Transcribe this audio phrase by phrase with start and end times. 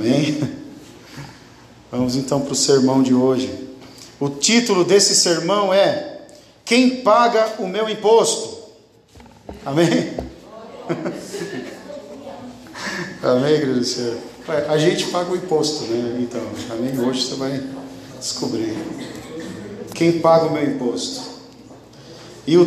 [0.00, 0.40] Amém?
[1.92, 3.68] Vamos então para o sermão de hoje.
[4.18, 6.22] O título desse sermão é
[6.64, 8.60] Quem paga o meu imposto?
[9.62, 10.14] Amém?
[13.22, 14.16] Amém, igreja do Senhor?
[14.70, 16.18] A gente paga o imposto, né?
[16.22, 16.40] Então,
[16.70, 16.98] amém?
[16.98, 17.62] Hoje você vai
[18.18, 18.74] descobrir.
[19.94, 21.20] Quem paga o meu imposto?
[22.46, 22.62] E o,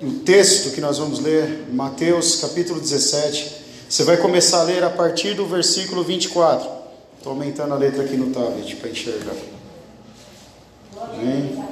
[0.00, 4.90] o texto que nós vamos ler, Mateus capítulo 17, você vai começar a ler a
[4.90, 6.68] partir do versículo 24.
[7.16, 9.34] Estou aumentando a letra aqui no tablet para enxergar.
[11.00, 11.64] Amém?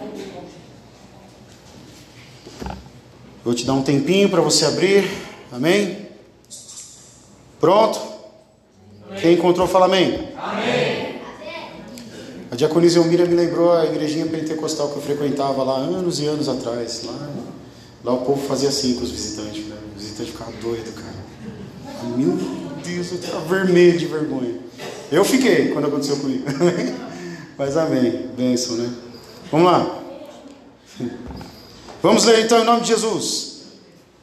[3.45, 5.11] Vou te dar um tempinho para você abrir.
[5.53, 6.09] Amém?
[7.61, 8.01] Pronto?
[9.21, 10.29] Quem encontrou, fala amém.
[10.37, 11.21] Amém.
[12.51, 16.49] A diaconisa Elmira me lembrou a igrejinha pentecostal que eu frequentava lá anos e anos
[16.49, 17.03] atrás.
[17.05, 17.31] Lá,
[18.05, 19.67] lá o povo fazia assim com os visitantes.
[19.67, 19.77] Né?
[19.93, 21.24] O visitante ficava doido, cara.
[22.17, 22.37] Meu
[22.85, 24.59] Deus, eu estava vermelho de vergonha.
[25.11, 26.45] Eu fiquei quando aconteceu comigo.
[27.57, 28.29] Mas amém.
[28.37, 28.93] Bênção, né?
[29.51, 30.03] Vamos lá.
[32.03, 33.55] Vamos ler então em nome de Jesus.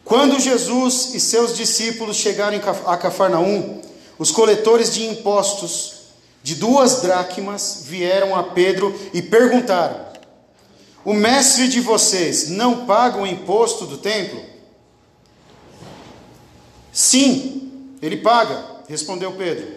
[0.04, 3.82] Quando Jesus e seus discípulos chegaram a Cafarnaum,
[4.18, 6.02] os coletores de impostos
[6.44, 10.06] de duas dracmas vieram a Pedro e perguntaram:
[11.06, 14.42] O mestre de vocês não paga o imposto do templo?
[16.92, 17.61] Sim,
[18.02, 19.68] ele paga, respondeu Pedro.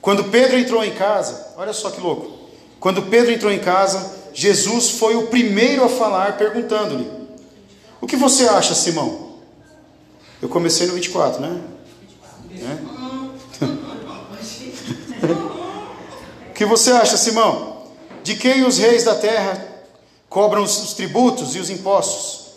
[0.00, 2.30] Quando Pedro entrou em casa, olha só que louco.
[2.78, 7.08] Quando Pedro entrou em casa, Jesus foi o primeiro a falar, perguntando-lhe:
[8.00, 9.32] O que você acha, Simão?
[10.42, 11.60] Eu comecei no 24, né?
[12.54, 12.76] É?
[16.50, 17.84] o que você acha, Simão?
[18.24, 19.64] De quem os reis da terra
[20.28, 22.54] cobram os tributos e os impostos?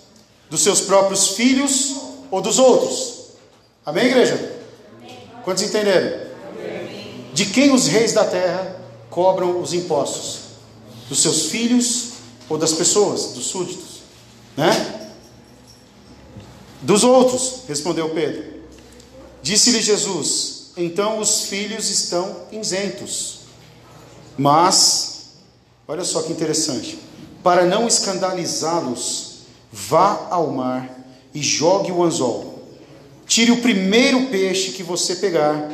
[0.50, 1.96] Dos seus próprios filhos
[2.32, 3.26] ou dos outros?
[3.86, 4.55] Amém, igreja?
[5.46, 6.26] Quantos entenderam?
[7.32, 10.40] De quem os reis da terra cobram os impostos?
[11.08, 12.14] Dos seus filhos
[12.50, 14.02] ou das pessoas, dos súditos?
[14.58, 15.12] Né?
[16.82, 18.44] Dos outros, respondeu Pedro.
[19.44, 23.42] Disse-lhe Jesus: Então os filhos estão isentos.
[24.36, 25.34] Mas,
[25.88, 26.98] olha só que interessante:
[27.44, 29.42] para não escandalizá-los,
[29.72, 30.90] vá ao mar
[31.36, 32.55] e jogue o anzol
[33.26, 35.72] Tire o primeiro peixe que você pegar,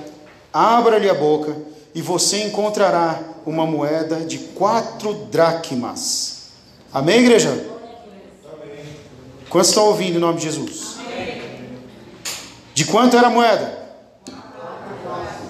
[0.53, 1.55] abra-lhe a boca
[1.93, 6.49] e você encontrará uma moeda de quatro dracmas.
[6.93, 7.71] Amém, igreja?
[9.49, 10.95] Quantos estão ouvindo em nome de Jesus?
[12.73, 13.79] De quanto era a moeda?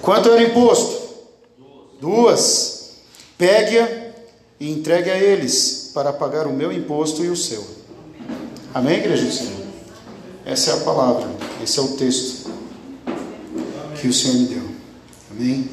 [0.00, 1.00] Quanto era o imposto?
[2.00, 2.96] Duas.
[3.38, 4.12] Pegue-a
[4.58, 7.64] e entregue a eles para pagar o meu imposto e o seu.
[8.74, 9.61] Amém, igreja do Senhor?
[10.44, 11.28] Essa é a palavra,
[11.62, 12.50] esse é o texto
[14.00, 14.62] que o Senhor me deu.
[15.30, 15.70] Amém?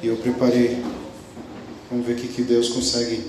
[0.00, 0.80] E eu preparei.
[1.90, 3.24] Vamos ver o que, Deus consegue,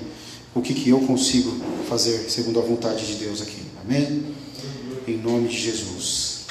[0.53, 1.51] o que, que eu consigo
[1.89, 3.63] fazer segundo a vontade de Deus aqui.
[3.83, 4.25] Amém?
[5.07, 6.45] Em nome de Jesus.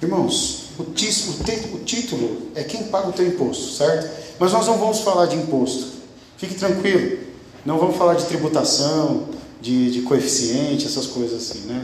[0.00, 1.34] Irmãos, o, título,
[1.74, 4.08] o título é quem paga o teu imposto, certo?
[4.38, 5.88] Mas nós não vamos falar de imposto.
[6.36, 7.18] Fique tranquilo.
[7.66, 9.28] Não vamos falar de tributação,
[9.60, 11.82] de, de coeficiente, essas coisas assim, né?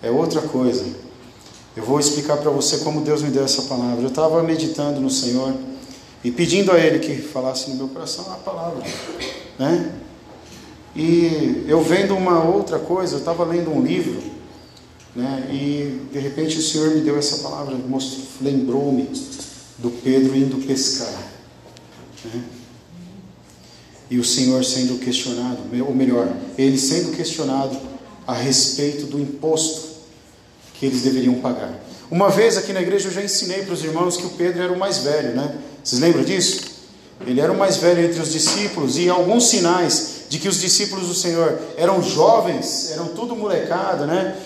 [0.00, 0.84] É outra coisa.
[1.74, 4.02] Eu vou explicar para você como Deus me deu essa palavra.
[4.02, 5.54] Eu estava meditando no Senhor
[6.22, 8.82] e pedindo a Ele que falasse no meu coração a palavra,
[9.58, 9.92] né?
[10.94, 14.22] E eu vendo uma outra coisa, eu estava lendo um livro,
[15.16, 15.48] né?
[15.50, 17.74] E de repente o Senhor me deu essa palavra,
[18.40, 19.08] lembrou-me
[19.78, 21.32] do Pedro indo pescar,
[22.26, 22.44] né?
[24.10, 26.28] E o Senhor sendo questionado, ou melhor,
[26.58, 27.74] ele sendo questionado
[28.26, 29.91] a respeito do imposto
[30.82, 31.72] que eles deveriam pagar.
[32.10, 34.72] Uma vez aqui na igreja eu já ensinei para os irmãos que o Pedro era
[34.72, 35.54] o mais velho, né?
[35.80, 36.60] Vocês lembram disso?
[37.24, 41.06] Ele era o mais velho entre os discípulos e alguns sinais de que os discípulos
[41.06, 44.36] do Senhor eram jovens, eram tudo molecada, né?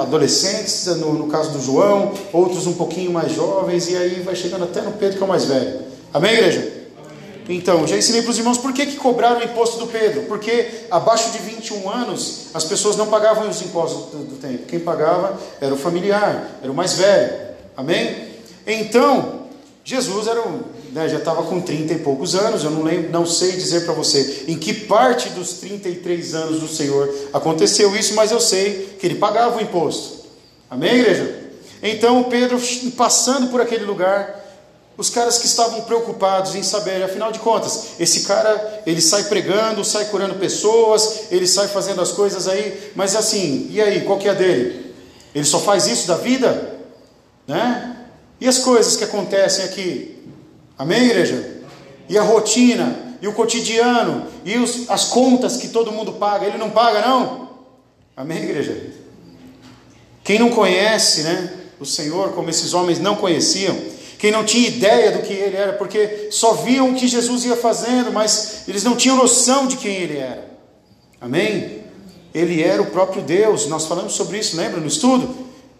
[0.00, 4.62] Adolescentes, no, no caso do João, outros um pouquinho mais jovens, e aí vai chegando
[4.62, 5.80] até no Pedro que é o mais velho.
[6.14, 6.81] Amém, igreja?
[7.48, 10.22] Então, já ensinei para os irmãos por que, que cobraram o imposto do Pedro.
[10.22, 14.66] Porque abaixo de 21 anos as pessoas não pagavam os impostos do, do tempo.
[14.66, 17.32] Quem pagava era o familiar, era o mais velho.
[17.76, 18.28] Amém?
[18.66, 19.42] Então,
[19.84, 20.60] Jesus era um,
[20.92, 22.62] né, já estava com 30 e poucos anos.
[22.62, 26.68] Eu não, lembro, não sei dizer para você em que parte dos 33 anos do
[26.68, 30.22] Senhor aconteceu isso, mas eu sei que ele pagava o imposto.
[30.70, 31.42] Amém, igreja?
[31.82, 32.60] Então, Pedro,
[32.96, 34.41] passando por aquele lugar,
[34.96, 39.84] os caras que estavam preocupados em saber, afinal de contas, esse cara, ele sai pregando,
[39.84, 44.28] sai curando pessoas, ele sai fazendo as coisas aí, mas assim, e aí, qual que
[44.28, 44.94] é dele?
[45.34, 46.78] Ele só faz isso da vida?
[47.46, 47.96] Né?
[48.40, 50.18] E as coisas que acontecem aqui?
[50.78, 51.62] Amém, igreja?
[52.12, 56.58] e a rotina, e o cotidiano, e os, as contas que todo mundo paga, ele
[56.58, 57.48] não paga, não?
[58.14, 58.92] Amém, igreja?
[60.22, 63.76] Quem não conhece, né, o Senhor, como esses homens não conheciam,
[64.22, 67.56] quem não tinha ideia do que ele era, porque só viam o que Jesus ia
[67.56, 70.48] fazendo, mas eles não tinham noção de quem ele era.
[71.20, 71.80] Amém?
[72.32, 75.28] Ele era o próprio Deus, nós falamos sobre isso, lembra no estudo?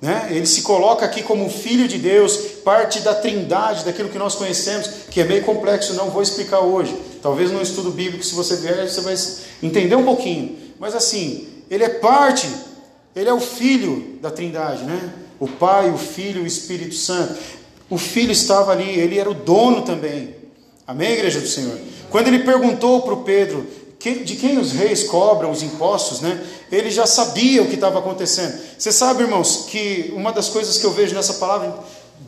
[0.00, 0.26] Né?
[0.32, 4.88] Ele se coloca aqui como filho de Deus, parte da trindade, daquilo que nós conhecemos,
[5.08, 6.96] que é meio complexo, não vou explicar hoje.
[7.22, 9.14] Talvez no estudo bíblico, se você vier, você vai
[9.62, 10.58] entender um pouquinho.
[10.80, 12.48] Mas assim, ele é parte,
[13.14, 15.12] ele é o filho da trindade, né?
[15.38, 17.61] O Pai, o Filho e o Espírito Santo.
[17.92, 20.34] O filho estava ali, ele era o dono também.
[20.86, 21.78] Amém, igreja do Senhor?
[22.08, 23.66] Quando ele perguntou para o Pedro
[24.00, 26.42] de quem os reis cobram os impostos, né?
[26.70, 28.58] Ele já sabia o que estava acontecendo.
[28.78, 31.80] Você sabe, irmãos, que uma das coisas que eu vejo nessa palavra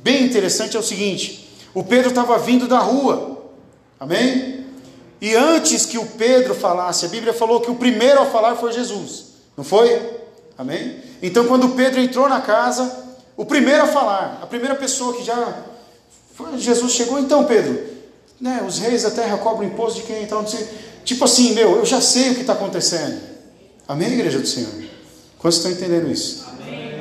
[0.03, 3.43] bem interessante é o seguinte: o Pedro estava vindo da rua,
[3.99, 4.67] amém?
[5.19, 8.71] E antes que o Pedro falasse, a Bíblia falou que o primeiro a falar foi
[8.71, 9.99] Jesus, não foi?
[10.59, 10.99] Amém?
[11.23, 13.04] Então, quando Pedro entrou na casa,
[13.37, 15.63] o primeiro a falar, a primeira pessoa que já.
[16.57, 17.81] Jesus chegou, então, Pedro,
[18.41, 20.23] né, os reis da terra cobram imposto de quem?
[20.23, 20.45] Então,
[21.05, 23.21] tipo assim, meu, eu já sei o que está acontecendo.
[23.87, 24.73] Amém, igreja do Senhor?
[25.39, 26.45] Quantos estão entendendo isso?
[26.49, 26.95] Amém.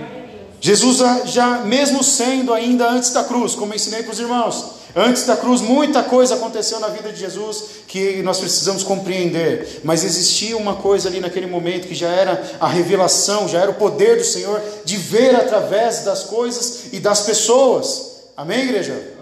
[0.62, 4.66] Jesus, já, mesmo sendo ainda antes da cruz, como ensinei para os irmãos,
[4.96, 10.04] Antes da cruz, muita coisa aconteceu na vida de Jesus que nós precisamos compreender, mas
[10.04, 14.18] existia uma coisa ali naquele momento que já era a revelação, já era o poder
[14.18, 18.14] do Senhor de ver através das coisas e das pessoas.
[18.38, 19.13] Amém, igreja?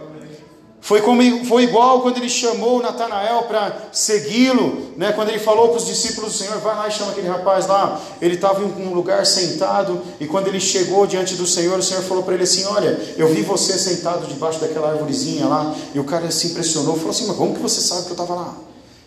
[0.81, 5.11] Foi, como, foi igual quando ele chamou Natanael para segui-lo, né?
[5.11, 8.01] quando ele falou para os discípulos do Senhor, vai lá e chama aquele rapaz lá.
[8.19, 12.01] Ele estava em um lugar sentado, e quando ele chegou diante do Senhor, o Senhor
[12.01, 16.03] falou para ele assim: Olha, eu vi você sentado debaixo daquela árvorezinha lá, e o
[16.03, 18.55] cara se impressionou, falou assim: Mas como que você sabe que eu estava lá?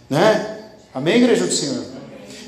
[0.09, 0.61] Né?
[0.95, 1.94] Amém, igreja do Senhor?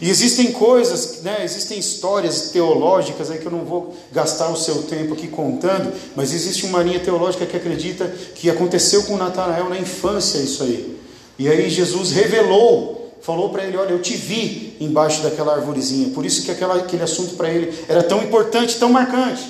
[0.00, 4.82] E existem coisas, né, existem histórias teológicas aí que eu não vou gastar o seu
[4.82, 9.78] tempo aqui contando, mas existe uma linha teológica que acredita que aconteceu com Natanael na
[9.78, 10.98] infância isso aí.
[11.38, 16.10] E aí Jesus revelou, falou para ele: Olha, eu te vi embaixo daquela arvorezinha.
[16.10, 19.42] Por isso que aquela, aquele assunto para ele era tão importante, tão marcante.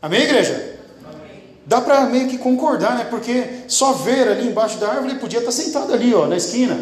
[0.00, 0.72] Amém, igreja?
[1.64, 3.06] Dá para meio que concordar, né?
[3.08, 6.78] Porque só ver ali embaixo da árvore ele podia estar sentado ali, ó, na esquina.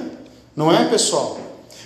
[0.56, 1.38] Não é, pessoal?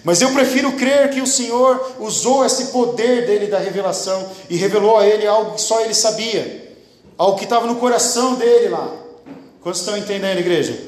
[0.04, 4.98] Mas eu prefiro crer que o Senhor usou esse poder dele da revelação e revelou
[4.98, 6.76] a ele algo que só ele sabia,
[7.16, 8.86] algo que estava no coração dele lá.
[9.62, 10.78] Quantos estão entendendo, igreja?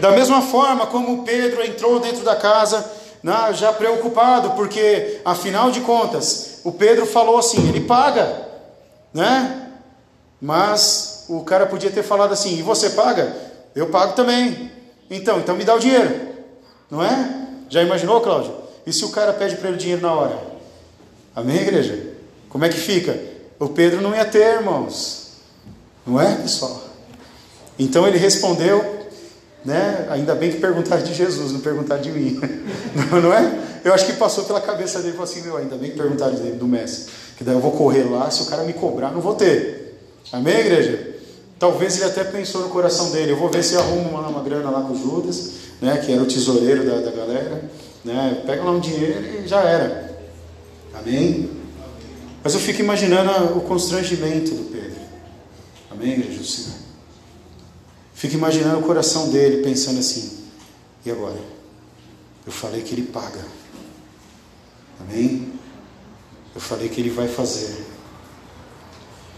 [0.00, 2.90] Da mesma forma como Pedro entrou dentro da casa,
[3.22, 8.48] né, já preocupado, porque afinal de contas, o Pedro falou assim: ele paga,
[9.12, 9.68] né?
[10.40, 13.36] Mas o cara podia ter falado assim: e você paga?
[13.76, 14.72] Eu pago também.
[15.10, 16.10] Então, então me dá o dinheiro,
[16.90, 17.42] não é?
[17.68, 18.61] Já imaginou, Cláudio?
[18.86, 20.38] E se o cara pede para ele dinheiro na hora?
[21.34, 22.12] Amém, igreja?
[22.48, 23.18] Como é que fica?
[23.58, 25.32] O Pedro não ia ter, irmãos.
[26.06, 26.82] Não é, pessoal?
[27.78, 29.06] Então ele respondeu,
[29.64, 30.06] né?
[30.10, 32.40] Ainda bem que perguntaram de Jesus, não perguntaram de mim.
[33.10, 33.58] Não, não é?
[33.82, 36.68] Eu acho que passou pela cabeça dele falou assim: meu, ainda bem que perguntaram do
[36.68, 37.10] mestre.
[37.38, 39.98] Que daí eu vou correr lá, se o cara me cobrar, não vou ter.
[40.30, 41.16] Amém, igreja?
[41.58, 44.68] Talvez ele até pensou no coração dele: eu vou ver se arrumo uma, uma grana
[44.68, 45.96] lá com Judas, né?
[46.04, 47.62] Que era o tesoureiro da, da galera.
[48.04, 48.42] Né?
[48.46, 50.16] Pega lá um dinheiro e já era.
[50.94, 51.50] Amém?
[52.42, 55.00] Mas eu fico imaginando o constrangimento do Pedro.
[55.90, 56.78] Amém, igreja do Senhor?
[58.14, 60.44] Fico imaginando o coração dele pensando assim:
[61.04, 61.38] e agora?
[62.44, 63.44] Eu falei que ele paga.
[65.00, 65.52] Amém?
[66.54, 67.84] Eu falei que ele vai fazer.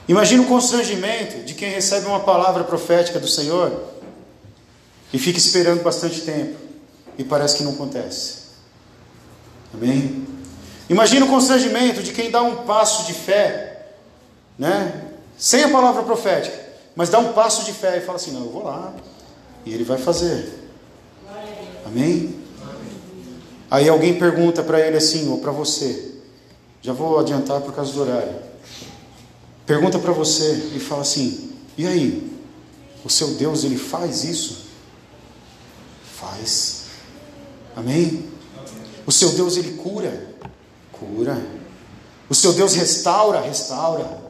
[0.06, 3.94] Imagina o constrangimento de quem recebe uma palavra profética do Senhor
[5.12, 6.58] e fica esperando bastante tempo
[7.16, 8.43] e parece que não acontece.
[9.74, 10.26] Amém?
[10.88, 13.86] Imagina o constrangimento de quem dá um passo de fé,
[14.58, 15.10] né?
[15.36, 16.56] Sem a palavra profética,
[16.94, 18.94] mas dá um passo de fé e fala assim: Não, eu vou lá,
[19.66, 20.62] e ele vai fazer.
[21.84, 22.38] Amém?
[23.70, 26.12] Aí alguém pergunta para ele assim, ou para você,
[26.80, 28.36] já vou adiantar por causa do horário.
[29.66, 32.32] Pergunta para você e fala assim: E aí?
[33.04, 34.66] O seu Deus ele faz isso?
[36.14, 36.84] Faz.
[37.76, 38.33] Amém?
[39.06, 40.28] O seu Deus ele cura,
[40.92, 41.40] cura.
[42.28, 44.24] O seu Deus restaura, restaura.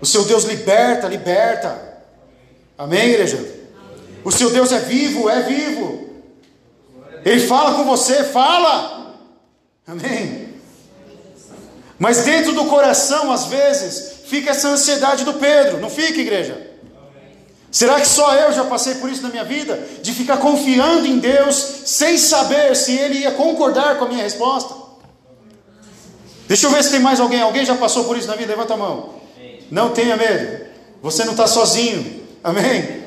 [0.00, 2.02] O seu Deus liberta, liberta.
[2.76, 3.64] Amém, igreja?
[4.24, 6.10] O seu Deus é vivo, é vivo.
[7.24, 9.16] Ele fala com você, fala.
[9.86, 10.54] Amém.
[11.98, 15.80] Mas dentro do coração, às vezes, fica essa ansiedade do Pedro.
[15.80, 16.73] Não fica, igreja?
[17.74, 19.76] Será que só eu já passei por isso na minha vida?
[20.00, 24.72] De ficar confiando em Deus sem saber se Ele ia concordar com a minha resposta?
[26.46, 27.42] Deixa eu ver se tem mais alguém.
[27.42, 28.52] Alguém já passou por isso na vida?
[28.52, 29.14] Levanta a mão.
[29.72, 30.66] Não tenha medo.
[31.02, 32.22] Você não está sozinho.
[32.44, 33.02] Amém?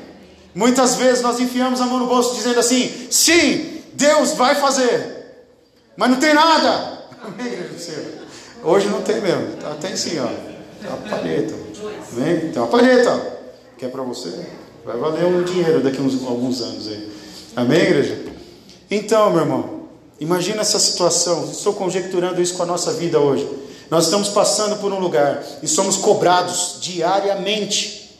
[0.54, 5.46] Muitas vezes nós enfiamos a mão no bolso dizendo assim: sim, Deus vai fazer,
[5.96, 7.06] mas não tem nada.
[7.24, 7.58] Amém,
[8.62, 9.56] Hoje não tem mesmo.
[9.56, 10.26] Tá, tem sim, ó.
[10.26, 11.54] Tem uma palheta.
[12.12, 12.52] Amém?
[12.52, 13.37] Tem uma palheta.
[13.78, 14.44] Que é para você.
[14.84, 17.12] Vai valer um dinheiro daqui uns, alguns anos aí.
[17.54, 18.24] Amém, igreja?
[18.90, 19.82] Então, meu irmão,
[20.18, 21.48] imagina essa situação.
[21.48, 23.48] Estou conjecturando isso com a nossa vida hoje.
[23.88, 28.18] Nós estamos passando por um lugar e somos cobrados diariamente.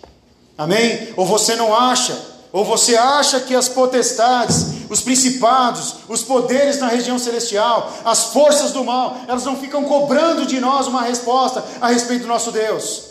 [0.57, 1.09] Amém?
[1.17, 2.17] Ou você não acha,
[2.53, 8.71] ou você acha que as potestades, os principados, os poderes na região celestial, as forças
[8.73, 13.08] do mal, elas não ficam cobrando de nós uma resposta a respeito do nosso Deus.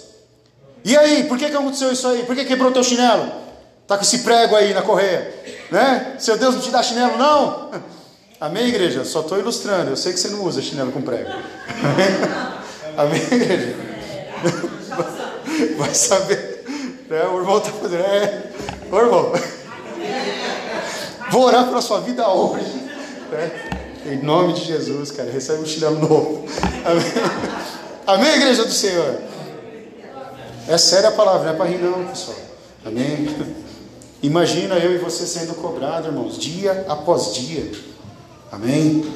[0.88, 2.24] E aí, por que, que aconteceu isso aí?
[2.24, 3.30] Por que quebrou teu chinelo?
[3.86, 5.34] Tá com esse prego aí na correia,
[5.70, 6.16] né?
[6.18, 7.72] Seu Deus não te dá chinelo, não?
[8.40, 9.04] Amém, igreja?
[9.04, 9.90] Só estou ilustrando.
[9.90, 11.30] Eu sei que você não usa chinelo com prego.
[12.96, 13.76] Amém, igreja?
[15.78, 16.64] Vai saber.
[17.10, 17.22] Né?
[17.34, 18.04] O irmão está fazendo.
[18.04, 18.44] É.
[18.90, 19.34] Ô, irmão.
[21.32, 22.82] Vou orar para a sua vida hoje.
[23.30, 23.52] Né?
[24.06, 25.30] Em nome de Jesus, cara.
[25.30, 26.46] Recebe um chinelo novo.
[26.86, 27.04] Amém,
[28.08, 29.28] Amém igreja do Senhor?
[30.68, 32.38] É séria a palavra, não é para rir não, pessoal.
[32.86, 33.36] Amém?
[34.22, 37.72] Imagina eu e você sendo cobrado, irmãos, dia após dia.
[38.52, 39.10] Amém?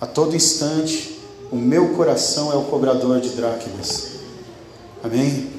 [0.00, 1.18] A todo instante,
[1.50, 4.08] o meu coração é o cobrador de dracmas.
[5.02, 5.50] Amém?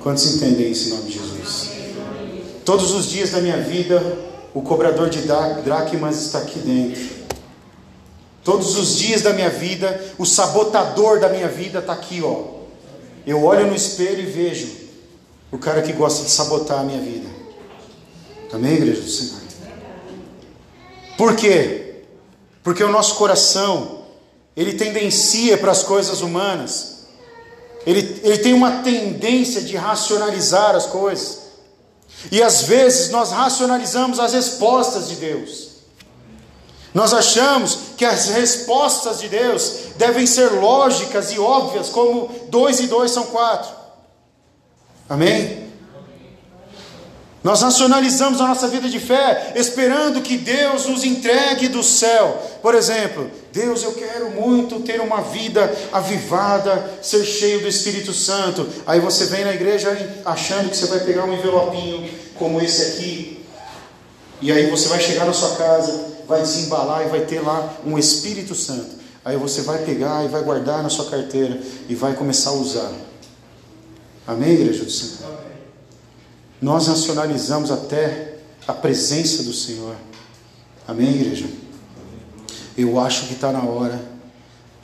[0.00, 1.70] Quantos entendem isso em nome de Jesus?
[2.64, 4.00] Todos os dias da minha vida,
[4.54, 7.16] o cobrador de dracmas está aqui dentro.
[8.44, 12.55] Todos os dias da minha vida, o sabotador da minha vida está aqui, ó.
[13.26, 14.72] Eu olho no espelho e vejo
[15.50, 17.28] o cara que gosta de sabotar a minha vida.
[18.52, 19.40] Amém, igreja do Senhor?
[21.18, 22.04] Por quê?
[22.62, 24.02] Porque o nosso coração,
[24.56, 27.06] ele tendencia para as coisas humanas,
[27.84, 31.46] ele, ele tem uma tendência de racionalizar as coisas,
[32.30, 35.68] e às vezes nós racionalizamos as respostas de Deus.
[36.94, 42.86] Nós achamos que as respostas de Deus devem ser lógicas e óbvias, como dois e
[42.86, 43.70] dois são quatro.
[45.08, 45.66] Amém?
[47.42, 52.42] Nós nacionalizamos a nossa vida de fé, esperando que Deus nos entregue do céu.
[52.60, 58.66] Por exemplo, Deus, eu quero muito ter uma vida avivada, ser cheio do Espírito Santo.
[58.84, 63.46] Aí você vem na igreja achando que você vai pegar um envelopinho como esse aqui,
[64.42, 67.98] e aí você vai chegar na sua casa vai desembalar e vai ter lá um
[67.98, 68.96] Espírito Santo.
[69.24, 72.92] Aí você vai pegar e vai guardar na sua carteira e vai começar a usar.
[74.26, 75.36] Amém, igreja do Senhor?
[76.60, 79.94] Nós nacionalizamos até a presença do Senhor.
[80.86, 81.46] Amém, igreja?
[82.76, 84.00] Eu acho que está na hora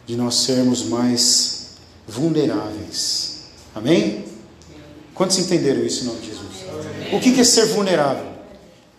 [0.06, 3.42] de nós sermos mais vulneráveis.
[3.74, 4.24] Amém?
[5.14, 7.12] Quantos entenderam isso em nome de Jesus?
[7.12, 8.26] O que é ser vulnerável?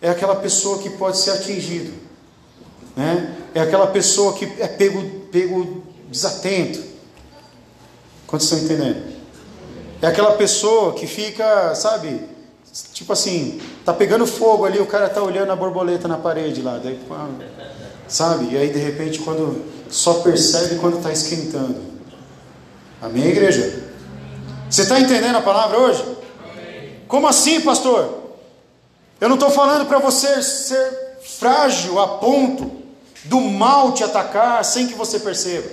[0.00, 2.03] É aquela pessoa que pode ser atingido
[2.96, 3.36] né?
[3.54, 6.82] É aquela pessoa que é pego, pego desatento.
[8.26, 9.14] Quantos estão entendendo?
[10.02, 12.20] É aquela pessoa que fica, sabe,
[12.92, 16.78] tipo assim, tá pegando fogo ali, o cara tá olhando a borboleta na parede lá,
[16.82, 17.00] daí,
[18.06, 18.52] sabe?
[18.52, 21.80] E aí de repente quando só percebe quando está esquentando.
[23.00, 23.84] Amém, igreja?
[24.68, 26.04] Você está entendendo a palavra hoje?
[27.06, 28.24] Como assim, pastor?
[29.20, 32.83] Eu não estou falando para você ser frágil a ponto
[33.24, 35.70] do mal te atacar sem que você perceba,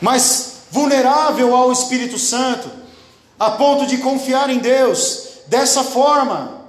[0.00, 2.70] mas vulnerável ao Espírito Santo,
[3.38, 6.62] a ponto de confiar em Deus dessa forma.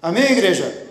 [0.00, 0.81] Amém, igreja?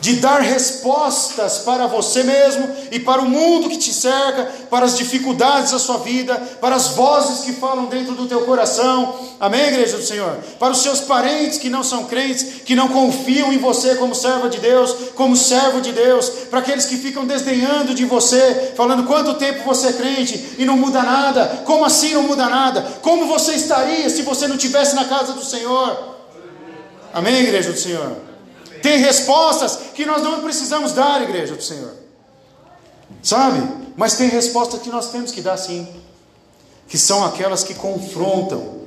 [0.00, 4.96] De dar respostas para você mesmo e para o mundo que te cerca, para as
[4.96, 9.14] dificuldades da sua vida, para as vozes que falam dentro do teu coração.
[9.40, 10.36] Amém, igreja do Senhor?
[10.58, 14.48] Para os seus parentes que não são crentes, que não confiam em você como serva
[14.48, 19.34] de Deus, como servo de Deus, para aqueles que ficam desdenhando de você, falando quanto
[19.34, 21.62] tempo você é crente e não muda nada.
[21.64, 22.82] Como assim não muda nada?
[23.02, 26.16] Como você estaria se você não estivesse na casa do Senhor?
[27.12, 28.27] Amém, igreja do Senhor?
[28.82, 31.92] Tem respostas que nós não precisamos dar, igreja do Senhor.
[33.22, 33.62] Sabe?
[33.96, 35.86] Mas tem respostas que nós temos que dar sim.
[36.86, 38.78] Que são aquelas que confrontam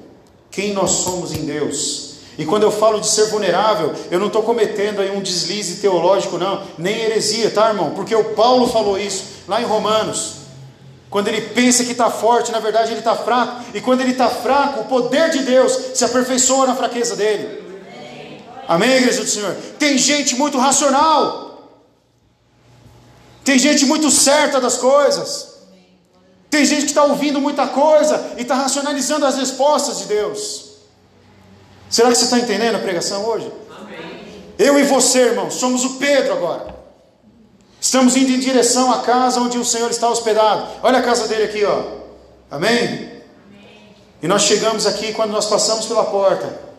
[0.50, 2.12] quem nós somos em Deus.
[2.38, 6.38] E quando eu falo de ser vulnerável, eu não estou cometendo aí um deslize teológico,
[6.38, 7.92] não, nem heresia, tá, irmão?
[7.92, 10.42] Porque o Paulo falou isso lá em Romanos.
[11.10, 13.66] Quando ele pensa que está forte, na verdade ele está fraco.
[13.74, 17.61] E quando ele está fraco, o poder de Deus se aperfeiçoa na fraqueza dele.
[18.68, 19.56] Amém, igreja do Senhor?
[19.78, 21.52] Tem gente muito racional.
[23.44, 25.52] Tem gente muito certa das coisas.
[26.50, 30.72] Tem gente que está ouvindo muita coisa e está racionalizando as respostas de Deus.
[31.90, 33.52] Será que você está entendendo a pregação hoje?
[33.80, 34.44] Amém.
[34.58, 36.76] Eu e você, irmão, somos o Pedro agora.
[37.80, 40.68] Estamos indo em direção à casa onde o Senhor está hospedado.
[40.84, 41.84] Olha a casa dele aqui, ó.
[42.50, 43.12] Amém?
[44.22, 46.71] E nós chegamos aqui quando nós passamos pela porta.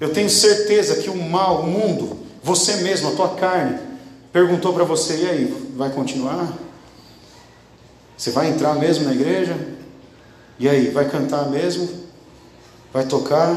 [0.00, 3.78] Eu tenho certeza que o mal, o mundo, você mesmo, a tua carne,
[4.32, 6.52] perguntou para você: e aí, vai continuar?
[8.16, 9.56] Você vai entrar mesmo na igreja?
[10.58, 11.88] E aí, vai cantar mesmo?
[12.92, 13.56] Vai tocar?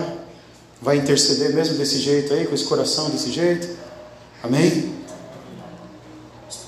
[0.82, 3.70] Vai interceder mesmo desse jeito aí, com esse coração desse jeito?
[4.44, 4.94] Amém?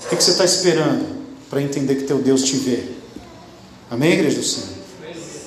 [0.04, 2.84] O que você está esperando para entender que teu Deus te vê?
[3.90, 4.68] Amém, igreja do Senhor?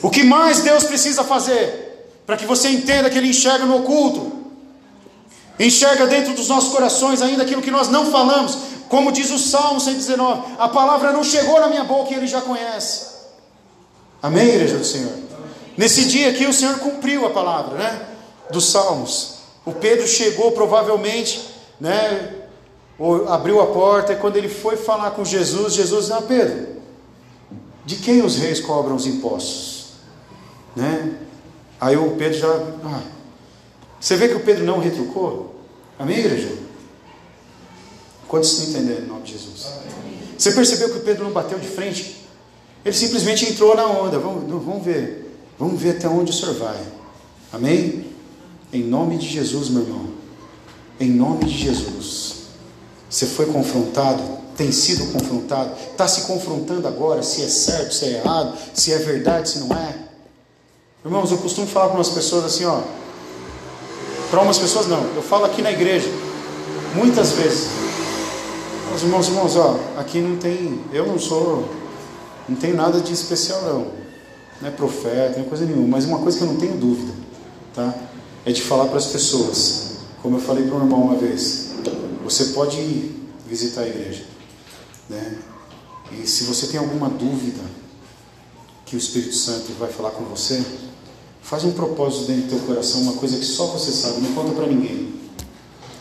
[0.01, 1.86] O que mais Deus precisa fazer
[2.27, 4.33] para que você entenda que Ele enxerga no oculto?
[5.57, 8.57] Enxerga dentro dos nossos corações ainda aquilo que nós não falamos,
[8.89, 12.41] como diz o Salmo 119: a palavra não chegou na minha boca e Ele já
[12.41, 13.15] conhece.
[14.21, 15.13] Amém, igreja do Senhor?
[15.77, 18.01] Nesse dia aqui o Senhor cumpriu a palavra, né?
[18.51, 19.37] Dos Salmos.
[19.65, 21.47] O Pedro chegou provavelmente,
[21.79, 22.33] né?
[23.29, 26.81] Abriu a porta e quando ele foi falar com Jesus, Jesus disse: Ah, Pedro,
[27.85, 29.85] de quem os reis cobram os impostos?
[30.75, 31.26] Né?
[31.79, 32.47] Aí o Pedro já.
[32.83, 33.01] Ah,
[33.99, 35.55] você vê que o Pedro não retrucou?
[35.97, 36.49] Amém, igreja?
[38.27, 39.67] Quantos entendendo em nome de Jesus?
[40.37, 42.25] Você percebeu que o Pedro não bateu de frente?
[42.85, 44.19] Ele simplesmente entrou na onda.
[44.19, 45.39] Vamos, vamos ver.
[45.57, 46.77] Vamos ver até onde o senhor vai.
[47.51, 48.05] Amém?
[48.71, 50.07] Em nome de Jesus, meu irmão.
[50.99, 52.35] Em nome de Jesus.
[53.09, 54.21] Você foi confrontado,
[54.55, 58.97] tem sido confrontado, está se confrontando agora se é certo, se é errado, se é
[58.97, 60.06] verdade, se não é.
[61.07, 62.81] Irmãos, eu costumo falar para umas pessoas assim, ó.
[64.29, 66.09] Para umas pessoas não, eu falo aqui na igreja,
[66.93, 67.69] muitas vezes.
[68.93, 71.63] Os irmãos, irmãos, ó, aqui não tem, eu não sou,
[72.49, 73.87] não tenho nada de especial não.
[74.61, 77.13] Não é profeta, não é coisa nenhuma, mas uma coisa que eu não tenho dúvida,
[77.73, 77.95] tá?
[78.45, 81.69] É de falar para as pessoas, como eu falei para um irmão uma vez,
[82.21, 84.25] você pode ir visitar a igreja,
[85.07, 85.37] né?
[86.11, 87.63] E se você tem alguma dúvida
[88.85, 90.61] que o Espírito Santo vai falar com você,
[91.47, 94.51] Faz um propósito dentro do teu coração, uma coisa que só você sabe, não conta
[94.51, 95.13] para ninguém.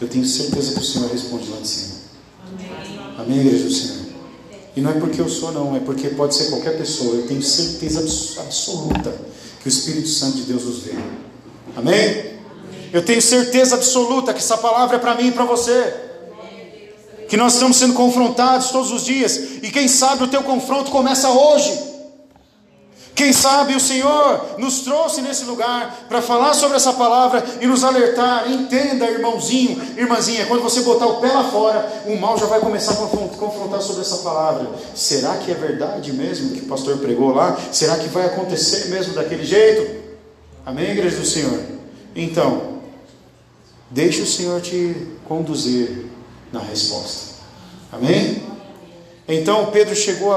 [0.01, 1.95] Eu tenho certeza que o Senhor responde lá de cima.
[2.45, 3.15] Amém.
[3.17, 4.07] Amém, igreja do Senhor.
[4.75, 7.15] E não é porque eu sou, não, é porque pode ser qualquer pessoa.
[7.15, 8.01] Eu tenho certeza
[8.41, 9.15] absoluta
[9.63, 10.95] que o Espírito Santo de Deus os vê.
[11.77, 12.41] Amém?
[12.93, 15.95] Eu tenho certeza absoluta que essa palavra é para mim e para você.
[17.29, 19.37] Que nós estamos sendo confrontados todos os dias.
[19.63, 21.96] E quem sabe o teu confronto começa hoje.
[23.17, 27.83] Quem sabe o Senhor nos trouxe nesse lugar para falar sobre essa palavra e nos
[27.83, 28.53] alertar.
[28.53, 32.93] Entenda, irmãozinho, irmãzinha, quando você botar o pé lá fora, o mal já vai começar
[32.93, 34.69] a confrontar sobre essa palavra.
[34.95, 37.57] Será que é verdade mesmo que o pastor pregou lá?
[37.73, 40.05] Será que vai acontecer mesmo daquele jeito?
[40.67, 41.59] Amém, igreja do Senhor?
[42.15, 42.81] Então,
[43.91, 44.95] deixe o Senhor te
[45.27, 46.05] conduzir
[46.53, 47.37] na resposta.
[47.91, 48.43] Amém?
[49.27, 50.35] Então Pedro chegou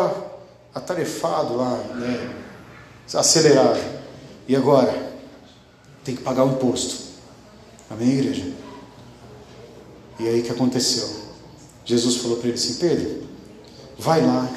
[0.73, 2.38] atarefado lá, né?
[3.13, 3.79] Acelerado.
[4.47, 5.09] E agora?
[6.03, 7.09] Tem que pagar o imposto.
[7.89, 8.51] Amém, igreja?
[10.19, 11.07] E aí o que aconteceu?
[11.85, 13.23] Jesus falou para ele assim: Pedro,
[13.97, 14.49] vai lá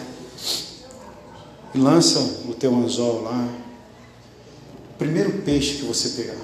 [1.75, 3.49] e lança o teu anzol lá.
[4.91, 6.37] O primeiro peixe que você pegar.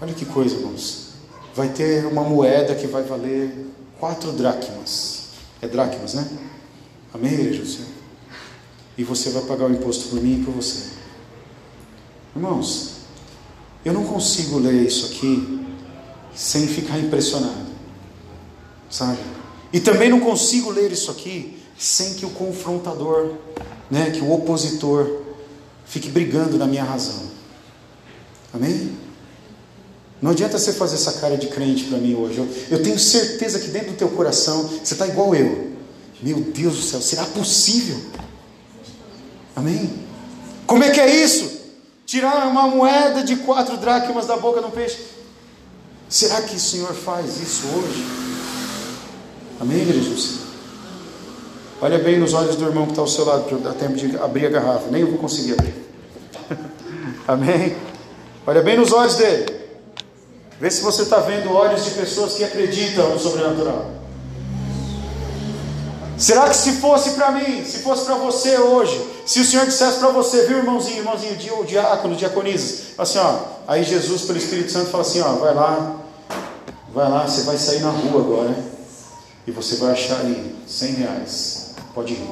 [0.00, 1.12] Olha que coisa, irmãos.
[1.54, 3.66] Vai ter uma moeda que vai valer
[3.98, 5.28] quatro dracmas.
[5.60, 6.28] É dracmas, né?
[7.14, 7.64] Amém, igreja?
[7.64, 7.91] Senhor?
[8.96, 10.90] E você vai pagar o imposto por mim e por você.
[12.34, 12.92] Irmãos,
[13.84, 15.60] eu não consigo ler isso aqui
[16.34, 17.66] sem ficar impressionado,
[18.90, 19.18] sabe?
[19.72, 23.32] E também não consigo ler isso aqui sem que o confrontador,
[23.90, 25.22] né, que o opositor
[25.86, 27.22] fique brigando na minha razão.
[28.52, 28.92] Amém?
[30.20, 32.38] Não adianta você fazer essa cara de crente para mim hoje.
[32.38, 35.72] Eu, eu, tenho certeza que dentro do teu coração você está igual eu.
[36.22, 37.96] Meu Deus do céu, será possível?
[39.54, 39.90] Amém?
[40.66, 41.60] Como é que é isso?
[42.06, 44.98] Tirar uma moeda de quatro dracmas da boca de um peixe.
[46.08, 48.04] Será que o Senhor faz isso hoje?
[49.60, 50.42] Amém, igreja?
[51.80, 54.16] Olha bem nos olhos do irmão que está ao seu lado, para dar tempo de
[54.16, 54.90] abrir a garrafa.
[54.90, 55.74] Nem eu vou conseguir abrir.
[57.26, 57.76] Amém?
[58.46, 59.46] Olha bem nos olhos dele.
[60.60, 64.01] Vê se você está vendo olhos de pessoas que acreditam no sobrenatural.
[66.22, 69.98] Será que se fosse para mim, se fosse para você hoje, se o Senhor dissesse
[69.98, 74.90] para você, viu irmãozinho, irmãozinho, o diácono, diaconisas, assim ó, Aí Jesus, pelo Espírito Santo,
[74.90, 75.96] fala assim: ó, vai lá,
[76.94, 78.56] vai lá, você vai sair na rua agora
[79.48, 81.74] e você vai achar ali 100 reais.
[81.92, 82.30] Pode ir.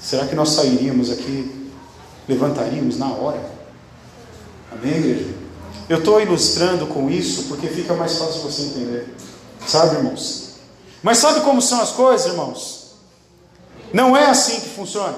[0.00, 1.70] Será que nós sairíamos aqui,
[2.28, 3.40] levantaríamos na hora?
[4.72, 5.32] Amém, igreja?
[5.88, 9.14] Eu estou ilustrando com isso porque fica mais fácil você entender.
[9.66, 10.54] Sabe, irmãos?
[11.02, 12.94] Mas sabe como são as coisas, irmãos?
[13.92, 15.16] Não é assim que funciona.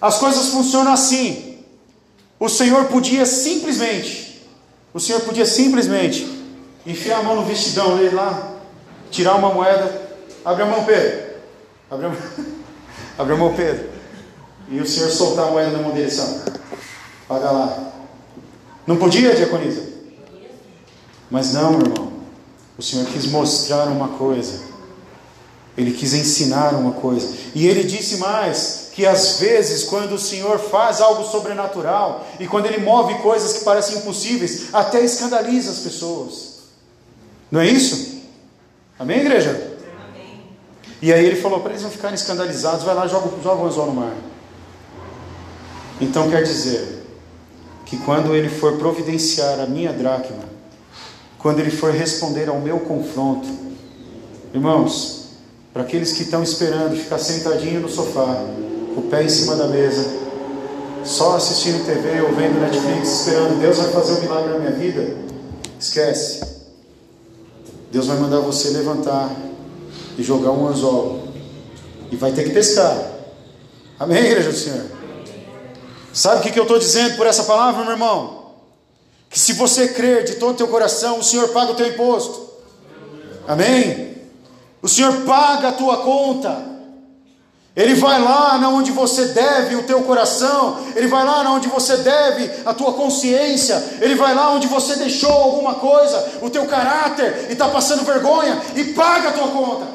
[0.00, 1.58] As coisas funcionam assim.
[2.40, 4.46] O Senhor podia simplesmente,
[4.94, 6.26] o Senhor podia simplesmente
[6.86, 8.54] enfiar a mão no vestidão dele lá,
[9.10, 10.08] tirar uma moeda,
[10.44, 11.28] abre a mão, Pedro.
[11.90, 12.18] Abre a mão,
[13.18, 13.90] abre a mão Pedro.
[14.70, 16.42] E o Senhor soltar a moeda na mão dele, assim,
[17.26, 17.92] paga lá.
[18.86, 19.82] Não podia, diaconisa?
[21.30, 22.17] Mas não, irmão.
[22.78, 24.68] O Senhor quis mostrar uma coisa.
[25.76, 27.36] Ele quis ensinar uma coisa.
[27.54, 32.66] E ele disse mais: que às vezes, quando o Senhor faz algo sobrenatural, e quando
[32.66, 36.58] ele move coisas que parecem impossíveis, até escandaliza as pessoas.
[37.48, 38.22] Não é isso?
[38.98, 39.78] Amém, igreja?
[40.08, 40.42] Amém.
[41.00, 43.66] E aí ele falou para eles não ficarem escandalizados, vai lá e joga, joga o
[43.66, 44.14] anzol no mar.
[46.00, 47.04] Então quer dizer
[47.86, 50.47] que quando ele for providenciar a minha dracma,
[51.38, 53.48] quando ele for responder ao meu confronto,
[54.52, 55.28] irmãos,
[55.72, 58.42] para aqueles que estão esperando ficar sentadinho no sofá,
[58.96, 60.04] o pé em cima da mesa,
[61.04, 65.16] só assistindo TV ou vendo Netflix, esperando Deus vai fazer um milagre na minha vida,
[65.78, 66.58] esquece.
[67.92, 69.30] Deus vai mandar você levantar
[70.18, 71.28] e jogar um anzol.
[72.10, 72.96] E vai ter que pescar.
[73.98, 74.84] Amém, igreja do Senhor?
[76.12, 78.37] Sabe o que, que eu estou dizendo por essa palavra, meu irmão?
[79.30, 82.48] Que se você crer de todo o teu coração, o Senhor paga o teu imposto.
[83.46, 84.16] Amém?
[84.80, 86.68] O Senhor paga a tua conta.
[87.78, 91.68] Ele vai lá na onde você deve o teu coração, ele vai lá na onde
[91.68, 96.66] você deve a tua consciência, ele vai lá onde você deixou alguma coisa, o teu
[96.66, 99.86] caráter e está passando vergonha e paga a tua conta.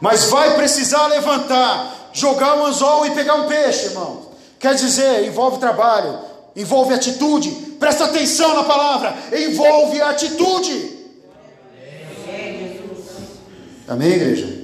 [0.00, 4.27] Mas vai precisar levantar, jogar um anzol e pegar um peixe, irmão.
[4.58, 6.18] Quer dizer, envolve trabalho,
[6.56, 7.50] envolve atitude.
[7.78, 10.98] Presta atenção na palavra, envolve atitude.
[13.86, 14.58] Amém, igreja?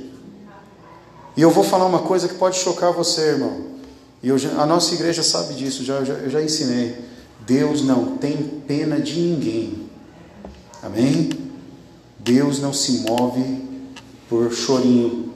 [1.36, 3.74] E eu vou falar uma coisa que pode chocar você, irmão.
[4.22, 6.96] E eu, a nossa igreja sabe disso, já, já, eu já ensinei.
[7.40, 9.88] Deus não tem pena de ninguém.
[10.82, 11.30] Amém?
[12.18, 13.62] Deus não se move
[14.28, 15.32] por chorinho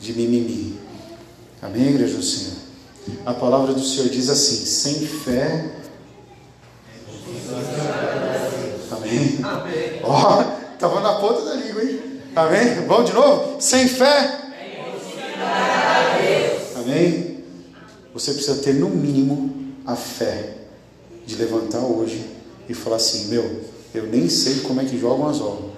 [0.00, 0.78] de mimimi.
[1.62, 2.53] Amém, igreja do Senhor?
[3.26, 5.70] A palavra do Senhor diz assim: sem fé.
[8.90, 9.38] Amém?
[10.02, 12.00] Ó, oh, estava na ponta da língua, hein?
[12.34, 12.86] Amém?
[12.86, 13.60] Vamos de novo?
[13.60, 14.40] Sem fé?
[16.76, 17.44] Amém?
[18.12, 20.54] Você precisa ter no mínimo a fé
[21.26, 22.24] de levantar hoje
[22.68, 23.64] e falar assim: Meu,
[23.94, 25.72] eu nem sei como é que joga um anzol,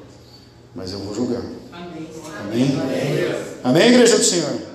[0.75, 1.43] mas eu vou jogar.
[1.73, 2.09] Amém?
[2.41, 4.66] Amém, Amém igreja do Senhor?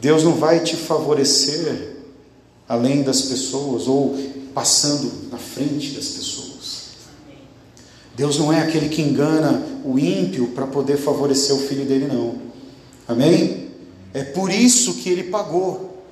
[0.00, 1.96] Deus não vai te favorecer
[2.68, 4.16] além das pessoas ou
[4.54, 6.48] passando na frente das pessoas.
[8.14, 12.36] Deus não é aquele que engana o ímpio para poder favorecer o filho dele, não.
[13.06, 13.68] Amém?
[14.12, 16.04] É por isso que ele pagou.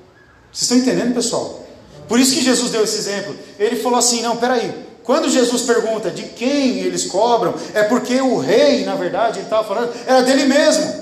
[0.51, 1.65] Vocês estão entendendo, pessoal?
[2.07, 3.35] Por isso que Jesus deu esse exemplo.
[3.59, 4.73] Ele falou assim: não, peraí.
[5.03, 9.65] Quando Jesus pergunta de quem eles cobram, é porque o rei, na verdade, ele estava
[9.65, 10.93] falando, era dele mesmo.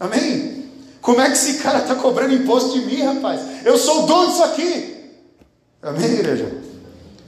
[0.00, 0.63] Amém?
[1.04, 3.38] Como é que esse cara está cobrando imposto de mim, rapaz?
[3.62, 5.12] Eu sou o dono disso aqui.
[5.82, 6.50] Amém, igreja?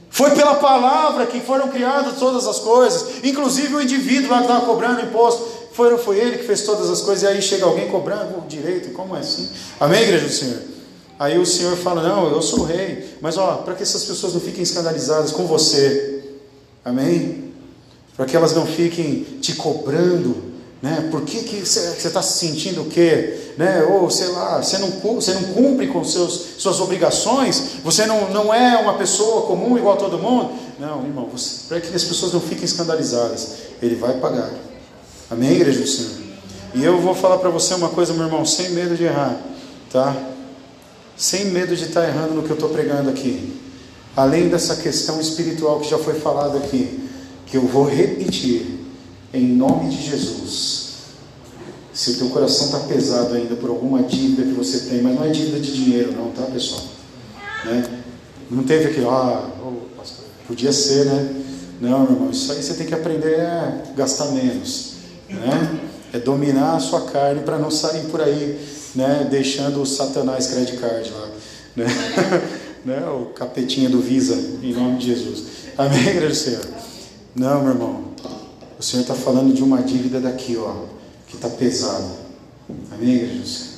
[0.09, 4.65] Foi pela palavra que foram criadas todas as coisas, inclusive o indivíduo lá que estava
[4.65, 5.47] cobrando imposto.
[5.75, 8.95] Foi, foi ele que fez todas as coisas, e aí chega alguém cobrando o direito,
[8.95, 9.47] como é assim?
[9.79, 10.63] Amém, igreja do Senhor?
[11.19, 14.33] Aí o Senhor fala: Não, eu sou o rei, mas ó, para que essas pessoas
[14.33, 16.25] não fiquem escandalizadas com você,
[16.83, 17.53] amém?
[18.17, 21.09] Para que elas não fiquem te cobrando né?
[21.11, 23.53] Por que, que você está se sentindo o quê?
[23.57, 23.83] Né?
[23.83, 27.77] Ou sei lá, você não, não cumpre com seus, suas obrigações?
[27.83, 30.53] Você não, não é uma pessoa comum igual a todo mundo?
[30.79, 31.31] Não, irmão,
[31.69, 33.49] para que as pessoas não fiquem escandalizadas,
[33.81, 34.51] Ele vai pagar.
[35.31, 36.13] Amém, igreja do Senhor?
[36.75, 39.41] E eu vou falar para você uma coisa, meu irmão, sem medo de errar,
[39.91, 40.15] tá?
[41.17, 43.59] Sem medo de estar tá errando no que eu estou pregando aqui.
[44.15, 47.09] Além dessa questão espiritual que já foi falada aqui,
[47.47, 48.86] que eu vou repetir
[49.37, 50.87] em nome de Jesus.
[51.93, 55.25] Se o teu coração está pesado ainda por alguma dívida que você tem, mas não
[55.25, 56.83] é dívida de dinheiro, não, tá, pessoal?
[57.65, 57.85] Né?
[58.51, 59.51] Não teve aquilo, ah,
[60.47, 61.43] podia ser, né?
[61.81, 64.95] Não, meu irmão, isso aí você tem que aprender a gastar menos,
[65.29, 65.81] né?
[66.13, 68.59] É dominar a sua carne para não sair por aí
[68.97, 71.29] né, deixando o Satanás Credit Card lá,
[71.77, 71.87] né?
[72.85, 75.45] né, o capetinha do Visa, em nome de Jesus.
[75.77, 76.65] Amém, igreja do Senhor?
[77.35, 78.05] Não, meu irmão,
[78.79, 80.85] o Senhor está falando de uma dívida daqui, ó,
[81.27, 82.27] que está pesada.
[82.93, 83.77] Amém, igreja Senhor?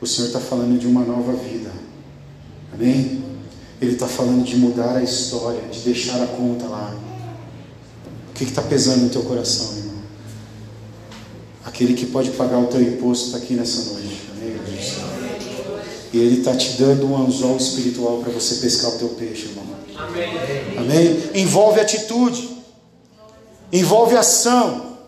[0.00, 1.70] O Senhor está falando de uma nova vida.
[2.72, 3.22] Amém?
[3.80, 6.94] Ele está falando de mudar a história, de deixar a conta lá.
[8.30, 9.94] O que está pesando no teu coração, irmão?
[11.64, 14.20] Aquele que pode pagar o teu imposto está aqui nessa noite.
[14.36, 14.56] Amém,
[16.12, 19.64] E Ele está te dando um anzol espiritual para você pescar o teu peixe, irmão.
[19.96, 20.76] Amém.
[20.76, 21.22] Amém?
[21.34, 22.53] Envolve atitude,
[23.74, 24.98] envolve ação,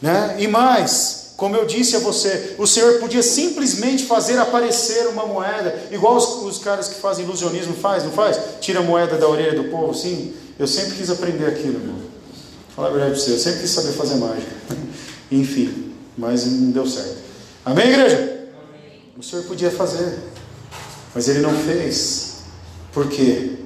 [0.00, 0.36] né?
[0.38, 5.78] E mais, como eu disse a você, o Senhor podia simplesmente fazer aparecer uma moeda,
[5.90, 8.38] igual os, os caras que fazem ilusionismo faz, não faz?
[8.60, 10.34] Tira a moeda da orelha do povo, sim.
[10.58, 11.98] Eu sempre quis aprender aquilo, irmão.
[12.74, 14.52] Falar a verdade para você, eu sempre quis saber fazer mágica.
[15.30, 17.18] Enfim, mas não deu certo.
[17.66, 18.48] Amém, igreja?
[19.16, 20.18] O Senhor podia fazer,
[21.14, 22.36] mas Ele não fez.
[22.92, 23.56] Por quê?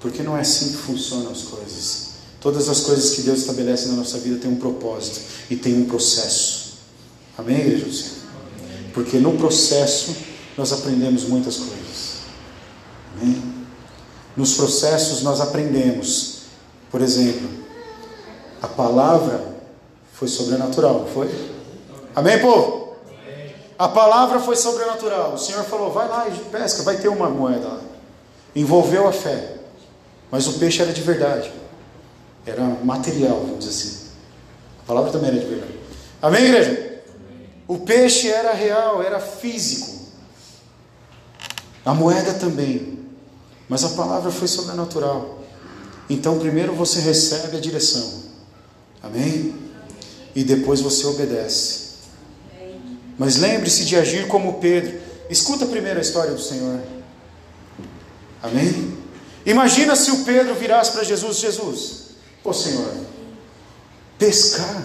[0.00, 2.11] Porque não é assim que funcionam as coisas.
[2.42, 5.84] Todas as coisas que Deus estabelece na nossa vida têm um propósito e tem um
[5.84, 6.72] processo.
[7.38, 7.86] Amém, igreja?
[8.92, 10.14] Porque no processo
[10.58, 12.22] nós aprendemos muitas coisas.
[13.14, 13.40] Amém?
[14.36, 16.42] Nos processos nós aprendemos.
[16.90, 17.48] Por exemplo,
[18.60, 19.54] a palavra
[20.12, 21.30] foi sobrenatural, foi?
[22.14, 22.96] Amém, povo?
[23.78, 25.34] A palavra foi sobrenatural.
[25.34, 27.80] O Senhor falou: vai lá e pesca, vai ter uma moeda lá.
[28.54, 29.58] Envolveu a fé.
[30.30, 31.61] Mas o peixe era de verdade.
[32.44, 34.02] Era material, vamos dizer assim.
[34.82, 35.74] A palavra também era de verdade.
[36.20, 37.02] Amém, igreja?
[37.68, 40.02] O peixe era real, era físico.
[41.84, 42.98] A moeda também.
[43.68, 45.42] Mas a palavra foi sobrenatural.
[46.10, 48.22] Então, primeiro você recebe a direção.
[49.02, 49.54] Amém?
[50.34, 51.82] E depois você obedece.
[53.18, 55.00] Mas lembre-se de agir como Pedro.
[55.30, 56.80] Escuta primeiro a história do Senhor.
[58.42, 58.98] Amém?
[59.46, 62.01] Imagina se o Pedro virasse para Jesus: Jesus,
[62.44, 62.92] ô Senhor,
[64.18, 64.84] pescar.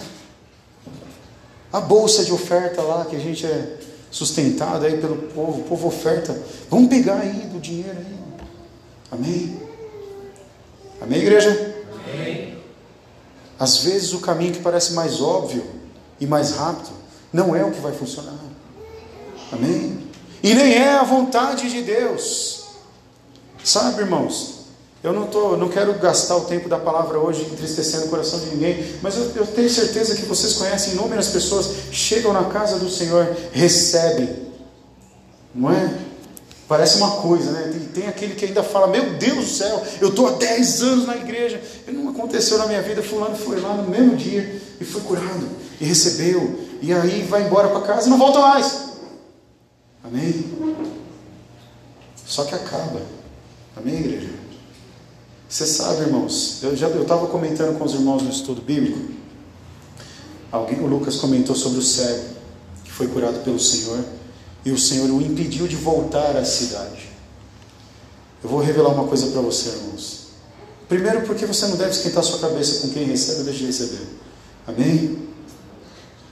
[1.72, 3.78] A bolsa de oferta lá que a gente é
[4.10, 6.36] sustentado aí pelo povo, o povo oferta.
[6.70, 8.18] Vamos pegar aí do dinheiro aí.
[9.10, 9.60] Amém?
[11.00, 11.74] Amém, igreja?
[12.04, 12.58] Amém.
[13.58, 15.64] Às vezes o caminho que parece mais óbvio
[16.20, 16.90] e mais rápido
[17.32, 18.38] não é o que vai funcionar.
[19.52, 20.08] Amém?
[20.42, 22.66] E nem é a vontade de Deus.
[23.62, 24.57] Sabe, irmãos?
[25.02, 28.46] Eu não, tô, não quero gastar o tempo da palavra hoje entristecendo o coração de
[28.46, 32.90] ninguém, mas eu, eu tenho certeza que vocês conhecem inúmeras pessoas chegam na casa do
[32.90, 34.28] Senhor, recebem,
[35.54, 35.98] não é?
[36.66, 37.70] Parece uma coisa, né?
[37.72, 41.06] Tem, tem, aquele que ainda fala: Meu Deus do céu, eu estou há 10 anos
[41.06, 43.02] na igreja, e não aconteceu na minha vida.
[43.02, 45.48] Fulano foi lá no mesmo dia e foi curado,
[45.80, 48.88] e recebeu, e aí vai embora para casa e não volta mais.
[50.04, 50.44] Amém?
[52.26, 53.00] Só que acaba.
[53.74, 54.37] Amém, igreja?
[55.48, 58.98] Você sabe, irmãos, eu já estava comentando com os irmãos no estudo bíblico.
[60.52, 62.24] Alguém, o Lucas comentou sobre o cego
[62.84, 64.04] que foi curado pelo Senhor
[64.64, 67.08] e o Senhor o impediu de voltar à cidade.
[68.44, 70.28] Eu vou revelar uma coisa para você, irmãos.
[70.86, 74.06] Primeiro, porque você não deve esquentar sua cabeça com quem recebe ou deixa de receber.
[74.66, 75.28] Amém?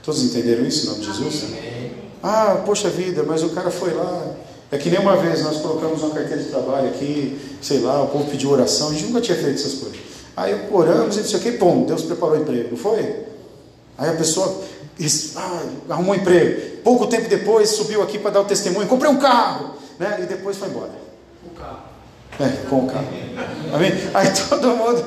[0.03, 1.43] Todos entenderam isso em nome de Jesus?
[2.21, 4.35] Ah, poxa vida, mas o cara foi lá.
[4.71, 8.07] É que nem uma vez nós colocamos uma carteira de trabalho aqui, sei lá, o
[8.07, 9.97] povo pediu oração, a gente nunca tinha feito essas coisas.
[10.35, 13.25] Aí oramos e disse, ok, pum, Deus preparou o emprego, não foi?
[13.97, 14.61] Aí a pessoa
[15.35, 16.81] ah, arrumou um emprego.
[16.83, 20.19] Pouco tempo depois subiu aqui para dar o testemunho, comprei um carro, né?
[20.21, 20.91] E depois foi embora.
[21.43, 21.79] Com o carro.
[22.39, 23.07] É, com o carro.
[23.73, 23.93] Amém?
[24.13, 25.05] Aí todo mundo,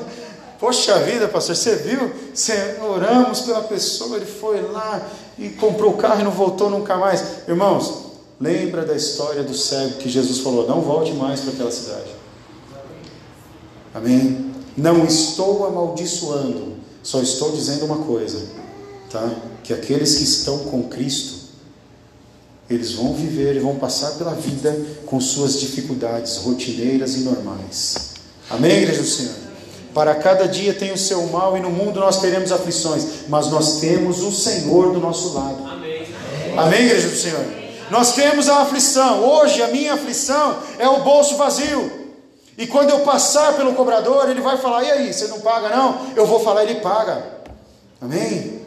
[0.59, 2.11] poxa vida, pastor, você viu?
[2.33, 5.01] Você, oramos pela pessoa, ele foi lá
[5.37, 7.47] e comprou o carro e não voltou nunca mais.
[7.47, 8.10] Irmãos,
[8.41, 12.09] lembra da história do cego que Jesus falou: não volte mais para aquela cidade.
[13.93, 14.51] Amém?
[14.75, 18.41] Não estou amaldiçoando, só estou dizendo uma coisa,
[19.11, 19.29] tá?
[19.63, 21.41] que aqueles que estão com Cristo,
[22.69, 24.75] eles vão viver e vão passar pela vida
[25.05, 28.11] com suas dificuldades rotineiras e normais.
[28.49, 29.35] Amém, igreja do Senhor?
[29.93, 33.81] Para cada dia tem o seu mal e no mundo nós teremos aflições, mas nós
[33.81, 35.65] temos o Senhor do nosso lado.
[35.65, 36.07] Amém,
[36.55, 37.60] Amém igreja do Senhor?
[37.91, 39.21] Nós temos a aflição.
[39.21, 41.91] Hoje a minha aflição é o bolso vazio.
[42.57, 46.07] E quando eu passar pelo cobrador, ele vai falar: "E aí, você não paga não?"
[46.15, 47.21] Eu vou falar: "Ele paga".
[48.01, 48.61] Amém?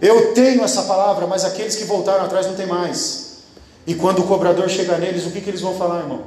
[0.00, 3.44] Eu tenho essa palavra, mas aqueles que voltaram atrás não tem mais.
[3.86, 6.22] E quando o cobrador chegar neles, o que, que eles vão falar, irmão?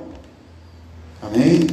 [1.21, 1.65] Amém?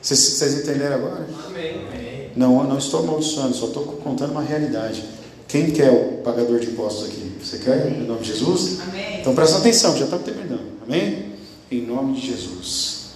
[0.00, 1.26] Vocês, entenderam agora?
[1.46, 2.30] Amém.
[2.34, 5.04] Não, não estou amaldiçoando, só estou contando uma realidade.
[5.48, 7.36] Quem quer o pagador de impostos aqui?
[7.42, 7.86] Você quer?
[7.86, 8.80] Em nome de Jesus?
[8.80, 9.20] Amém.
[9.20, 10.72] Então presta atenção, já está terminando.
[10.82, 11.32] Amém?
[11.70, 13.06] Em nome de Jesus.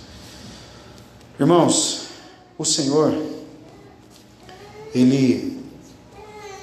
[1.39, 2.03] Irmãos,
[2.57, 3.15] o Senhor,
[4.95, 5.59] Ele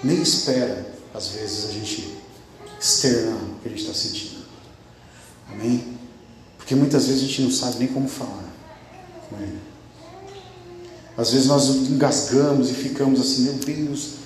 [0.04, 2.16] nem espera, às vezes, a gente
[2.80, 4.46] externar o que a gente está sentindo.
[5.52, 5.98] Amém?
[6.58, 8.54] Porque muitas vezes a gente não sabe nem como falar
[9.30, 9.60] com Ele.
[11.18, 14.17] Às vezes nós engasgamos e ficamos assim, meu Deus,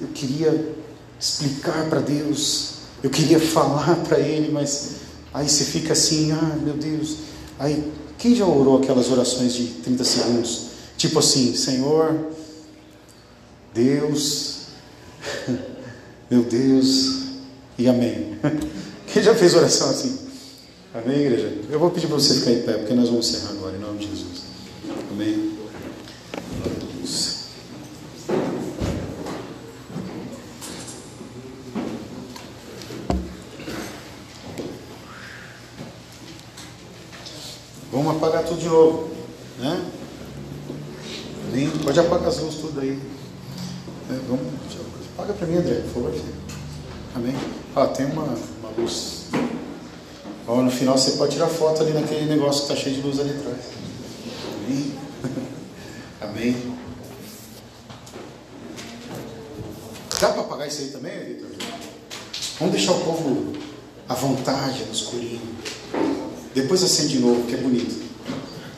[0.00, 0.74] eu queria
[1.18, 4.92] explicar para Deus, eu queria falar para Ele, mas
[5.32, 7.16] aí você fica assim, ah, meu Deus.
[7.58, 10.70] Aí, quem já orou aquelas orações de 30 segundos?
[10.96, 12.32] Tipo assim, Senhor,
[13.74, 14.66] Deus,
[16.30, 17.20] meu Deus
[17.78, 18.38] e amém.
[19.12, 20.18] Quem já fez oração assim?
[20.94, 21.52] Amém, igreja?
[21.68, 23.98] Eu vou pedir para você ficar em pé, porque nós vamos encerrar agora, em nome
[23.98, 24.42] de Jesus.
[25.10, 25.49] Amém.
[38.20, 39.08] Apagar tudo de novo,
[39.58, 39.82] né?
[41.54, 41.82] Lindo.
[41.82, 43.00] Pode apagar as luzes tudo aí.
[44.10, 44.46] É, vamos,
[45.14, 46.20] apaga para mim, André, por favor.
[47.14, 47.34] Amém.
[47.74, 49.24] Ah, tem uma, uma luz.
[50.46, 53.18] Ó, no final você pode tirar foto ali naquele negócio que está cheio de luz
[53.18, 53.56] ali atrás.
[54.66, 54.94] Amém.
[56.20, 56.76] Amém.
[60.20, 61.48] Dá para apagar isso aí também, Vitor?
[62.58, 63.52] Vamos deixar o povo
[64.06, 65.40] à vontade no escurinho.
[66.54, 68.09] Depois acende de novo, que é bonito.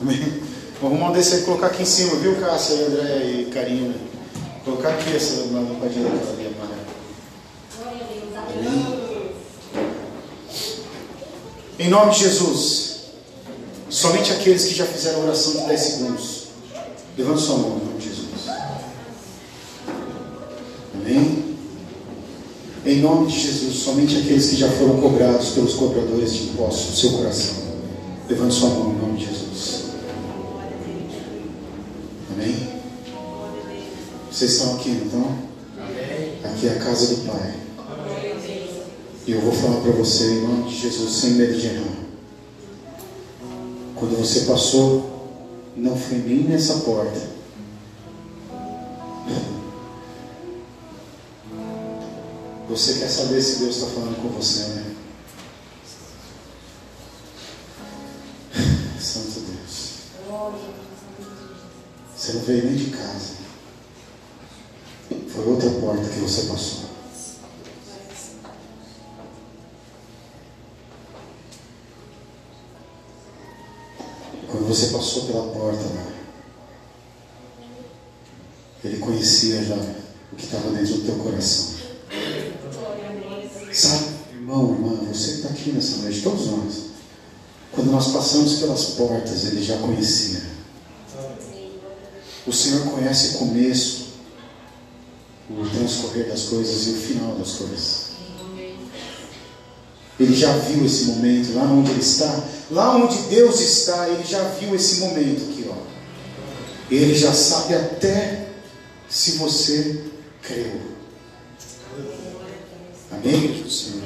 [0.03, 0.43] Amém?
[0.81, 3.95] Vamos mandar esse aí colocar aqui em cima, viu, Cássia, André e Karina?
[4.65, 6.83] Colocar aqui essa lampadinha daquela ali amarela.
[8.59, 9.33] Amém?
[11.79, 12.97] Em nome de Jesus,
[13.89, 16.49] somente aqueles que já fizeram oração de 10 segundos,
[17.17, 18.49] levante sua mão em nome de Jesus.
[20.95, 21.57] Amém?
[22.85, 26.97] Em nome de Jesus, somente aqueles que já foram cobrados pelos cobradores de impostos do
[26.97, 27.55] seu coração,
[28.29, 29.12] levante sua mão em nome
[34.33, 35.39] Vocês estão aqui, não estão?
[36.51, 37.55] Aqui é a casa do Pai.
[39.27, 41.97] E eu vou falar para você em nome de Jesus, sem medo de errar.
[43.95, 47.21] Quando você passou, não foi nem nessa porta.
[52.71, 54.95] Você quer saber se Deus está falando com você, né?
[58.99, 59.93] Santo Deus.
[62.17, 63.42] Você não veio nem de casa.
[65.43, 66.83] Foi outra porta que você passou.
[74.49, 76.13] Quando você passou pela porta lá,
[78.85, 81.75] ele conhecia já o que estava dentro do teu coração.
[83.73, 86.75] Sabe, irmão, irmã, você que está aqui nessa noite, todos nós,
[87.73, 90.43] quando nós passamos pelas portas, ele já conhecia.
[92.47, 94.02] O Senhor conhece o começo,
[95.59, 98.13] o transcorrer das coisas e o final das coisas.
[100.19, 104.43] Ele já viu esse momento lá onde ele está, lá onde Deus está, ele já
[104.51, 105.77] viu esse momento aqui, ó.
[106.91, 108.49] Ele já sabe até
[109.09, 110.05] se você
[110.43, 110.81] creu.
[113.11, 114.03] Amém, Senhor?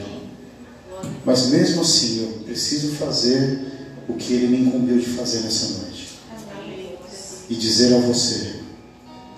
[1.24, 3.72] Mas mesmo assim, eu preciso fazer
[4.08, 6.08] o que Ele me incumbiu de fazer nessa noite.
[7.48, 8.60] E dizer a você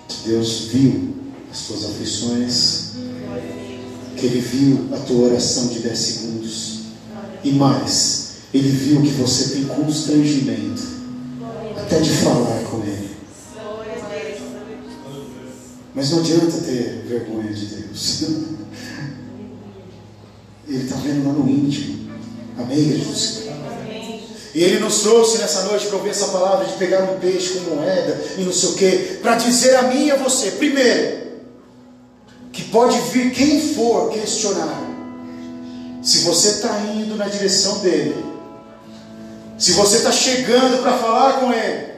[0.07, 1.18] que Deus viu
[1.51, 2.89] as tuas aflições,
[4.15, 6.79] que Ele viu a tua oração de 10 segundos.
[7.43, 10.83] E mais, Ele viu que você tem constrangimento
[11.77, 13.09] até de falar com Ele.
[15.95, 18.23] Mas não adianta ter vergonha de Deus.
[20.67, 22.09] Ele está vendo lá no íntimo.
[22.57, 23.49] Amém, Jesus?
[24.53, 27.75] E Ele nos trouxe nessa noite para ouvir essa palavra de pegar um peixe com
[27.75, 31.28] moeda e não sei o que, para dizer a mim e a você, primeiro,
[32.51, 34.81] que pode vir quem for questionar,
[36.01, 38.25] se você está indo na direção dele,
[39.57, 41.89] se você está chegando para falar com ele,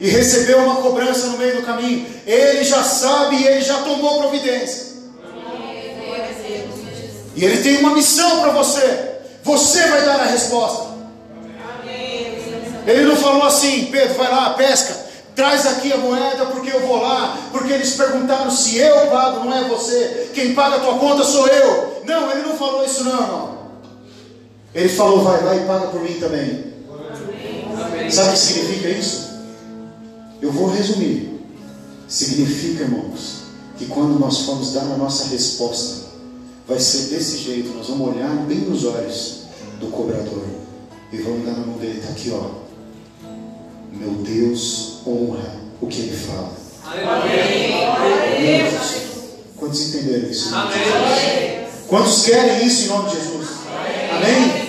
[0.00, 4.20] e recebeu uma cobrança no meio do caminho, ele já sabe e ele já tomou
[4.20, 4.94] providência.
[7.36, 9.14] E ele tem uma missão para você.
[9.42, 10.94] Você vai dar a resposta.
[12.86, 15.03] Ele não falou assim, Pedro, vai lá, pesca,
[15.34, 19.54] traz aqui a moeda porque eu vou lá, porque eles perguntaram se eu pago, não
[19.54, 20.30] é você.
[20.32, 22.02] Quem paga a tua conta sou eu.
[22.04, 23.58] Não, ele não falou isso não, irmão.
[24.74, 26.74] Ele falou, vai lá e paga por mim também.
[28.10, 29.30] Sabe o que significa isso?
[30.40, 31.40] Eu vou resumir.
[32.08, 33.44] Significa, irmãos,
[33.78, 36.04] que quando nós formos dar a nossa resposta,
[36.68, 37.74] vai ser desse jeito.
[37.74, 39.44] Nós vamos olhar bem nos olhos
[39.80, 40.44] do cobrador
[41.12, 41.98] e vamos dar na mão dele.
[41.98, 42.64] Está aqui, ó.
[43.92, 46.52] Meu Deus honra o que ele fala.
[46.84, 47.74] Amém.
[49.56, 50.54] Quantos entenderam isso?
[50.54, 51.66] Amém.
[51.88, 53.48] Quantos querem isso em nome de Jesus?
[54.10, 54.64] Amém?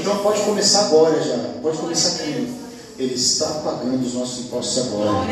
[0.00, 1.36] Então pode começar agora já.
[1.62, 2.60] Pode começar aqui.
[2.98, 5.26] Ele está pagando os nossos impostos agora.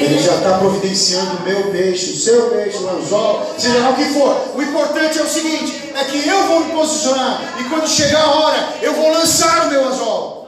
[0.00, 3.96] Ele já está providenciando o meu peixe, o seu peixe, o anzol, seja lá o
[3.96, 4.52] que for.
[4.54, 7.42] O importante é o seguinte: é que eu vou me posicionar.
[7.58, 10.40] E quando chegar a hora, eu vou lançar o meu anzol.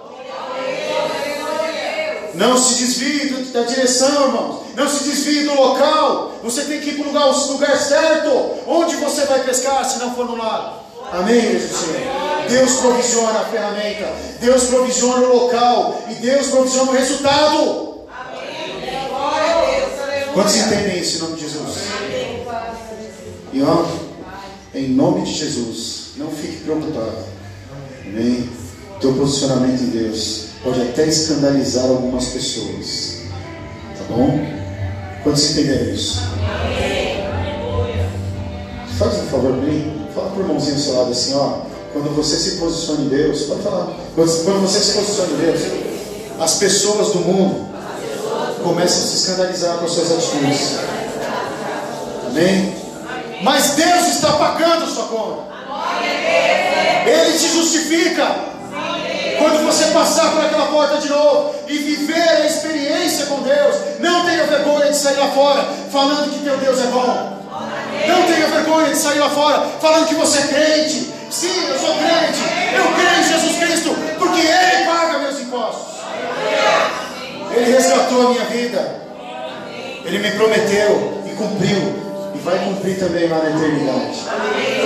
[2.43, 4.63] Não se desvie da direção, irmãos.
[4.75, 6.33] Não se desvie do local.
[6.43, 8.29] Você tem que ir para o lugar, lugar certo.
[8.67, 10.81] Onde você vai pescar se não for no lago?
[11.13, 12.49] Amém, Senhor.
[12.49, 17.93] Deus provisiona a ferramenta, Deus provisiona o local e Deus provisiona o resultado.
[20.35, 21.77] Quantos entendem isso em nome de Jesus?
[23.53, 23.87] E ó,
[24.75, 27.25] em nome de Jesus, não fique preocupado.
[28.05, 28.51] Amém?
[29.01, 33.23] Teu posicionamento em Deus pode até escandalizar algumas pessoas.
[33.99, 34.47] Tá bom?
[35.23, 36.21] Quantos entenderam isso?
[38.99, 40.07] Faz um favor para mim.
[40.15, 41.61] Fala para o irmãozinho do seu lado assim, ó.
[41.93, 43.93] Quando você se posiciona em Deus, pode falar.
[44.15, 45.61] Quando você se posiciona em Deus,
[46.41, 47.69] as pessoas do mundo
[48.63, 50.79] começam a se escandalizar com as suas atitudes.
[52.27, 52.75] Amém?
[53.43, 55.53] Mas Deus está pagando a sua conta.
[57.07, 58.52] Ele te justifica.
[59.43, 64.25] Quando você passar por aquela porta de novo e viver a experiência com Deus, não
[64.25, 67.43] tenha vergonha de sair lá fora falando que teu Deus é bom.
[68.07, 71.13] Não tenha vergonha de sair lá fora falando que você é crente.
[71.29, 72.41] Sim, eu sou crente.
[72.73, 75.93] Eu creio em Jesus Cristo, porque Ele paga meus impostos.
[77.51, 79.03] Ele resgatou a minha vida.
[80.05, 82.13] Ele me prometeu e cumpriu.
[82.33, 84.25] E vai cumprir também lá na eternidade.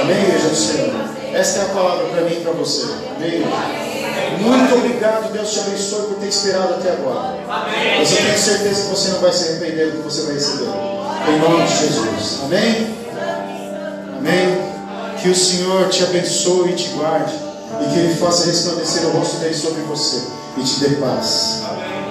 [0.00, 0.94] Amém, igreja do Senhor?
[1.34, 2.86] Esta é a palavra para mim e para você.
[3.16, 3.95] Amém?
[4.40, 7.38] Muito obrigado, Deus te abençoe por ter esperado até agora.
[7.98, 10.68] Mas eu tenho certeza que você não vai se arrepender do que você vai receber.
[11.28, 12.40] Em nome de Jesus.
[12.44, 12.96] Amém?
[14.18, 14.66] Amém?
[15.20, 17.34] Que o Senhor te abençoe e te guarde.
[17.80, 20.22] E que Ele faça resplandecer o rosto dele sobre você
[20.56, 21.62] e te dê paz.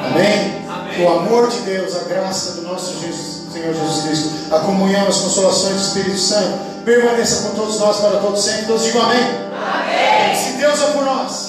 [0.05, 0.65] Amém?
[0.93, 5.07] Que o amor de Deus, a graça do nosso Jesus, Senhor Jesus Cristo, a comunhão,
[5.07, 8.65] as consolações do Espírito Santo permaneça com todos nós para todos sempre.
[8.65, 9.19] Todos digam amém.
[9.19, 10.35] amém.
[10.35, 11.44] Se Deus é por nós,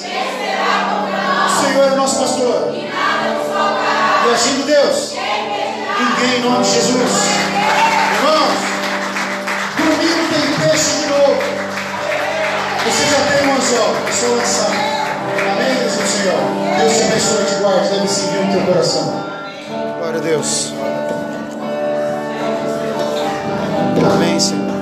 [1.56, 2.70] Senhor é nosso pastor.
[2.74, 5.14] E, e agindo Deus,
[5.98, 7.10] ninguém em nome de Jesus.
[8.14, 8.52] Irmãos,
[9.78, 11.36] domingo tem peixe de novo.
[12.84, 14.96] Você já tem um anzol, é só lançar.
[15.52, 16.40] Amém, Jesus Senhor.
[16.78, 17.88] Deus te abençoe e te guarde.
[17.88, 19.24] Deve seguir no teu coração.
[19.98, 20.72] Glória a Deus.
[24.14, 24.75] Amém, Senhor.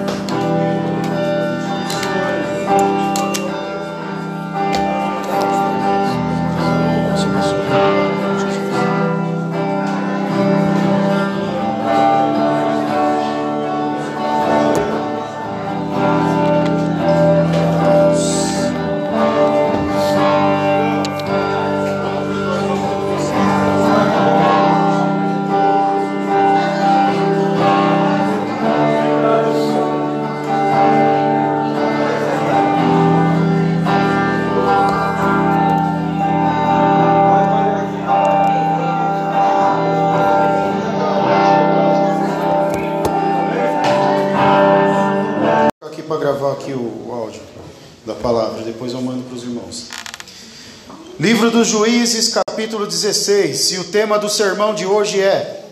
[51.18, 55.64] Livro dos Juízes, capítulo 16, e o tema do sermão de hoje é: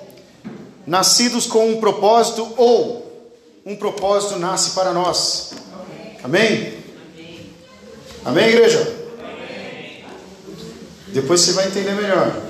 [0.86, 3.28] Nascidos com um propósito ou
[3.66, 5.54] um propósito nasce para nós.
[6.22, 6.78] Amém?
[8.24, 8.96] Amém, igreja?
[11.08, 12.40] Depois você vai entender melhor.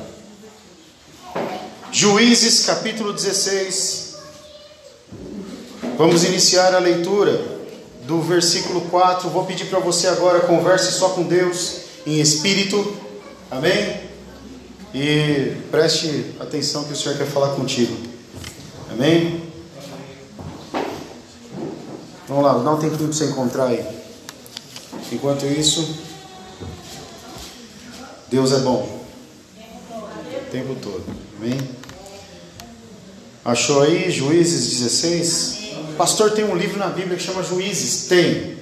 [1.90, 4.16] Juízes, capítulo 16.
[5.96, 7.42] Vamos iniciar a leitura
[8.02, 9.30] do versículo 4.
[9.30, 12.96] Vou pedir para você agora converse só com Deus em espírito.
[13.50, 14.00] Amém?
[14.94, 17.96] E preste atenção que o Senhor quer falar contigo.
[18.90, 19.42] Amém?
[22.28, 23.84] Vamos lá, dá um tempinho para você encontrar aí.
[25.10, 25.96] Enquanto isso,
[28.30, 29.04] Deus é bom.
[29.90, 31.04] O tempo todo.
[31.36, 31.58] Amém?
[33.44, 35.96] Achou aí Juízes 16?
[35.98, 38.06] Pastor, tem um livro na Bíblia que chama Juízes?
[38.06, 38.56] Tem.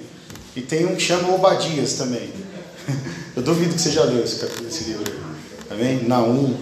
[0.56, 2.32] E tem um que chama Obadias também.
[3.36, 5.12] Eu duvido que você já leu esse, esse livro.
[5.70, 6.04] Amém?
[6.04, 6.56] Naum.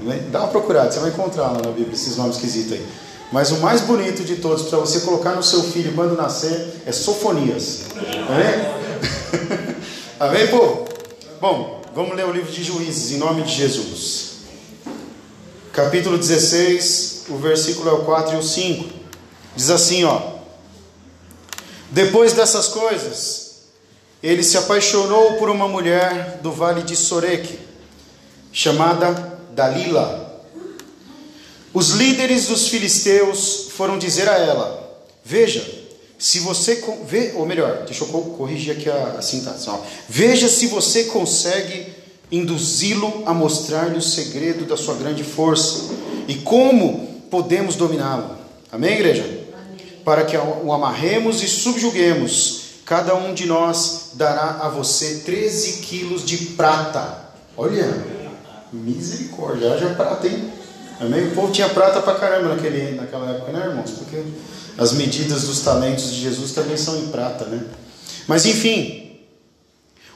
[0.00, 0.28] Amém?
[0.30, 2.86] Dá uma procurada, você vai encontrar lá na Bíblia esses nomes esquisitos aí.
[3.32, 6.90] Mas o mais bonito de todos, para você colocar no seu filho quando nascer, é
[6.90, 7.82] Sofonias.
[8.28, 9.76] Amém?
[10.18, 10.88] Amém, povo?
[11.40, 14.30] Bom, vamos ler o livro de Juízes, em nome de Jesus.
[15.72, 18.84] Capítulo 16, o versículo é o 4 e o 5.
[19.54, 20.20] Diz assim, ó.
[21.90, 23.49] Depois dessas coisas,
[24.22, 27.58] ele se apaixonou por uma mulher do vale de Soreque,
[28.52, 30.30] chamada Dalila
[31.72, 35.64] os líderes dos filisteus foram dizer a ela: Veja,
[36.18, 36.82] se você.
[37.06, 39.70] Vê, ou melhor, deixa eu corrigir aqui a, a sintaxe.
[40.08, 41.86] Veja se você consegue
[42.30, 45.92] induzi-lo a mostrar-lhe o segredo da sua grande força
[46.26, 48.36] e como podemos dominá-lo.
[48.70, 49.22] Amém, igreja?
[49.22, 49.86] Amém.
[50.04, 52.69] Para que o amarremos e subjuguemos.
[52.90, 57.20] Cada um de nós dará a você 13 quilos de prata.
[57.56, 57.86] Olha,
[58.72, 60.52] misericórdia, haja prata, hein?
[60.98, 61.28] Amém?
[61.28, 63.92] O povo tinha prata pra caramba naquele, naquela época, né, irmãos?
[63.92, 64.20] Porque
[64.76, 67.64] as medidas dos talentos de Jesus também são em prata, né?
[68.26, 69.20] Mas enfim,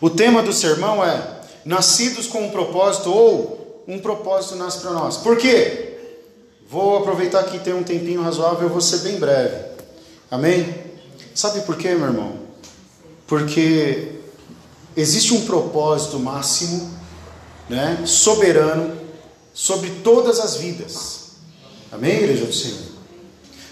[0.01, 5.19] o tema do sermão é nascidos com um propósito ou um propósito nasce para nós.
[5.19, 5.97] Por quê?
[6.69, 9.65] Vou aproveitar que tem um tempinho razoável, eu vou ser bem breve.
[10.29, 10.75] Amém?
[11.37, 12.44] Sabe por quê, meu irmão?
[13.27, 14.13] Porque
[14.97, 16.93] existe um propósito máximo,
[17.69, 18.97] né, soberano
[19.53, 21.31] sobre todas as vidas.
[21.91, 22.95] Amém, igreja do Senhor?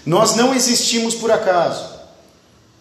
[0.05, 1.93] Nós não existimos por acaso.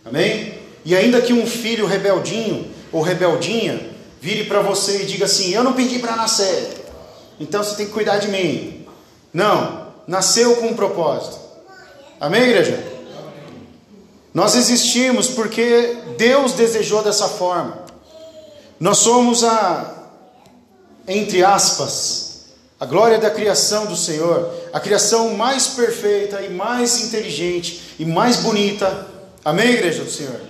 [0.04, 0.58] Amém?
[0.84, 5.62] E ainda que um filho rebeldinho ou rebeldinha vire para você e diga assim: Eu
[5.62, 6.86] não pedi para nascer,
[7.38, 8.86] então você tem que cuidar de mim.
[9.32, 11.38] Não, nasceu com um propósito.
[12.20, 12.91] Amém, igreja?
[14.34, 17.84] Nós existimos porque Deus desejou dessa forma.
[18.80, 20.08] Nós somos a,
[21.06, 22.46] entre aspas,
[22.80, 28.38] a glória da criação do Senhor, a criação mais perfeita e mais inteligente e mais
[28.38, 29.06] bonita.
[29.44, 30.40] Amém, igreja do Senhor?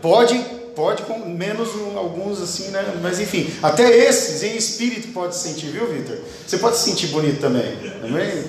[0.00, 0.38] Pode,
[0.74, 2.98] pode com menos alguns assim, né?
[3.02, 6.16] Mas enfim, até esses em espírito pode sentir, viu, Vitor?
[6.46, 7.76] Você pode se sentir bonito também.
[8.02, 8.44] Amém?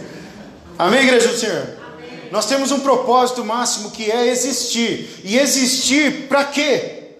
[0.77, 1.82] Amém, igreja do Senhor?
[2.31, 5.21] Nós temos um propósito máximo que é existir.
[5.23, 7.17] E existir para quê?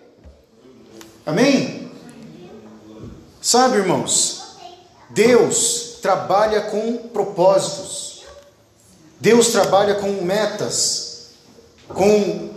[1.26, 1.91] Amém?
[3.41, 4.43] Sabe, irmãos?
[5.10, 8.24] Deus trabalha com propósitos.
[9.20, 11.30] Deus trabalha com metas,
[11.88, 12.49] com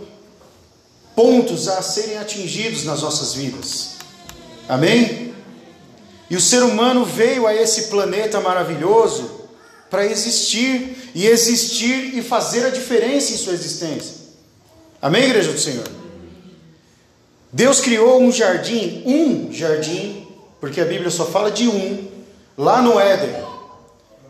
[1.15, 3.91] pontos a serem atingidos nas nossas vidas.
[4.67, 5.33] Amém?
[6.29, 9.36] E o ser humano veio a esse planeta maravilhoso
[9.89, 14.15] para existir e existir e fazer a diferença em sua existência.
[15.01, 15.87] Amém, igreja do Senhor?
[17.51, 20.27] Deus criou um jardim, um jardim,
[20.59, 22.07] porque a Bíblia só fala de um,
[22.57, 23.47] lá no Éden.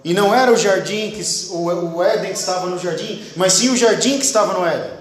[0.03, 3.77] E não era o jardim que o Éden que estava no jardim, mas sim o
[3.77, 4.91] jardim que estava no Éden.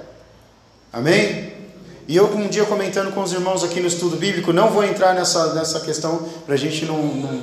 [0.93, 1.53] Amém?
[2.09, 5.13] E eu um dia comentando com os irmãos aqui no estudo bíblico, não vou entrar
[5.15, 7.43] nessa, nessa questão para a gente não, não,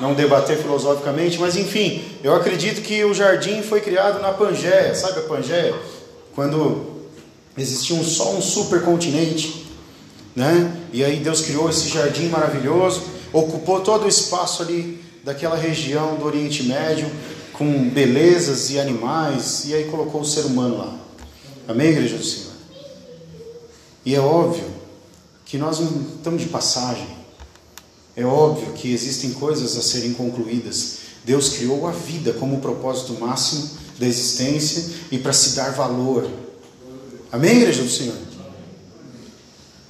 [0.00, 5.20] não debater filosoficamente, mas enfim, eu acredito que o jardim foi criado na Pangeia, sabe
[5.20, 5.74] a Pangeia?
[6.34, 6.94] Quando
[7.56, 9.66] existia um, só um supercontinente,
[10.34, 10.76] né?
[10.92, 16.24] E aí Deus criou esse jardim maravilhoso, ocupou todo o espaço ali daquela região do
[16.24, 17.10] Oriente Médio,
[17.52, 20.94] com belezas e animais, e aí colocou o ser humano lá.
[21.68, 22.52] Amém, igreja do Senhor?
[24.04, 24.64] E é óbvio
[25.44, 27.06] que nós não estamos de passagem.
[28.16, 30.98] É óbvio que existem coisas a serem concluídas.
[31.24, 36.28] Deus criou a vida como o propósito máximo da existência e para se dar valor.
[37.32, 38.16] Amém, igreja do Senhor?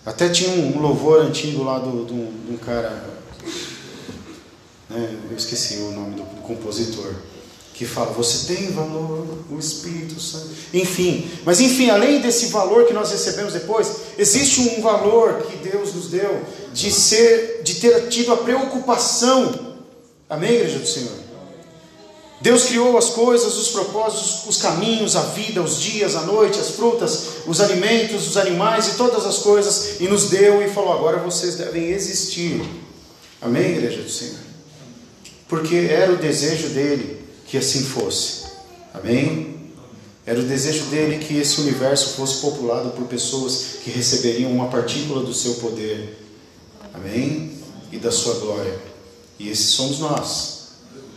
[0.06, 3.14] Até tinha um louvor antigo lá do, do, de um cara
[4.88, 5.18] né?
[5.30, 7.14] eu esqueci o nome do compositor,
[7.74, 10.48] que fala: Você tem valor, o Espírito Santo.
[10.72, 15.92] Enfim, mas enfim, além desse valor que nós recebemos depois, existe um valor que Deus
[15.92, 16.40] nos deu
[16.72, 19.74] de ser, de ter tido a preocupação.
[20.30, 21.24] Amém, igreja do Senhor?
[22.40, 26.70] Deus criou as coisas, os propósitos, os caminhos, a vida, os dias, a noite, as
[26.70, 31.18] frutas, os alimentos, os animais e todas as coisas, e nos deu e falou: agora
[31.18, 32.62] vocês devem existir.
[33.42, 34.44] Amém, igreja do Senhor?
[35.48, 38.44] porque era o desejo dele que assim fosse.
[38.92, 39.54] Amém?
[40.26, 45.22] Era o desejo dele que esse universo fosse populado por pessoas que receberiam uma partícula
[45.22, 46.18] do seu poder.
[46.94, 47.52] Amém?
[47.92, 48.78] E da sua glória.
[49.38, 50.68] E esses somos nós.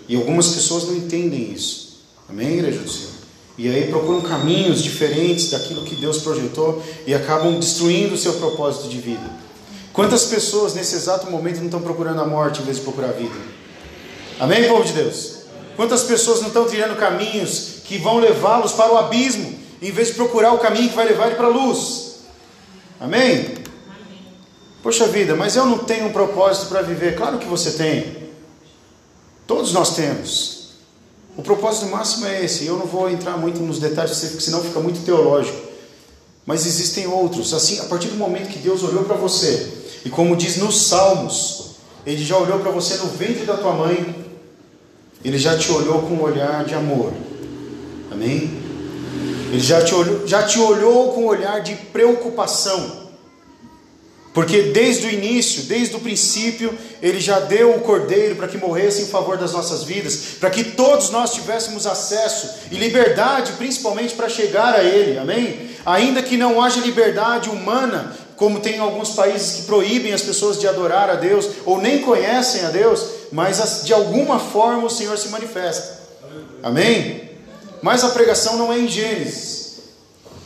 [0.09, 2.01] E algumas pessoas não entendem isso.
[2.27, 3.11] Amém, igreja do Senhor?
[3.57, 8.89] E aí procuram caminhos diferentes daquilo que Deus projetou e acabam destruindo o seu propósito
[8.89, 9.29] de vida.
[9.93, 13.13] Quantas pessoas nesse exato momento não estão procurando a morte em vez de procurar a
[13.13, 13.35] vida?
[14.39, 15.36] Amém, povo de Deus?
[15.77, 20.15] Quantas pessoas não estão trilhando caminhos que vão levá-los para o abismo, em vez de
[20.15, 22.15] procurar o caminho que vai levar ele para a luz.
[22.99, 23.53] Amém?
[24.81, 27.15] Poxa vida, mas eu não tenho um propósito para viver.
[27.15, 28.27] Claro que você tem.
[29.45, 30.71] Todos nós temos.
[31.37, 32.65] O propósito máximo é esse.
[32.65, 35.59] Eu não vou entrar muito nos detalhes, porque senão fica muito teológico.
[36.43, 37.53] Mas existem outros.
[37.53, 39.71] Assim, a partir do momento que Deus olhou para você,
[40.03, 44.26] e como diz nos Salmos, Ele já olhou para você no ventre da tua mãe,
[45.27, 47.11] Ele já te olhou com um olhar de amor.
[48.09, 48.49] Amém?
[49.51, 53.09] Ele já te olhou, já te olhou com um olhar de preocupação.
[54.33, 59.01] Porque desde o início, desde o princípio, Ele já deu o cordeiro para que morresse
[59.01, 64.29] em favor das nossas vidas, para que todos nós tivéssemos acesso e liberdade, principalmente para
[64.29, 65.71] chegar a Ele, amém?
[65.85, 70.59] Ainda que não haja liberdade humana, como tem em alguns países que proíbem as pessoas
[70.59, 75.17] de adorar a Deus, ou nem conhecem a Deus, mas de alguma forma o Senhor
[75.17, 75.99] se manifesta,
[76.63, 77.29] amém?
[77.81, 79.57] Mas a pregação não é em Gênesis,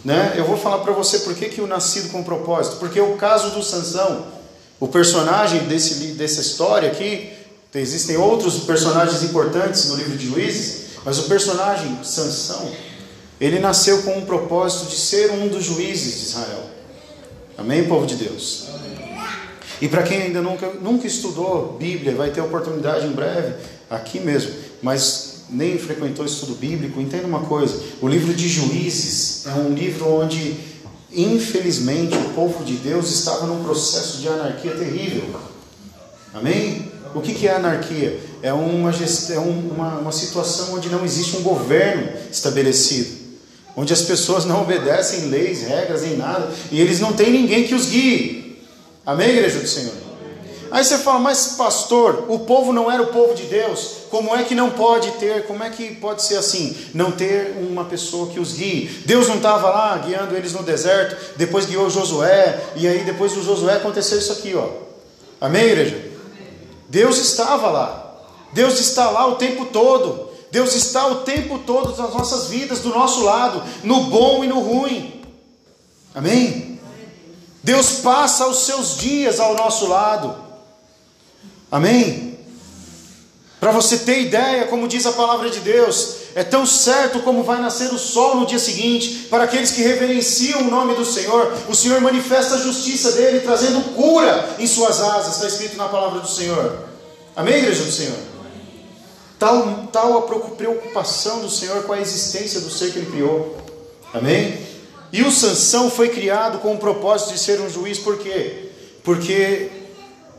[0.03, 0.33] né?
[0.35, 2.77] Eu vou falar para você por que, que o nascido com propósito.
[2.77, 4.25] Porque o caso do Sansão,
[4.79, 7.31] o personagem desse, dessa história aqui,
[7.75, 12.69] existem outros personagens importantes no livro de Juízes, mas o personagem Sansão,
[13.39, 16.70] ele nasceu com um propósito de ser um dos juízes de Israel.
[17.62, 18.66] Amém, povo de Deus?
[19.80, 23.53] E para quem ainda nunca, nunca estudou Bíblia, vai ter oportunidade em breve,
[23.88, 24.51] aqui mesmo.
[24.82, 30.07] Mas nem frequentou estudo bíblico, entenda uma coisa: o livro de Juízes é um livro
[30.07, 30.55] onde,
[31.12, 35.24] infelizmente, o povo de Deus estava num processo de anarquia terrível.
[36.34, 36.91] Amém?
[37.14, 38.20] O que, que é anarquia?
[38.41, 43.20] É, uma, é uma, uma situação onde não existe um governo estabelecido,
[43.76, 47.76] onde as pessoas não obedecem leis, regras, nem nada, e eles não têm ninguém que
[47.76, 48.61] os guie.
[49.05, 49.93] Amém, igreja do Senhor?
[50.72, 54.43] Aí você fala, mas pastor, o povo não era o povo de Deus, como é
[54.43, 58.39] que não pode ter, como é que pode ser assim, não ter uma pessoa que
[58.39, 58.89] os guie?
[59.05, 63.43] Deus não estava lá guiando eles no deserto, depois guiou Josué, e aí depois do
[63.43, 64.69] Josué aconteceu isso aqui, ó.
[65.41, 66.09] Amém, igreja?
[66.88, 68.15] Deus estava lá,
[68.53, 72.89] Deus está lá o tempo todo, Deus está o tempo todo nas nossas vidas, do
[72.89, 75.23] nosso lado, no bom e no ruim.
[76.13, 76.79] Amém?
[77.63, 80.35] Deus passa os seus dias ao nosso lado.
[81.71, 82.37] Amém?
[83.61, 87.61] Para você ter ideia, como diz a palavra de Deus, é tão certo como vai
[87.61, 91.75] nascer o sol no dia seguinte, para aqueles que reverenciam o nome do Senhor, o
[91.75, 96.27] Senhor manifesta a justiça dele, trazendo cura em suas asas, está escrito na palavra do
[96.27, 96.89] Senhor.
[97.35, 98.30] Amém, igreja do Senhor?
[99.41, 100.21] Tal, tal a
[100.51, 103.57] preocupação do Senhor com a existência do ser que ele criou.
[104.13, 104.63] Amém?
[105.11, 108.69] E o Sansão foi criado com o propósito de ser um juiz, por quê?
[109.03, 109.71] Porque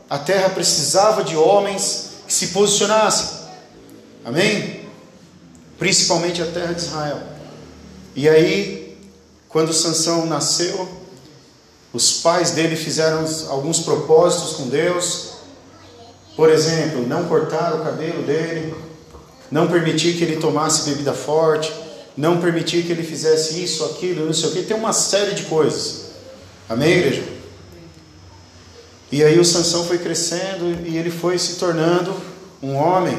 [0.09, 3.39] a terra precisava de homens que se posicionassem.
[4.23, 4.87] Amém?
[5.77, 7.21] Principalmente a terra de Israel.
[8.15, 8.97] E aí,
[9.49, 10.87] quando Sansão nasceu,
[11.91, 15.33] os pais dele fizeram alguns propósitos com Deus.
[16.37, 18.73] Por exemplo, não cortar o cabelo dele,
[19.53, 21.71] não permitir que ele tomasse bebida forte,
[22.17, 24.63] não permitir que ele fizesse isso, aquilo, não sei o que.
[24.63, 26.05] Tem uma série de coisas.
[26.67, 27.23] Amém, igreja?
[29.11, 32.15] E aí o Sansão foi crescendo e ele foi se tornando
[32.63, 33.15] um homem.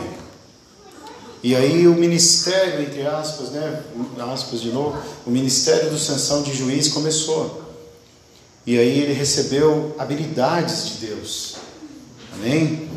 [1.41, 3.85] E aí o ministério, entre aspas, né,
[4.33, 7.63] aspas de novo, o ministério do Sansão de juiz começou.
[8.67, 11.55] E aí ele recebeu habilidades de Deus.
[12.35, 12.91] Amém?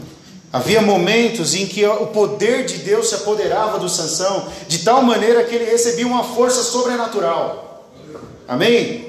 [0.51, 5.43] Havia momentos em que o poder de Deus se apoderava do Sansão, de tal maneira
[5.43, 7.85] que ele recebia uma força sobrenatural.
[8.47, 9.07] Amém?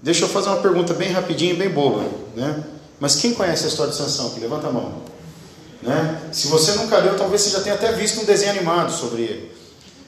[0.00, 2.04] Deixa eu fazer uma pergunta bem rapidinho, bem boba,
[2.36, 2.62] né?
[3.00, 4.40] Mas quem conhece a história de Sansão aqui?
[4.40, 5.02] Levanta a mão.
[5.82, 6.20] Né?
[6.32, 9.52] Se você nunca leu, talvez você já tenha até visto um desenho animado sobre ele.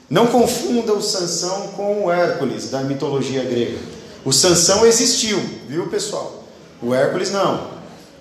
[0.09, 3.79] Não confunda o Sansão com o Hércules da mitologia grega.
[4.25, 6.45] O Sansão existiu, viu pessoal?
[6.83, 7.69] O Hércules não.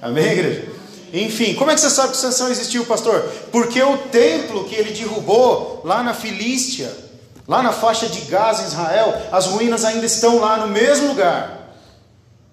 [0.01, 0.68] Amém, igreja?
[1.13, 3.21] Enfim, como é que você sabe que Sansão existiu, pastor?
[3.51, 6.95] Porque o templo que ele derrubou lá na Filístia,
[7.47, 11.73] lá na faixa de Gaza, em Israel, as ruínas ainda estão lá no mesmo lugar.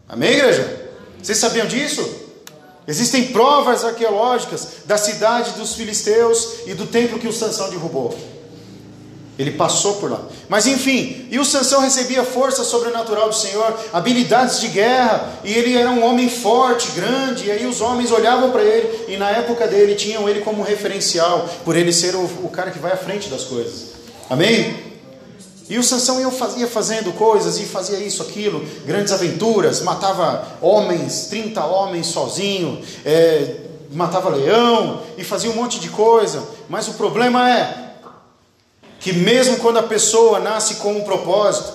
[0.09, 0.91] Amém, igreja?
[1.23, 2.25] Vocês sabiam disso?
[2.89, 8.17] Existem provas arqueológicas da cidade dos filisteus e do templo que o Sansão derrubou.
[9.39, 10.21] Ele passou por lá.
[10.49, 15.77] Mas enfim, e o Sansão recebia força sobrenatural do Senhor, habilidades de guerra, e ele
[15.77, 19.67] era um homem forte, grande, e aí os homens olhavam para ele, e na época
[19.67, 23.29] dele tinham ele como referencial, por ele ser o, o cara que vai à frente
[23.29, 23.97] das coisas.
[24.31, 24.87] Amém?
[25.69, 31.65] E o Sansão ia fazendo coisas e fazia isso, aquilo, grandes aventuras, matava homens, 30
[31.65, 33.57] homens sozinho, é,
[33.91, 36.43] matava leão e fazia um monte de coisa.
[36.69, 37.86] Mas o problema é
[39.07, 41.73] que mesmo quando a pessoa nasce com um propósito,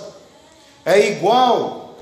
[0.83, 1.95] é igual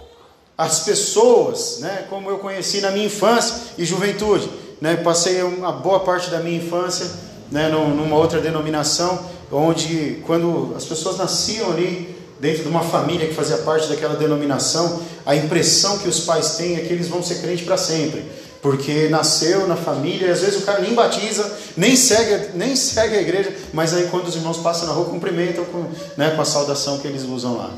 [0.58, 4.50] às pessoas, né, como eu conheci na minha infância e juventude.
[4.82, 7.06] Né, passei uma boa parte da minha infância
[7.52, 13.36] né, numa outra denominação, onde quando as pessoas nasciam ali dentro de uma família que
[13.36, 17.40] fazia parte daquela denominação, a impressão que os pais têm é que eles vão ser
[17.40, 18.26] crentes para sempre
[18.62, 23.22] porque nasceu na família, às vezes o cara nem batiza, nem segue, nem segue a
[23.22, 25.86] igreja, mas aí quando os irmãos passam na rua, cumprimentam com,
[26.18, 27.72] né, com a saudação que eles usam lá.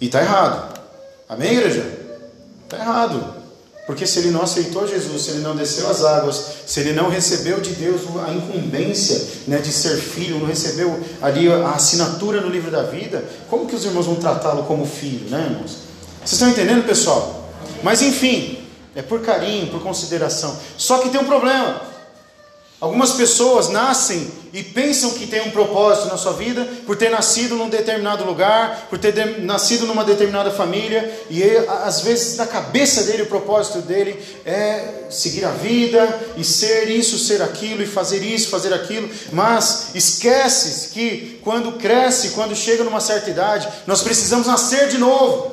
[0.00, 0.78] E está errado.
[1.28, 1.86] Amém, igreja?
[2.64, 3.38] Está errado.
[3.86, 7.08] Porque se ele não aceitou Jesus, se ele não desceu as águas, se ele não
[7.08, 12.50] recebeu de Deus a incumbência né, de ser filho, não recebeu ali a assinatura no
[12.50, 15.78] livro da vida, como que os irmãos vão tratá-lo como filho, né, irmãos?
[16.18, 17.50] Vocês estão entendendo, pessoal?
[17.82, 18.57] Mas enfim,
[18.98, 20.58] é por carinho, por consideração.
[20.76, 21.80] Só que tem um problema.
[22.80, 27.54] Algumas pessoas nascem e pensam que tem um propósito na sua vida por ter nascido
[27.54, 33.04] num determinado lugar, por ter nascido numa determinada família, e ele, às vezes na cabeça
[33.04, 38.22] dele o propósito dele é seguir a vida e ser isso, ser aquilo, e fazer
[38.24, 44.48] isso, fazer aquilo, mas esquece que quando cresce, quando chega numa certa idade, nós precisamos
[44.48, 45.52] nascer de novo.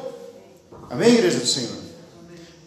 [0.89, 1.84] Amém, igreja do Senhor?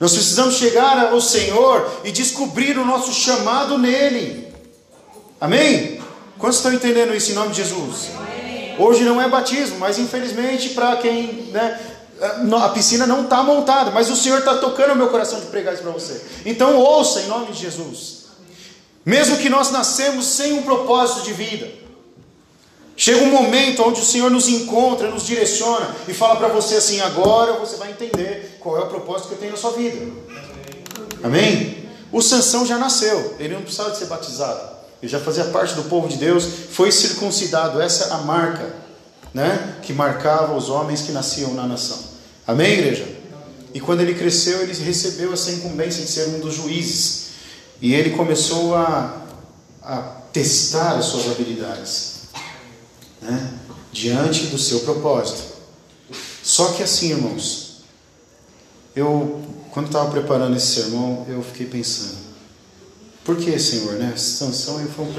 [0.00, 4.46] Nós precisamos chegar ao Senhor e descobrir o nosso chamado nele.
[5.40, 6.00] Amém?
[6.38, 8.10] Quantos estão entendendo isso em nome de Jesus?
[8.78, 11.50] Hoje não é batismo, mas infelizmente para quem.
[11.50, 11.80] Né,
[12.20, 15.74] a piscina não está montada, mas o Senhor está tocando o meu coração de pregar
[15.74, 16.20] isso para você.
[16.44, 18.26] Então ouça em nome de Jesus.
[19.04, 21.68] Mesmo que nós nascemos sem um propósito de vida,
[23.00, 26.98] Chega um momento onde o Senhor nos encontra, nos direciona e fala para você assim:
[27.00, 30.04] agora você vai entender qual é o propósito que eu tenho na sua vida.
[31.22, 31.88] Amém?
[32.10, 34.60] O Sansão já nasceu, ele não precisava de ser batizado,
[35.00, 38.74] ele já fazia parte do povo de Deus, foi circuncidado, essa é a marca
[39.32, 41.98] né, que marcava os homens que nasciam na nação.
[42.44, 43.06] Amém, igreja?
[43.72, 47.28] E quando ele cresceu, ele recebeu essa incumbência de ser um dos juízes,
[47.80, 49.22] e ele começou a,
[49.82, 49.98] a
[50.32, 52.07] testar as suas habilidades
[53.20, 53.54] né,
[53.92, 55.58] diante do seu propósito.
[56.42, 57.82] Só que assim, irmãos,
[58.94, 59.40] eu,
[59.70, 62.16] quando estava preparando esse sermão, eu fiquei pensando,
[63.24, 64.14] por que, Senhor, né?
[64.16, 65.12] Sansão foi um,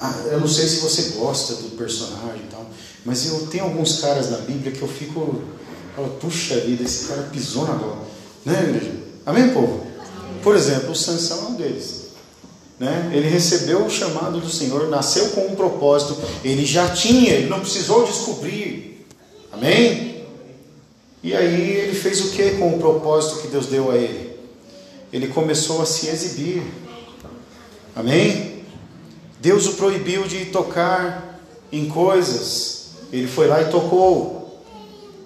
[0.00, 2.68] ah, eu não sei se você gosta do personagem e tal,
[3.04, 5.42] mas eu tenho alguns caras na Bíblia que eu fico,
[6.20, 8.06] puxa vida, esse cara pisou na bola,
[8.44, 8.92] né, igreja?
[9.24, 9.86] Amém, povo?
[10.42, 12.03] Por exemplo, o Sansão é um deles.
[12.78, 13.10] Né?
[13.12, 17.60] Ele recebeu o chamado do Senhor, nasceu com um propósito, ele já tinha, ele não
[17.60, 19.06] precisou descobrir.
[19.52, 20.24] Amém?
[21.22, 24.36] E aí ele fez o que com o propósito que Deus deu a ele?
[25.12, 26.62] Ele começou a se exibir.
[27.94, 28.64] Amém?
[29.40, 32.88] Deus o proibiu de tocar em coisas.
[33.12, 34.62] Ele foi lá e tocou.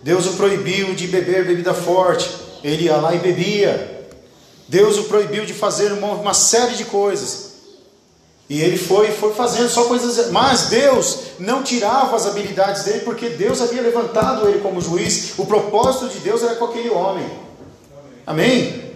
[0.02, 2.28] Deus o proibiu de beber bebida forte.
[2.62, 3.97] Ele ia lá e bebia.
[4.68, 7.48] Deus o proibiu de fazer uma, uma série de coisas.
[8.48, 10.30] E ele foi, foi fazendo só coisas.
[10.30, 15.32] Mas Deus não tirava as habilidades dele, porque Deus havia levantado ele como juiz.
[15.38, 17.26] O propósito de Deus era com aquele homem.
[18.26, 18.88] Amém?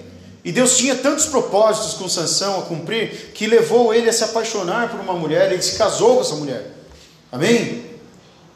[0.45, 4.91] E Deus tinha tantos propósitos com Sansão a cumprir que levou ele a se apaixonar
[4.91, 6.67] por uma mulher, ele se casou com essa mulher.
[7.31, 7.87] Amém?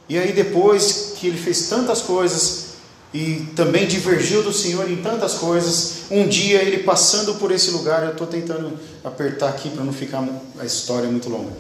[0.09, 2.67] E aí depois que ele fez tantas coisas,
[3.15, 5.96] e também divergiu do Senhor em tantas coisas.
[6.11, 10.27] Um dia ele passando por esse lugar, eu estou tentando apertar aqui para não ficar
[10.59, 11.53] a história muito longa.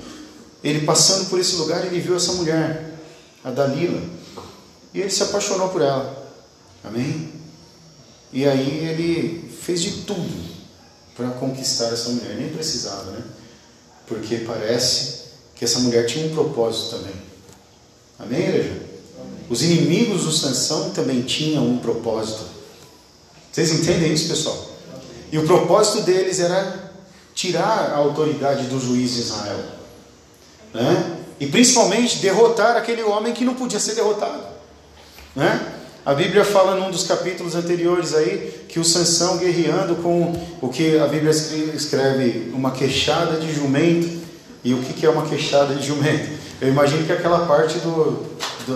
[0.63, 2.95] Ele passando por esse lugar, ele viu essa mulher,
[3.43, 4.01] a Dalila,
[4.95, 6.27] e ele se apaixonou por ela.
[6.85, 7.33] Amém?
[8.33, 10.57] E aí ele fez de tudo
[11.17, 13.23] para conquistar essa mulher, nem precisava, né?
[14.07, 15.25] Porque parece
[15.55, 17.15] que essa mulher tinha um propósito também.
[18.19, 18.83] Amém, igreja?
[19.49, 22.56] Os inimigos do Sansão também tinham um propósito.
[23.57, 24.67] Vocês entendem isso, pessoal?
[25.33, 26.93] E o propósito deles era
[27.35, 29.61] tirar a autoridade do juiz de Israel.
[30.75, 31.17] Né?
[31.41, 34.43] E principalmente derrotar aquele homem que não podia ser derrotado.
[35.35, 35.73] Né?
[36.05, 40.99] A Bíblia fala num dos capítulos anteriores aí que o Sansão guerreando com o que
[40.99, 44.21] a Bíblia escreve uma queixada de jumento.
[44.63, 46.29] E o que é uma queixada de jumento?
[46.61, 48.23] Eu imagino que aquela parte do,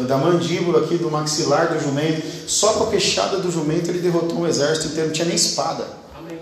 [0.07, 4.38] da mandíbula aqui, do maxilar do jumento, só com a queixada do jumento ele derrotou
[4.38, 5.86] um exército inteiro, não tinha nem espada.
[6.16, 6.38] Amém,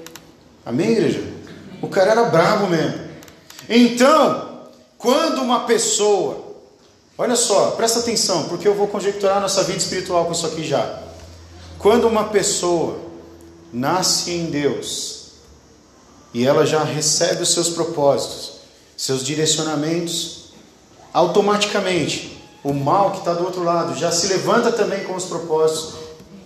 [0.64, 1.22] Amém igreja?
[1.80, 3.08] O cara era bravo mesmo.
[3.68, 4.66] Então,
[4.98, 6.56] quando uma pessoa,
[7.16, 11.02] olha só, presta atenção, porque eu vou conjecturar nossa vida espiritual com isso aqui já.
[11.78, 12.98] Quando uma pessoa
[13.72, 15.28] nasce em Deus
[16.34, 18.58] e ela já recebe os seus propósitos,
[18.96, 20.52] seus direcionamentos,
[21.12, 25.94] automaticamente o mal que está do outro lado já se levanta também com os propósitos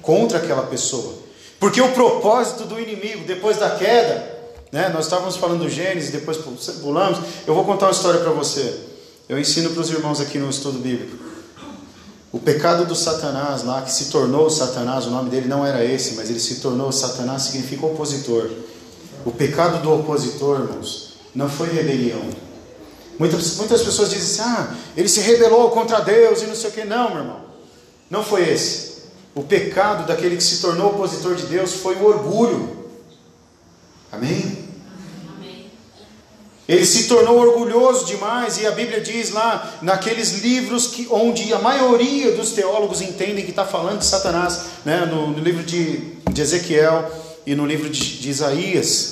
[0.03, 1.15] contra aquela pessoa.
[1.59, 4.41] Porque o propósito do inimigo, depois da queda,
[4.71, 6.39] né, nós estávamos falando do Gênesis, depois
[6.81, 7.19] pulamos.
[7.47, 8.81] Eu vou contar uma história para você.
[9.29, 11.17] Eu ensino para os irmãos aqui no estudo bíblico.
[12.33, 16.15] O pecado do Satanás lá, que se tornou Satanás, o nome dele não era esse,
[16.15, 18.51] mas ele se tornou Satanás, significa opositor.
[19.25, 22.23] O pecado do opositor, irmãos, não foi rebelião.
[23.23, 26.73] Muitas, muitas pessoas dizem assim: ah, ele se rebelou contra Deus e não sei o
[26.73, 26.85] que.
[26.85, 27.41] Não, meu irmão.
[28.11, 29.03] Não foi esse.
[29.33, 32.89] O pecado daquele que se tornou opositor de Deus foi o orgulho.
[34.11, 34.59] Amém?
[36.69, 41.61] Ele se tornou orgulhoso demais, e a Bíblia diz lá, naqueles livros que, onde a
[41.61, 45.05] maioria dos teólogos entendem que está falando de Satanás, né?
[45.05, 47.09] no, no livro de, de, Ezequiel
[47.47, 49.12] e no livro de, de Isaías,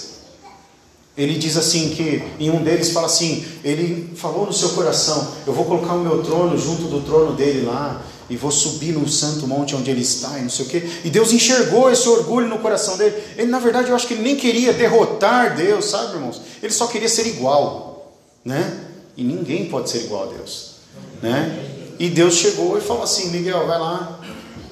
[1.23, 5.53] ele diz assim que em um deles fala assim, ele falou no seu coração, eu
[5.53, 9.47] vou colocar o meu trono junto do trono dele lá, e vou subir no santo
[9.47, 10.89] monte onde ele está, e não sei o quê.
[11.05, 13.16] E Deus enxergou esse orgulho no coração dele.
[13.37, 16.41] Ele, na verdade, eu acho que ele nem queria derrotar Deus, sabe, irmãos?
[16.62, 18.14] Ele só queria ser igual,
[18.45, 18.85] né?
[19.16, 20.77] E ninguém pode ser igual a Deus,
[21.21, 21.66] né?
[21.99, 24.21] E Deus chegou e falou assim: Miguel, vai lá,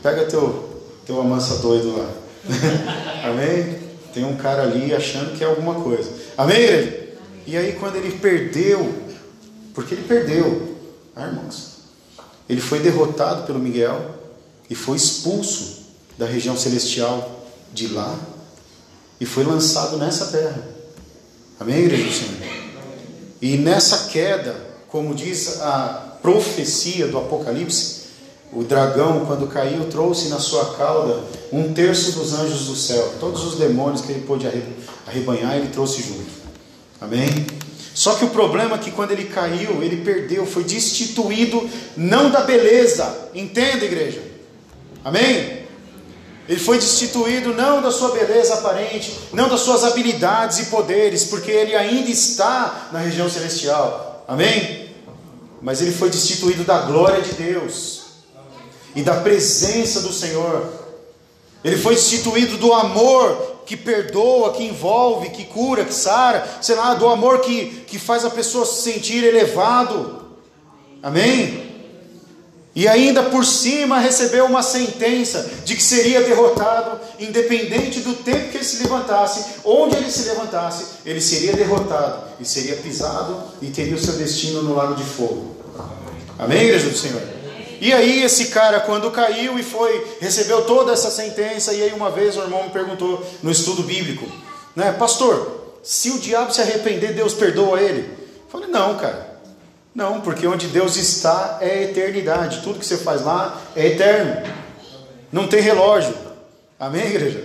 [0.03, 2.09] pega teu, teu amansa doido lá.
[3.28, 3.76] Amém?
[4.14, 6.11] Tem um cara ali achando que é alguma coisa.
[6.39, 7.14] Amém, igreja?
[7.49, 8.95] E aí, quando ele perdeu,
[9.74, 10.76] porque ele perdeu,
[11.16, 11.78] ah, irmãos,
[12.49, 14.14] ele foi derrotado pelo Miguel
[14.70, 15.86] e foi expulso
[16.16, 18.16] da região celestial de lá
[19.20, 20.62] e foi lançado nessa terra.
[21.59, 22.68] Amém, igreja do Senhor?
[23.43, 24.55] E nessa queda,
[24.86, 27.97] como diz a profecia do Apocalipse,
[28.53, 31.22] o dragão, quando caiu, trouxe na sua cauda
[31.53, 33.14] um terço dos anjos do céu.
[33.20, 34.49] Todos os demônios que ele pôde
[35.07, 36.38] arrebanhar, ele trouxe junto.
[37.01, 37.28] Amém?
[37.94, 42.40] Só que o problema é que quando ele caiu, ele perdeu, foi destituído não da
[42.40, 43.28] beleza.
[43.34, 44.22] Entenda, igreja?
[45.05, 45.59] Amém?
[46.49, 51.51] Ele foi destituído não da sua beleza aparente, não das suas habilidades e poderes, porque
[51.51, 54.24] ele ainda está na região celestial.
[54.26, 54.88] Amém?
[55.61, 58.07] Mas ele foi destituído da glória de Deus
[58.99, 60.66] e da presença do Senhor.
[61.62, 66.94] Ele foi destituído do amor que perdoa, que envolve, que cura, que sara, sei lá,
[66.94, 70.22] do amor que, que faz a pessoa se sentir elevado.
[71.01, 71.68] Amém?
[72.74, 78.57] E ainda por cima recebeu uma sentença de que seria derrotado, independente do tempo que
[78.57, 83.94] ele se levantasse, onde ele se levantasse, ele seria derrotado e seria pisado e teria
[83.94, 85.55] o seu destino no lago de fogo.
[86.36, 87.38] Amém, igreja do Senhor?
[87.80, 92.10] E aí esse cara quando caiu e foi, recebeu toda essa sentença, e aí uma
[92.10, 94.26] vez o irmão me perguntou no estudo bíblico,
[94.74, 98.00] né, pastor, se o diabo se arrepender, Deus perdoa ele?
[98.00, 99.28] Eu falei, não, cara.
[99.94, 102.60] Não, porque onde Deus está é eternidade.
[102.62, 104.42] Tudo que você faz lá é eterno.
[105.32, 106.14] Não tem relógio.
[106.78, 107.44] Amém, igreja?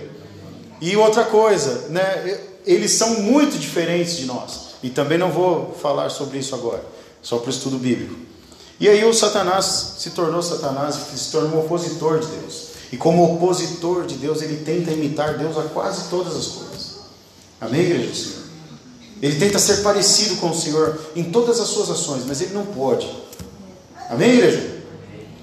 [0.80, 2.38] E outra coisa, né?
[2.66, 4.74] Eles são muito diferentes de nós.
[4.82, 6.84] E também não vou falar sobre isso agora,
[7.22, 8.14] só para o estudo bíblico.
[8.80, 12.68] E aí o Satanás se tornou Satanás, se tornou opositor de Deus.
[12.92, 16.94] E como opositor de Deus, ele tenta imitar Deus a quase todas as coisas.
[17.60, 18.44] Amém, igreja do Senhor?
[19.22, 22.66] Ele tenta ser parecido com o Senhor em todas as suas ações, mas ele não
[22.66, 23.08] pode.
[24.10, 24.82] Amém, igreja?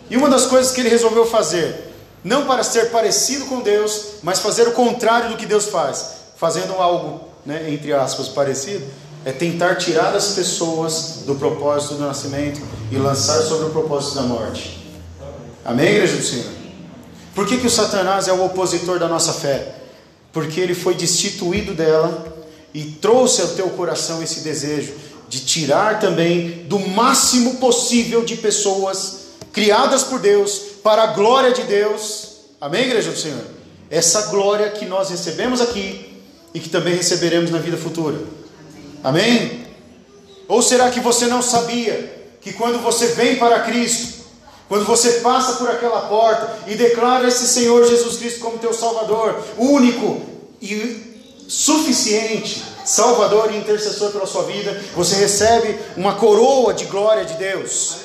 [0.10, 4.40] E uma das coisas que ele resolveu fazer, não para ser parecido com Deus, mas
[4.40, 6.06] fazer o contrário do que Deus faz,
[6.36, 8.86] fazendo algo, né, entre aspas, parecido,
[9.24, 12.62] é tentar tirar as pessoas do propósito do nascimento
[12.92, 14.80] e lançar sobre o propósito da morte.
[15.64, 16.52] Amém, igreja do Senhor?
[17.36, 19.76] Por que, que o Satanás é o opositor da nossa fé?
[20.34, 24.94] Porque ele foi destituído dela e trouxe ao teu coração esse desejo
[25.30, 31.64] de tirar também do máximo possível de pessoas criadas por Deus para a glória de
[31.64, 32.32] Deus.
[32.60, 33.44] Amém, igreja do Senhor?
[33.90, 36.20] Essa glória que nós recebemos aqui
[36.54, 38.18] e que também receberemos na vida futura.
[39.04, 39.66] Amém?
[40.48, 44.22] Ou será que você não sabia que quando você vem para Cristo,
[44.68, 49.44] quando você passa por aquela porta e declara esse Senhor Jesus Cristo como teu Salvador,
[49.58, 50.22] único
[50.62, 57.34] e suficiente, Salvador e intercessor pela sua vida, você recebe uma coroa de glória de
[57.34, 57.98] Deus,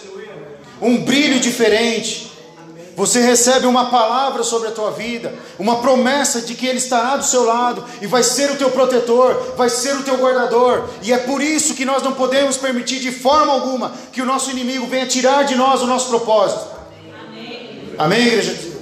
[0.81, 2.31] um brilho diferente,
[2.97, 7.25] você recebe uma palavra sobre a tua vida, uma promessa de que Ele estará do
[7.27, 11.19] seu lado e vai ser o teu protetor, vai ser o teu guardador, e é
[11.19, 15.07] por isso que nós não podemos permitir de forma alguma que o nosso inimigo venha
[15.07, 16.67] tirar de nós o nosso propósito.
[17.29, 18.77] Amém, Amém igreja de Deus?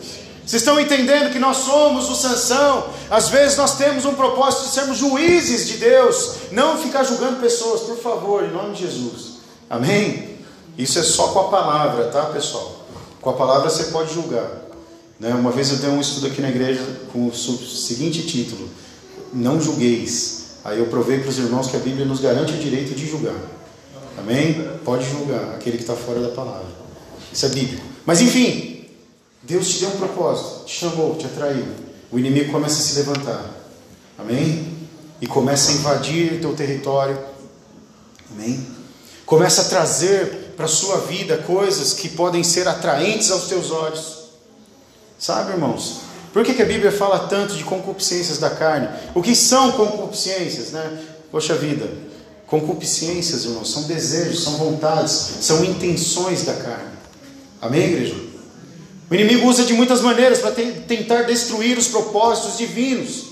[0.47, 2.85] Vocês estão entendendo que nós somos o Sansão?
[3.11, 7.81] Às vezes nós temos um propósito de sermos juízes de Deus, não ficar julgando pessoas,
[7.81, 9.39] por favor, em nome de Jesus.
[9.69, 10.39] Amém?
[10.79, 12.84] Isso é só com a palavra, tá, pessoal?
[13.25, 14.47] Com a palavra você pode julgar.
[15.19, 15.35] Né?
[15.35, 18.69] Uma vez eu dei um estudo aqui na igreja com o seguinte título:
[19.33, 20.45] Não julgueis.
[20.63, 23.37] Aí eu provei para os irmãos que a Bíblia nos garante o direito de julgar.
[24.19, 24.69] Amém?
[24.85, 26.67] Pode julgar aquele que está fora da palavra.
[27.33, 27.83] Isso é bíblico.
[28.05, 28.85] Mas enfim,
[29.43, 31.65] Deus te deu um propósito, te chamou, te atraiu.
[32.13, 33.51] O inimigo começa a se levantar.
[34.19, 34.69] Amém?
[35.19, 37.19] E começa a invadir teu território.
[38.31, 38.67] Amém?
[39.25, 44.25] Começa a trazer para a sua vida coisas que podem ser atraentes aos teus olhos.
[45.19, 46.01] Sabe, irmãos?
[46.33, 48.89] Por que, que a Bíblia fala tanto de concupiscências da carne?
[49.15, 50.99] O que são concupiscências, né?
[51.31, 51.89] Poxa vida,
[52.47, 56.95] concupiscências, irmãos, são desejos, são vontades, são intenções da carne.
[57.61, 58.17] Amém, igreja?
[59.11, 63.27] O inimigo usa de muitas maneiras para tentar destruir os propósitos divinos.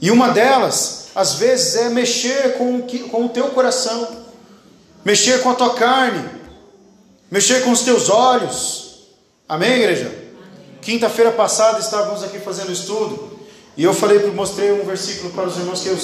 [0.00, 4.08] E uma delas, às vezes, é mexer com, com o teu coração,
[5.04, 6.28] mexer com a tua carne,
[7.30, 9.08] mexer com os teus olhos.
[9.48, 10.14] Amém, igreja?
[10.80, 13.38] Quinta-feira passada estávamos aqui fazendo estudo
[13.76, 15.98] e eu falei, mostrei um versículo para os irmãos que eu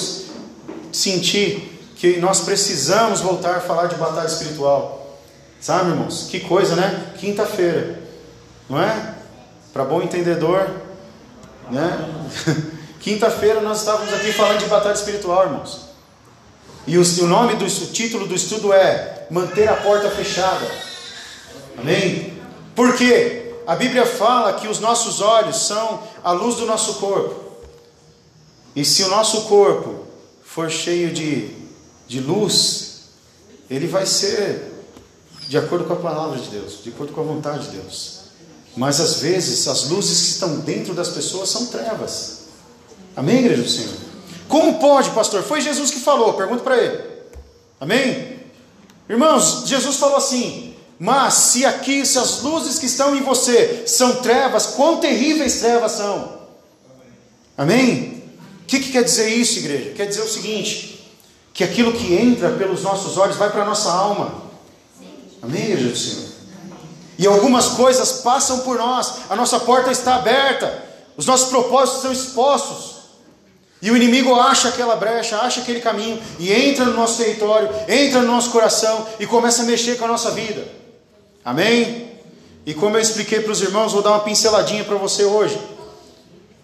[0.91, 5.19] senti que nós precisamos voltar a falar de batalha espiritual.
[5.59, 6.27] Sabe, irmãos?
[6.29, 7.13] Que coisa, né?
[7.17, 7.99] Quinta-feira,
[8.69, 9.15] não é?
[9.73, 10.69] Para bom entendedor,
[11.71, 11.97] né?
[12.99, 15.84] Quinta-feira nós estávamos aqui falando de batalha espiritual, irmãos.
[16.87, 20.69] E o, o nome do o título do estudo é Manter a porta fechada.
[21.77, 22.39] Amém?
[22.75, 23.53] Por quê?
[23.65, 27.43] A Bíblia fala que os nossos olhos são a luz do nosso corpo.
[28.75, 30.05] E se o nosso corpo
[30.43, 31.49] for cheio de,
[32.07, 33.05] de luz,
[33.69, 34.71] ele vai ser
[35.47, 38.19] de acordo com a palavra de Deus, de acordo com a vontade de Deus.
[38.77, 42.45] Mas às vezes as luzes que estão dentro das pessoas são trevas.
[43.15, 44.04] Amém, igreja do Senhor?
[44.47, 45.43] Como pode, pastor?
[45.43, 47.03] Foi Jesus que falou, pergunta para ele.
[47.79, 48.39] Amém?
[49.09, 54.15] Irmãos, Jesus falou assim: Mas se aqui, se as luzes que estão em você são
[54.21, 56.35] trevas, quão terríveis trevas são.
[57.57, 58.23] Amém?
[58.61, 59.91] O que, que quer dizer isso, igreja?
[59.91, 60.95] Quer dizer o seguinte:
[61.53, 64.43] que aquilo que entra pelos nossos olhos vai para a nossa alma.
[65.41, 66.25] Amém, igreja do Senhor?
[67.17, 70.83] E algumas coisas passam por nós, a nossa porta está aberta,
[71.15, 72.94] os nossos propósitos são expostos.
[73.81, 78.21] E o inimigo acha aquela brecha, acha aquele caminho e entra no nosso território, entra
[78.21, 80.65] no nosso coração e começa a mexer com a nossa vida.
[81.43, 82.11] Amém?
[82.65, 85.59] E como eu expliquei para os irmãos, vou dar uma pinceladinha para você hoje.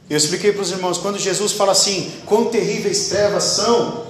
[0.09, 4.07] Eu expliquei para os irmãos, quando Jesus fala assim, quão terríveis trevas são,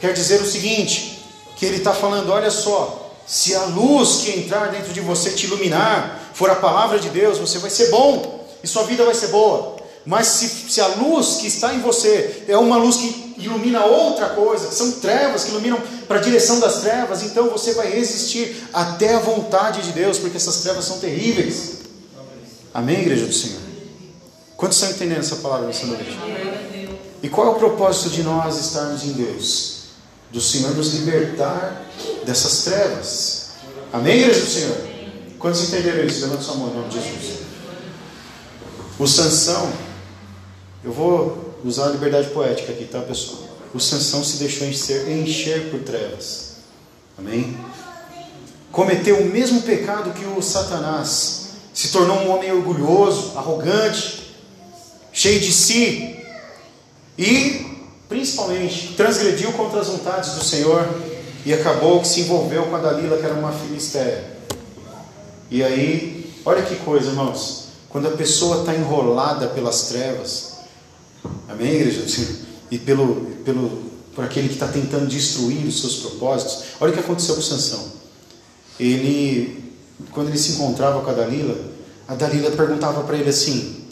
[0.00, 1.22] quer dizer o seguinte:
[1.56, 5.46] que ele está falando, olha só, se a luz que entrar dentro de você te
[5.46, 9.28] iluminar, for a palavra de Deus, você vai ser bom e sua vida vai ser
[9.28, 9.73] boa.
[10.06, 14.30] Mas se, se, a luz que está em você é uma luz que ilumina outra
[14.30, 19.14] coisa, são trevas que iluminam para a direção das trevas, então você vai resistir até
[19.14, 21.78] a vontade de Deus, porque essas trevas são terríveis.
[22.72, 23.60] Amém, igreja do Senhor?
[24.56, 26.18] Quantos estão entendendo essa palavra nessa noite?
[27.22, 29.84] E qual é o propósito de nós estarmos em Deus?
[30.30, 31.82] Do Senhor nos libertar
[32.26, 33.44] dessas trevas.
[33.92, 34.76] Amém, igreja do Senhor?
[35.38, 36.20] Quantos entenderam isso?
[36.22, 37.38] Levanta sua mão em nome de Jesus.
[38.98, 39.72] O Sansão
[40.84, 43.42] eu vou usar a liberdade poética aqui, tá, pessoal?
[43.72, 46.56] O Sansão se deixou encher, encher por trevas.
[47.16, 47.56] Amém?
[48.70, 51.44] Cometeu o mesmo pecado que o Satanás.
[51.72, 54.36] Se tornou um homem orgulhoso, arrogante,
[55.12, 56.16] cheio de si.
[57.16, 57.66] E,
[58.08, 60.86] principalmente, transgrediu contra as vontades do Senhor
[61.46, 64.24] e acabou que se envolveu com a Dalila, que era uma filisteia.
[65.50, 67.68] E aí, olha que coisa, irmãos.
[67.88, 70.53] Quando a pessoa está enrolada pelas trevas,
[71.48, 72.04] Amém, igreja?
[72.70, 73.82] E pelo, pelo,
[74.14, 76.64] por aquele que está tentando destruir os seus propósitos.
[76.80, 77.92] Olha o que aconteceu com Sansão.
[78.78, 79.72] Ele,
[80.10, 81.56] quando ele se encontrava com a Dalila,
[82.08, 83.84] a Dalila perguntava para ele assim: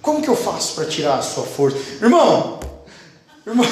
[0.00, 1.76] Como que eu faço para tirar a sua força?
[2.00, 2.60] Irmão,
[3.46, 3.66] irmão,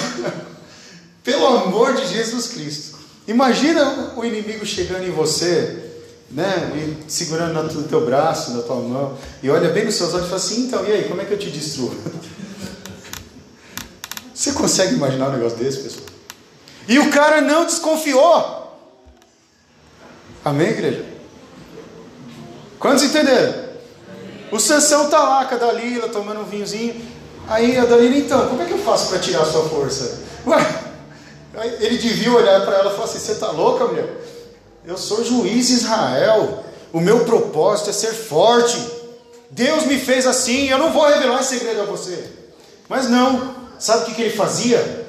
[1.24, 5.84] pelo amor de Jesus Cristo, imagina o inimigo chegando em você
[6.30, 10.26] né, e segurando no teu braço, na tua mão, e olha bem nos seus olhos
[10.26, 11.94] e fala assim: então, e aí, como é que eu te destruo?
[14.38, 16.06] Você consegue imaginar um negócio desse, pessoal?
[16.86, 18.78] E o cara não desconfiou.
[20.44, 21.04] Amém, igreja?
[22.78, 23.64] Quantos entenderam?
[24.52, 27.04] O Sansão está lá com a Dalila, tomando um vinhozinho.
[27.48, 30.20] Aí a Dalila, então, como é que eu faço para tirar a sua força?
[30.46, 34.08] Ué, ele devia olhar para ela e falar assim: Você está louca, mulher?
[34.86, 36.62] Eu sou juiz Israel.
[36.92, 38.78] O meu propósito é ser forte.
[39.50, 40.68] Deus me fez assim.
[40.68, 42.24] Eu não vou revelar segredo a você.
[42.88, 43.57] Mas não.
[43.78, 45.06] Sabe o que, que ele fazia?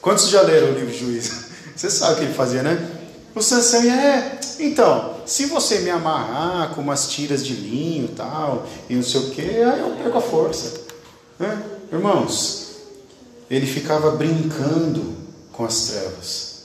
[0.00, 1.46] Quantos já leram o livro de Juízo?
[1.74, 2.90] Você sabe o que ele fazia, né?
[3.34, 8.66] O Sansão ia, é, então, se você me amarrar com umas tiras de linho tal,
[8.88, 10.80] e não sei o que, aí eu perco a força.
[11.38, 11.62] Né?
[11.92, 12.76] Irmãos,
[13.50, 15.14] ele ficava brincando
[15.52, 16.64] com as trevas.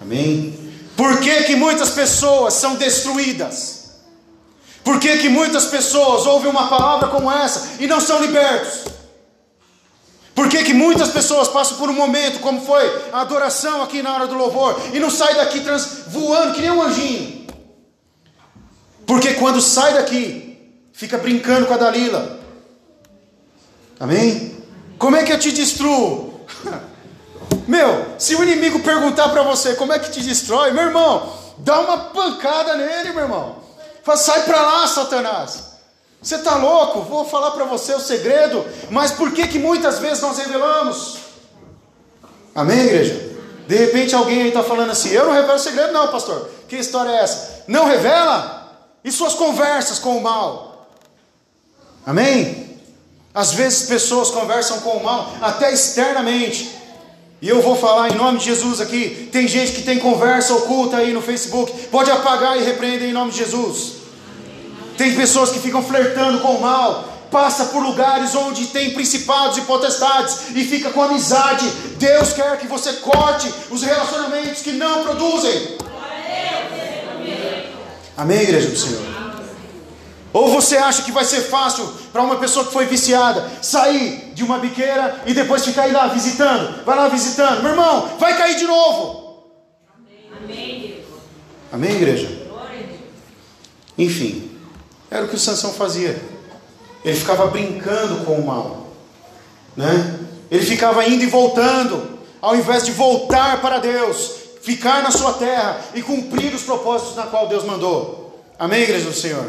[0.00, 0.56] Amém?
[0.96, 3.84] Por que, que muitas pessoas são destruídas?
[4.84, 8.93] Por que, que muitas pessoas ouvem uma palavra como essa e não são libertos?
[10.34, 14.12] Por que, que muitas pessoas passam por um momento, como foi a adoração aqui na
[14.12, 17.46] hora do louvor, e não sai daqui trans, voando que nem um anjinho?
[19.06, 20.58] Porque quando sai daqui,
[20.92, 22.40] fica brincando com a Dalila.
[24.00, 24.56] Amém?
[24.98, 26.40] Como é que eu te destruo?
[27.68, 31.80] Meu, se o inimigo perguntar para você como é que te destrói, meu irmão, dá
[31.80, 33.56] uma pancada nele, meu irmão.
[34.02, 35.73] Fala, sai para lá, Satanás.
[36.24, 37.02] Você está louco?
[37.02, 41.18] Vou falar para você o segredo, mas por que que muitas vezes nós revelamos?
[42.54, 43.34] Amém, igreja?
[43.68, 46.48] De repente alguém aí está falando assim: eu não revelo segredo, não, pastor.
[46.66, 47.64] Que história é essa?
[47.68, 48.72] Não revela?
[49.04, 50.88] E suas conversas com o mal?
[52.06, 52.80] Amém?
[53.34, 56.74] Às vezes pessoas conversam com o mal, até externamente.
[57.42, 59.28] E eu vou falar em nome de Jesus aqui.
[59.30, 61.70] Tem gente que tem conversa oculta aí no Facebook.
[61.88, 63.93] Pode apagar e repreender em nome de Jesus.
[64.96, 69.62] Tem pessoas que ficam flertando com o mal, passa por lugares onde tem principados e
[69.62, 71.68] potestades e fica com amizade.
[71.96, 75.78] Deus quer que você corte os relacionamentos que não produzem.
[78.16, 79.02] Amém, igreja do Senhor.
[80.32, 84.42] Ou você acha que vai ser fácil para uma pessoa que foi viciada sair de
[84.44, 86.84] uma biqueira e depois ficar aí lá visitando?
[86.84, 89.44] Vai lá visitando, meu irmão, vai cair de novo.
[90.36, 91.04] Amém,
[91.72, 92.44] Amém igreja?
[93.96, 94.53] Enfim,
[95.14, 96.20] era o que o Sansão fazia.
[97.04, 98.88] Ele ficava brincando com o mal,
[99.76, 100.18] né?
[100.50, 105.80] Ele ficava indo e voltando, ao invés de voltar para Deus, ficar na sua terra
[105.94, 108.44] e cumprir os propósitos na qual Deus mandou.
[108.58, 109.46] Amém, igreja do Senhor.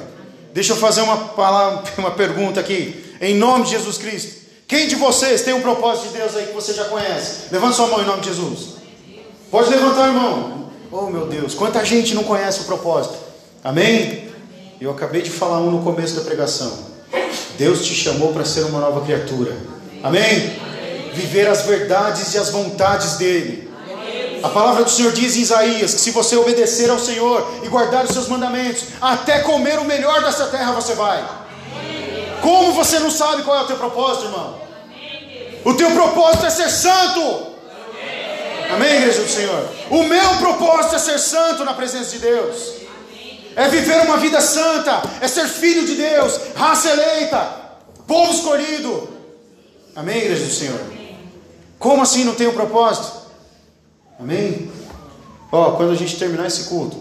[0.53, 4.45] Deixa eu fazer uma palavra, uma pergunta aqui, em nome de Jesus Cristo.
[4.67, 7.51] Quem de vocês tem um propósito de Deus aí que você já conhece?
[7.51, 8.75] Levanta sua mão em nome de Jesus.
[9.49, 10.69] Pode levantar a mão.
[10.91, 13.15] Oh meu Deus, quanta gente não conhece o propósito.
[13.63, 14.34] Amém?
[14.79, 16.71] Eu acabei de falar um no começo da pregação.
[17.57, 19.55] Deus te chamou para ser uma nova criatura.
[20.03, 20.59] Amém?
[21.13, 23.71] Viver as verdades e as vontades dele.
[24.43, 28.03] A palavra do Senhor diz em Isaías que se você obedecer ao Senhor e guardar
[28.03, 31.23] os seus mandamentos, até comer o melhor dessa terra você vai.
[32.41, 34.59] Como você não sabe qual é o teu propósito, irmão?
[35.63, 37.55] O teu propósito é ser santo.
[38.73, 39.69] Amém, igreja do Senhor?
[39.89, 42.84] O meu propósito é ser santo na presença de Deus
[43.55, 47.39] é viver uma vida santa, é ser filho de Deus, raça eleita,
[48.05, 49.09] povo escolhido.
[49.95, 50.79] Amém, igreja do Senhor?
[51.79, 53.11] Como assim não tem um propósito?
[54.19, 54.69] Amém?
[55.51, 56.97] Ó, quando a gente terminar esse culto,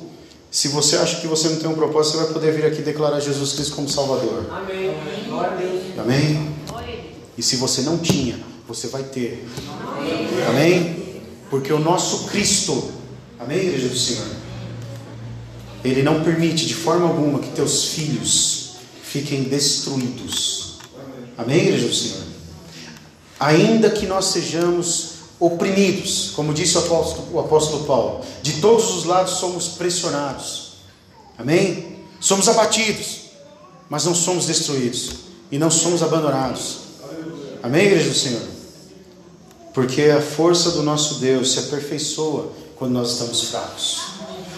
[0.51, 3.19] se você acha que você não tem um propósito, você vai poder vir aqui declarar
[3.19, 4.47] Jesus Cristo como Salvador.
[4.53, 4.95] Amém.
[5.99, 6.55] Amém?
[7.37, 8.39] E se você não tinha,
[8.69, 9.45] você vai ter.
[10.49, 11.23] Amém?
[11.51, 12.93] Porque o nosso Cristo,
[13.41, 14.44] amém, igreja do Senhor?
[15.85, 20.79] Ele não permite de forma alguma que teus filhos fiquem destruídos.
[21.37, 22.25] Amém, igreja do Senhor?
[23.39, 29.05] Ainda que nós sejamos oprimidos, como disse o apóstolo, o apóstolo Paulo, de todos os
[29.05, 30.75] lados somos pressionados.
[31.37, 31.99] Amém?
[32.21, 33.25] Somos abatidos,
[33.91, 35.11] mas não somos destruídos
[35.51, 36.79] e não somos abandonados.
[37.63, 38.43] Amém, igreja do Senhor?
[39.75, 44.14] Porque a força do nosso Deus se aperfeiçoa quando nós estamos fracos.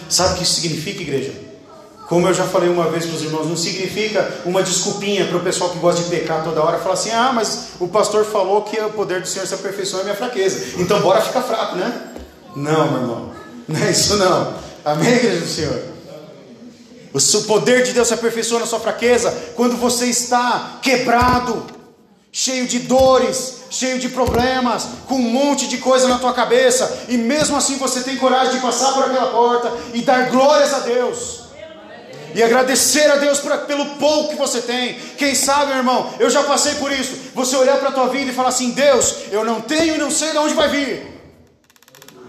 [0.09, 1.47] Sabe o que isso significa, igreja?
[2.07, 5.41] Como eu já falei uma vez para os irmãos, não significa uma desculpinha para o
[5.41, 8.79] pessoal que gosta de pecar toda hora falar assim: ah, mas o pastor falou que
[8.79, 12.13] o poder do Senhor se aperfeiçoa é minha fraqueza, então bora ficar fraco, né?
[12.55, 13.31] Não, meu irmão,
[13.67, 14.53] não é isso não.
[14.85, 15.83] Amém, igreja do Senhor?
[17.13, 21.65] O poder de Deus se aperfeiçoa na sua fraqueza quando você está quebrado,
[22.31, 27.17] cheio de dores, cheio de problemas, com um monte de coisa na tua cabeça, e
[27.17, 31.47] mesmo assim você tem coragem de passar por aquela porta e dar glórias a Deus.
[32.35, 34.93] E agradecer a Deus por, pelo pouco que você tem.
[35.17, 37.31] Quem sabe, meu irmão, eu já passei por isso.
[37.33, 40.11] Você olhar para a tua vida e falar assim: Deus, eu não tenho e não
[40.11, 41.17] sei de onde vai vir.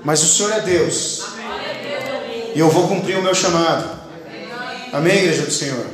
[0.02, 1.24] Mas o Senhor é Deus.
[2.54, 3.98] E eu vou cumprir o meu chamado.
[4.92, 5.84] Amém, igreja do Senhor?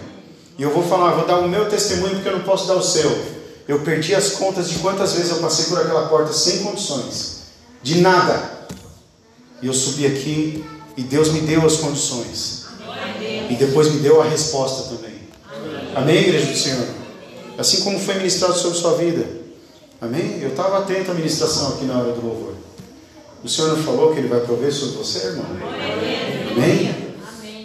[0.57, 2.83] E eu vou falar, vou dar o meu testemunho porque eu não posso dar o
[2.83, 3.34] seu.
[3.67, 7.45] Eu perdi as contas de quantas vezes eu passei por aquela porta sem condições,
[7.83, 8.67] de nada.
[9.63, 10.65] E eu subi aqui
[10.97, 12.65] e Deus me deu as condições.
[13.49, 15.15] E depois me deu a resposta também.
[15.95, 16.87] Amém, igreja do Senhor?
[17.57, 19.27] Assim como foi ministrado sobre sua vida.
[20.01, 20.41] Amém?
[20.43, 22.55] Eu estava atento à ministração aqui na hora do louvor.
[23.43, 25.47] O Senhor não falou que Ele vai prover sobre você, irmão?
[26.53, 27.15] Amém?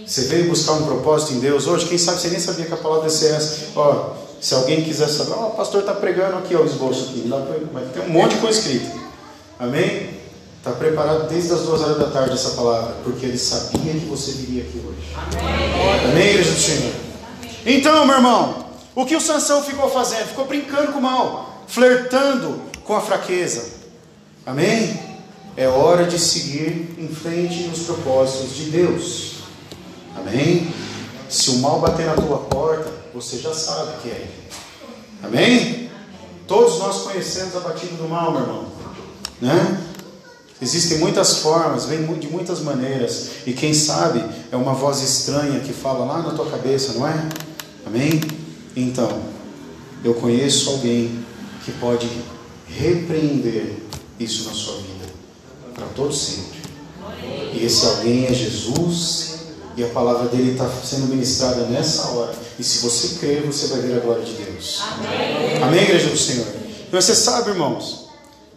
[0.05, 1.87] Você veio buscar um propósito em Deus hoje?
[1.87, 3.67] Quem sabe você nem sabia que a palavra ia ser essa.
[3.75, 7.27] Ó, se alguém quiser saber, ó, o pastor está pregando aqui, ó, o esboço aqui.
[7.73, 8.97] Vai ter um monte de coisa escrita.
[9.59, 10.19] Amém?
[10.57, 14.31] Está preparado desde as duas horas da tarde essa palavra, porque ele sabia que você
[14.31, 15.07] viria aqui hoje.
[15.15, 16.93] Amém, Amém igreja do Senhor?
[17.65, 20.27] Então, meu irmão, o que o Sansão ficou fazendo?
[20.27, 23.79] Ficou brincando com o mal, flertando com a fraqueza.
[24.45, 24.99] Amém?
[25.55, 29.35] É hora de seguir em frente nos propósitos de Deus.
[30.15, 30.73] Amém?
[31.29, 32.89] Se o mal bater na tua porta,
[33.21, 34.27] você já sabe que é.
[35.21, 35.89] Amém?
[36.47, 38.65] Todos nós conhecemos a batida do mal, meu irmão.
[39.41, 39.85] Né?
[40.61, 45.73] Existem muitas formas, vem de muitas maneiras, e quem sabe é uma voz estranha que
[45.73, 47.29] fala lá na tua cabeça, não é?
[47.85, 48.21] Amém?
[48.75, 49.21] Então,
[50.03, 51.23] eu conheço alguém
[51.65, 52.09] que pode
[52.67, 53.75] repreender
[54.17, 55.05] isso na sua vida,
[55.73, 56.59] para todo sempre.
[57.53, 59.38] E esse alguém é Jesus,
[59.79, 62.33] e a palavra dele está sendo ministrada nessa hora.
[62.57, 64.81] E se você crer, você vai ver a glória de Deus.
[64.93, 66.47] Amém, Amém igreja do Senhor?
[66.91, 68.09] E você sabe, irmãos,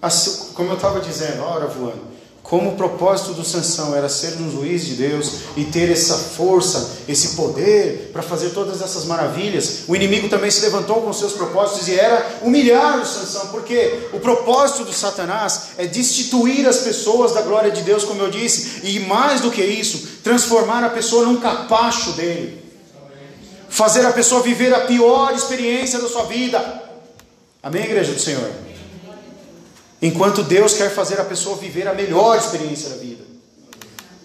[0.02, 2.02] Assim, como eu estava dizendo, hora voando,
[2.42, 6.98] como o propósito do Sansão era ser um juiz de Deus e ter essa força,
[7.08, 11.88] esse poder para fazer todas essas maravilhas, o inimigo também se levantou com seus propósitos
[11.88, 17.42] e era humilhar o Sansão, porque o propósito do Satanás é destituir as pessoas da
[17.42, 21.40] glória de Deus, como eu disse, e mais do que isso, transformar a pessoa num
[21.40, 22.60] capacho dele,
[23.68, 26.82] fazer a pessoa viver a pior experiência da sua vida.
[27.62, 28.71] Amém, igreja do Senhor?
[30.02, 33.22] Enquanto Deus quer fazer a pessoa viver a melhor experiência da vida.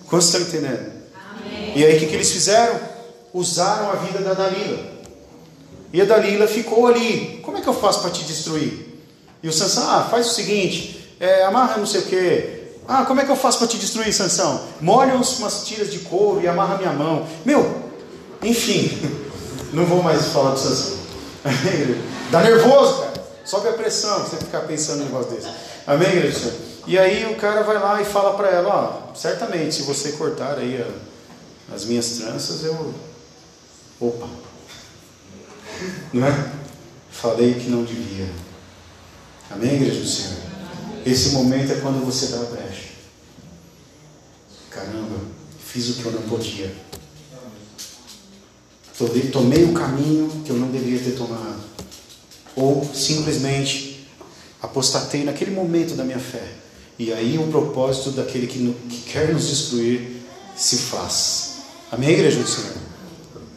[0.08, 0.92] Quantos estão entendendo?
[1.14, 1.74] Amém.
[1.76, 2.80] E aí o que, que eles fizeram?
[3.32, 4.80] Usaram a vida da Dalila.
[5.94, 7.40] E a Dalila ficou ali.
[7.44, 8.88] Como é que eu faço para te destruir?
[9.44, 12.58] E o Sansão, ah, faz o seguinte, é, amarra não sei o que.
[12.88, 14.62] Ah, como é que eu faço para te destruir, Sansão?
[14.82, 17.28] Molha umas tiras de couro e amarra minha mão.
[17.46, 17.84] Meu,
[18.42, 18.98] enfim,
[19.74, 20.98] não vou mais falar do Sansão.
[22.32, 23.17] Dá nervoso, cara.
[23.48, 25.48] Sobe a pressão, você ficar pensando em um negócio desse.
[25.88, 26.54] Amém, igreja?
[26.86, 30.58] E aí o cara vai lá e fala para ela, ó, certamente se você cortar
[30.58, 32.94] aí a, as minhas tranças, eu.
[34.02, 34.28] Opa!
[36.12, 36.52] Não é?
[37.10, 38.30] Falei que não devia.
[39.50, 40.38] Amém, igreja do Senhor?
[41.06, 42.90] Esse momento é quando você dá a brecha.
[44.70, 45.22] Caramba,
[45.58, 46.76] fiz o que eu não podia.
[49.32, 51.77] Tomei o caminho que eu não deveria ter tomado.
[52.58, 54.08] Ou simplesmente
[54.62, 56.44] apostatei naquele momento da minha fé.
[57.00, 60.24] E aí o propósito daquele que, que quer nos destruir
[60.56, 61.58] se faz.
[61.92, 62.74] Amém, igreja do Senhor?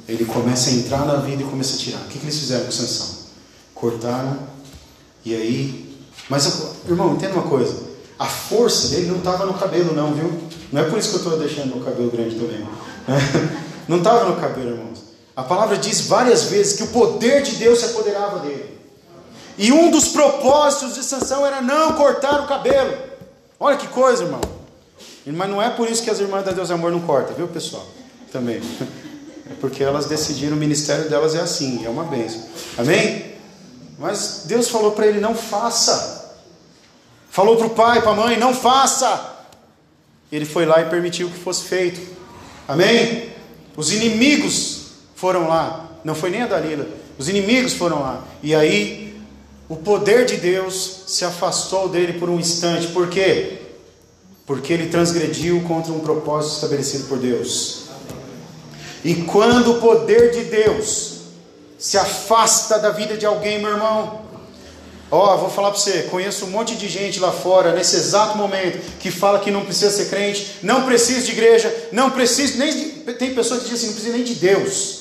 [0.06, 2.00] Ele começa a entrar na vida e começa a tirar.
[2.00, 3.06] O que, que eles fizeram com Sansão?
[3.74, 4.38] Cortaram,
[5.24, 5.98] e aí.
[6.28, 7.74] Mas, irmão, entenda uma coisa:
[8.18, 10.32] a força dele não estava no cabelo, não, viu?
[10.72, 12.66] Não é por isso que eu estou deixando o cabelo grande também.
[13.88, 15.00] Não estava no cabelo, irmãos.
[15.34, 18.79] A palavra diz várias vezes que o poder de Deus se apoderava dele.
[19.58, 22.96] E um dos propósitos de Sansão era não cortar o cabelo.
[23.58, 24.40] Olha que coisa, irmão.
[25.26, 27.86] Mas não é por isso que as irmãs da Deus Amor não cortam, viu, pessoal?
[28.32, 28.60] Também.
[29.50, 32.40] É porque elas decidiram, o ministério delas é assim, é uma bênção.
[32.78, 33.34] Amém?
[33.98, 36.36] Mas Deus falou para ele: não faça.
[37.28, 39.38] Falou para o pai, para a mãe: não faça.
[40.30, 42.00] Ele foi lá e permitiu que fosse feito.
[42.68, 43.32] Amém?
[43.76, 45.88] Os inimigos foram lá.
[46.04, 46.86] Não foi nem a Dalila.
[47.18, 48.24] Os inimigos foram lá.
[48.42, 49.09] E aí
[49.70, 52.88] o poder de Deus se afastou dele por um instante.
[52.88, 53.58] Por quê?
[54.44, 57.82] Porque ele transgrediu contra um propósito estabelecido por Deus.
[59.04, 61.20] E quando o poder de Deus
[61.78, 64.22] se afasta da vida de alguém, meu irmão,
[65.08, 68.80] ó, vou falar para você, conheço um monte de gente lá fora nesse exato momento
[68.98, 73.12] que fala que não precisa ser crente, não precisa de igreja, não precisa nem de,
[73.14, 75.00] tem pessoas que dizem assim, não precisa nem de Deus.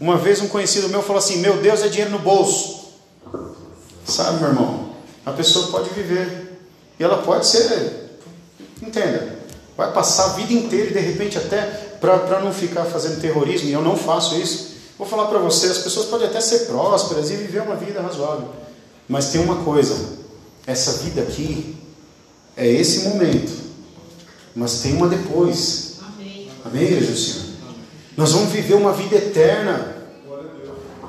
[0.00, 2.81] Uma vez um conhecido meu falou assim: "Meu Deus é dinheiro no bolso".
[4.12, 4.90] Sabe, meu irmão?
[5.24, 6.60] A pessoa pode viver.
[7.00, 8.18] E ela pode ser.
[8.80, 9.38] Entenda.
[9.76, 11.62] Vai passar a vida inteira e de repente até
[11.98, 14.72] para não ficar fazendo terrorismo, e eu não faço isso.
[14.98, 18.48] Vou falar para você, as pessoas podem até ser prósperas e viver uma vida razoável.
[19.08, 19.96] Mas tem uma coisa,
[20.66, 21.76] essa vida aqui
[22.56, 23.52] é esse momento.
[24.54, 25.94] Mas tem uma depois.
[26.02, 27.46] Amém, Amém igreja do Senhor?
[28.16, 29.96] Nós vamos viver uma vida eterna.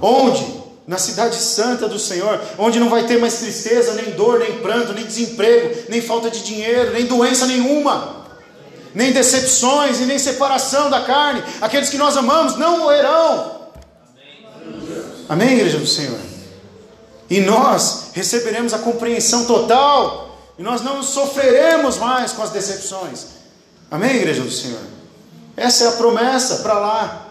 [0.02, 0.63] Onde?
[0.86, 4.94] Na cidade santa do Senhor, onde não vai ter mais tristeza, nem dor, nem pranto,
[4.94, 8.26] nem desemprego, nem falta de dinheiro, nem doença nenhuma,
[8.94, 11.42] nem decepções e nem separação da carne.
[11.62, 13.64] Aqueles que nós amamos não morrerão.
[15.30, 16.20] Amém, igreja do Senhor?
[17.30, 23.26] E nós receberemos a compreensão total e nós não sofreremos mais com as decepções.
[23.90, 24.82] Amém, igreja do Senhor?
[25.56, 27.23] Essa é a promessa para lá.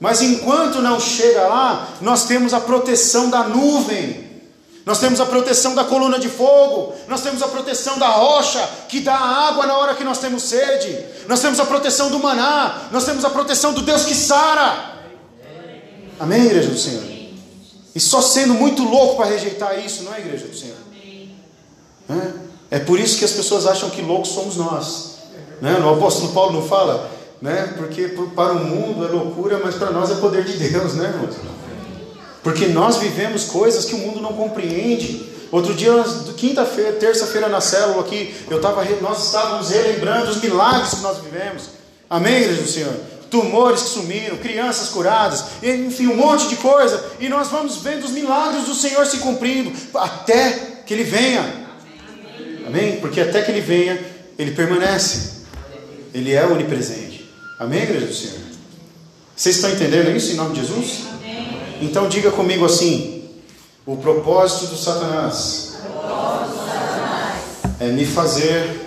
[0.00, 4.30] Mas enquanto não chega lá, nós temos a proteção da nuvem,
[4.86, 9.00] nós temos a proteção da coluna de fogo, nós temos a proteção da rocha que
[9.00, 10.98] dá água na hora que nós temos sede,
[11.28, 14.98] nós temos a proteção do maná, nós temos a proteção do Deus que sara.
[16.18, 17.04] Amém, igreja do Senhor?
[17.94, 20.76] E só sendo muito louco para rejeitar isso, não é, igreja do Senhor?
[22.70, 22.78] É?
[22.78, 25.16] por isso que as pessoas acham que loucos somos nós.
[25.60, 25.78] Né?
[25.78, 27.10] O apóstolo Paulo não fala,
[27.40, 27.74] né?
[27.76, 31.36] Porque para o mundo é loucura, mas para nós é poder de Deus, né, irmãos?
[32.42, 35.28] Porque nós vivemos coisas que o mundo não compreende.
[35.52, 35.92] Outro dia,
[36.36, 41.64] quinta-feira, terça-feira na célula aqui, eu tava, nós estávamos relembrando os milagres que nós vivemos.
[42.08, 42.94] Amém, igreja do Senhor?
[43.30, 47.04] Tumores que sumiram, crianças curadas, enfim, um monte de coisa.
[47.20, 51.68] E nós vamos vendo os milagres do Senhor se cumprindo, até que Ele venha.
[52.66, 53.00] Amém?
[53.00, 54.00] Porque até que Ele venha,
[54.38, 55.40] Ele permanece.
[56.12, 57.09] Ele é onipresente.
[57.60, 58.40] Amém, igreja do Senhor?
[59.36, 61.00] Vocês estão entendendo isso em nome de Jesus?
[61.82, 63.28] Então diga comigo assim:
[63.84, 65.74] o propósito do Satanás,
[67.78, 68.80] é me fazer,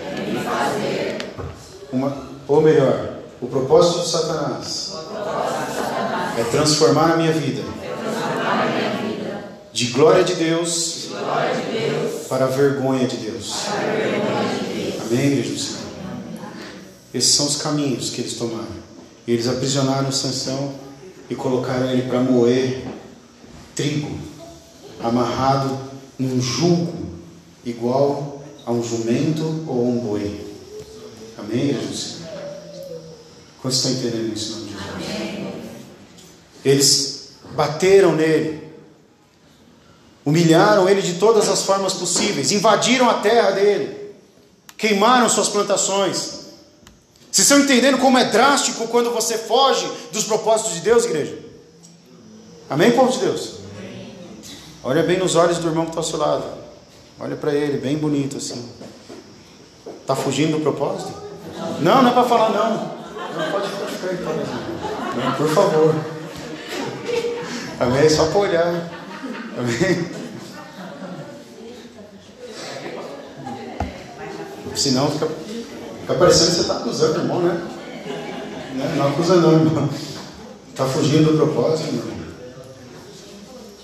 [1.92, 4.92] uma, ou melhor, o propósito do Satanás,
[6.36, 7.62] é transformar a minha vida,
[9.72, 11.10] de glória de Deus,
[12.28, 13.54] para a vergonha de Deus.
[15.08, 15.83] Amém, igreja
[17.14, 18.84] Esses são os caminhos que eles tomaram.
[19.26, 20.74] Eles aprisionaram Sansão
[21.30, 22.84] e colocaram ele para moer
[23.74, 24.18] trigo,
[25.00, 25.78] amarrado
[26.18, 26.92] num jugo
[27.64, 30.44] igual a um jumento ou um boi.
[31.38, 32.16] Amém, Jesus?
[33.62, 35.54] Quantos estão entendendo isso, nome de Jesus?
[36.64, 38.62] Eles bateram nele,
[40.24, 44.14] humilharam ele de todas as formas possíveis, invadiram a terra dele,
[44.76, 46.43] queimaram suas plantações.
[47.34, 51.36] Vocês estão entendendo como é drástico quando você foge dos propósitos de Deus, igreja?
[52.70, 53.54] Amém, povo de Deus?
[54.84, 56.44] Olha bem nos olhos do irmão que está ao seu lado.
[57.18, 58.70] Olha para ele, bem bonito assim.
[60.00, 61.12] Está fugindo do propósito?
[61.80, 62.70] Não, não é para falar não.
[62.70, 65.94] Não pode, ficar aí, por favor.
[67.80, 68.10] Amém?
[68.10, 68.90] Só para olhar.
[69.58, 70.08] Amém?
[74.76, 75.26] Senão fica
[76.04, 77.66] Fica parecendo que você está acusando irmão, né?
[78.94, 79.88] Não acusa não, irmão.
[80.68, 82.14] Está fugindo do propósito, irmão.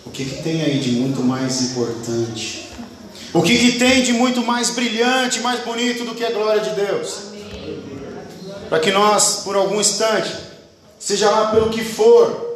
[0.05, 2.69] O que, que tem aí de muito mais importante?
[3.33, 6.75] O que, que tem de muito mais brilhante, mais bonito do que a glória de
[6.75, 7.21] Deus?
[8.69, 10.31] Para que nós, por algum instante,
[10.99, 12.50] seja lá pelo que for,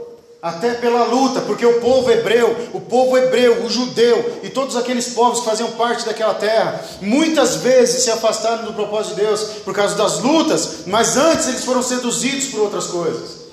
[0.44, 5.08] até pela luta, porque o povo hebreu, o povo hebreu, o judeu e todos aqueles
[5.14, 9.72] povos que faziam parte daquela terra, muitas vezes se afastaram do propósito de Deus por
[9.72, 13.44] causa das lutas, mas antes eles foram seduzidos por outras coisas.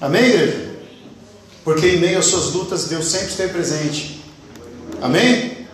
[0.00, 0.70] Amém, igreja?
[1.62, 4.20] Porque em meio às suas lutas Deus sempre esteve presente.
[5.00, 5.68] Amém?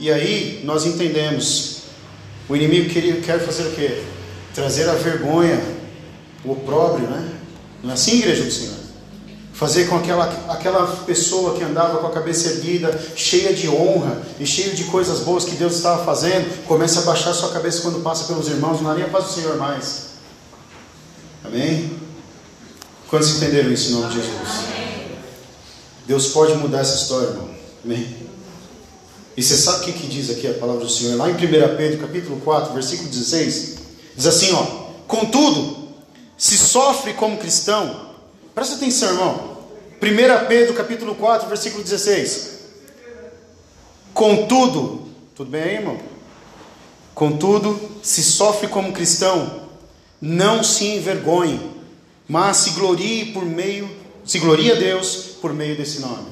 [0.00, 1.82] E aí nós entendemos,
[2.48, 4.02] o inimigo queria, quer fazer o quê?
[4.54, 5.62] Trazer a vergonha,
[6.42, 7.32] o opróbrio, né?
[7.82, 8.73] Não é assim, igreja do Senhor?
[9.54, 14.44] Fazer com aquela, aquela pessoa que andava com a cabeça erguida, cheia de honra e
[14.44, 18.24] cheia de coisas boas que Deus estava fazendo, comece a baixar sua cabeça quando passa
[18.24, 20.06] pelos irmãos, não há nem a paz do Senhor mais.
[21.44, 21.98] Amém?
[23.08, 24.64] Quantos entenderam isso em nome de Jesus?
[26.04, 27.48] Deus pode mudar essa história, irmão.
[27.84, 28.24] Amém?
[29.36, 31.16] E você sabe o que, que diz aqui a palavra do Senhor?
[31.16, 31.36] Lá em 1
[31.76, 33.74] Pedro, capítulo 4, versículo 16,
[34.16, 34.64] diz assim, ó:
[35.06, 35.90] Contudo,
[36.36, 38.03] se sofre como cristão,
[38.54, 39.54] Presta atenção, irmão.
[40.00, 42.54] 1 Pedro capítulo 4, versículo 16.
[44.12, 45.98] Contudo, tudo bem aí, irmão?
[47.14, 49.68] Contudo, se sofre como cristão,
[50.20, 51.60] não se envergonhe,
[52.28, 53.90] mas se glorie por meio,
[54.24, 56.28] se glorie a Deus por meio desse nome.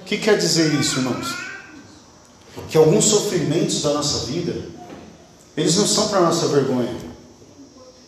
[0.00, 1.34] O que quer dizer isso, irmãos?
[2.68, 4.54] Que alguns sofrimentos da nossa vida,
[5.56, 6.94] eles não são para nossa vergonha.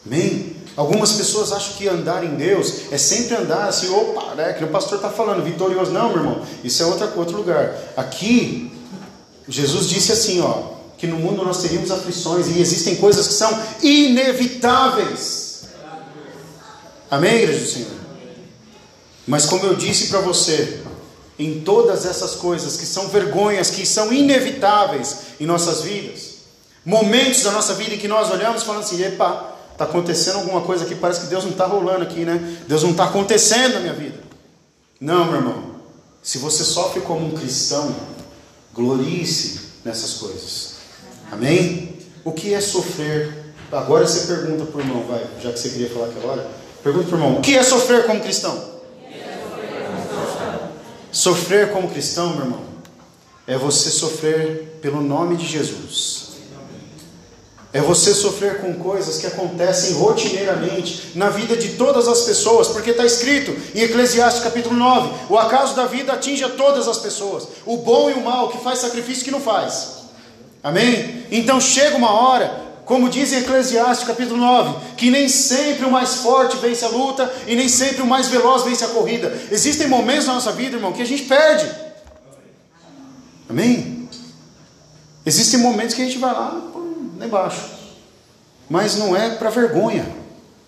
[0.04, 0.51] Amém?
[0.76, 4.54] Algumas pessoas acham que andar em Deus é sempre andar assim, opa, né?
[4.54, 5.90] Que o pastor está falando, vitorioso.
[5.90, 7.76] Não, meu irmão, isso é outra, outro lugar.
[7.96, 8.72] Aqui,
[9.46, 13.60] Jesus disse assim, ó, que no mundo nós teríamos aflições e existem coisas que são
[13.82, 15.64] inevitáveis.
[17.10, 17.90] Amém, igreja do Senhor?
[19.26, 20.80] Mas como eu disse para você,
[21.38, 26.32] em todas essas coisas que são vergonhas, que são inevitáveis em nossas vidas,
[26.84, 30.84] momentos da nossa vida em que nós olhamos falamos assim, epa, Está acontecendo alguma coisa
[30.84, 32.58] aqui, parece que Deus não está rolando aqui, né?
[32.68, 34.18] Deus não está acontecendo na minha vida.
[35.00, 35.72] Não, meu irmão.
[36.22, 37.94] Se você sofre como um cristão,
[38.72, 40.74] glorie-se nessas coisas.
[41.30, 41.98] Amém?
[42.24, 43.42] O que é sofrer?
[43.72, 46.50] Agora você pergunta para o irmão, vai, já que você queria falar aquela hora.
[46.82, 48.72] Pergunta para o irmão: o que é sofrer como cristão?
[51.10, 52.60] Sofrer como cristão, meu irmão,
[53.46, 56.31] é você sofrer pelo nome de Jesus.
[57.74, 62.90] É você sofrer com coisas que acontecem rotineiramente na vida de todas as pessoas, porque
[62.90, 67.48] está escrito em Eclesiastes capítulo 9: o acaso da vida atinge a todas as pessoas,
[67.64, 70.02] o bom e o mal, que faz sacrifício e que não faz.
[70.62, 71.24] Amém?
[71.30, 76.16] Então chega uma hora, como diz em Eclesiastes capítulo 9, que nem sempre o mais
[76.16, 79.34] forte vence a luta e nem sempre o mais veloz vence a corrida.
[79.50, 81.70] Existem momentos na nossa vida, irmão, que a gente perde.
[83.48, 84.08] Amém?
[85.24, 86.60] Existem momentos que a gente vai lá,
[87.22, 87.70] lá embaixo.
[88.68, 90.06] Mas não é para vergonha.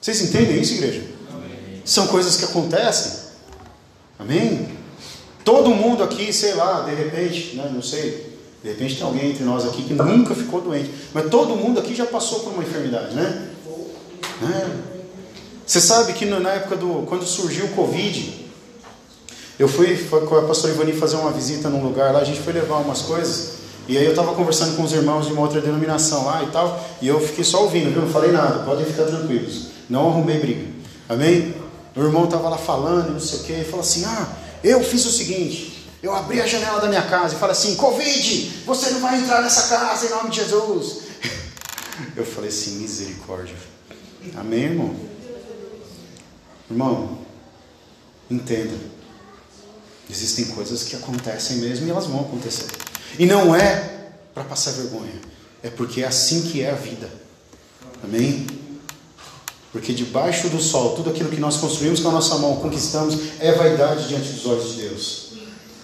[0.00, 1.02] Vocês entendem isso, igreja?
[1.32, 1.82] Amém.
[1.84, 3.24] São coisas que acontecem.
[4.18, 4.68] Amém?
[5.44, 9.44] Todo mundo aqui, sei lá, de repente, né, não sei, de repente tem alguém entre
[9.44, 13.14] nós aqui que nunca ficou doente, mas todo mundo aqui já passou por uma enfermidade,
[13.14, 13.50] né?
[14.40, 14.80] né?
[15.66, 18.46] Você sabe que na época do quando surgiu o Covid,
[19.58, 22.40] eu fui, fui com a pastora Ivani fazer uma visita num lugar lá, a gente
[22.40, 25.60] foi levar umas coisas e aí eu estava conversando com os irmãos de uma outra
[25.60, 28.02] denominação lá e tal, e eu fiquei só ouvindo, viu?
[28.02, 29.66] Não falei nada, podem ficar tranquilos.
[29.88, 30.66] Não arrumei briga.
[31.08, 31.54] Amém?
[31.94, 34.28] O irmão estava lá falando, não sei o quê, e falou assim: Ah,
[34.62, 38.62] eu fiz o seguinte, eu abri a janela da minha casa e falei assim: Covid,
[38.66, 40.98] você não vai entrar nessa casa em nome de Jesus.
[42.16, 43.56] Eu falei assim: misericórdia.
[44.36, 44.96] Amém, irmão?
[46.70, 47.18] Irmão,
[48.30, 48.76] entenda.
[50.10, 52.66] Existem coisas que acontecem mesmo e elas vão acontecer.
[53.18, 53.90] E não é
[54.34, 55.20] para passar vergonha,
[55.62, 57.08] é porque é assim que é a vida.
[58.02, 58.46] Amém?
[59.72, 63.52] Porque debaixo do sol, tudo aquilo que nós construímos com a nossa mão, conquistamos, é
[63.52, 65.24] vaidade diante dos olhos de Deus.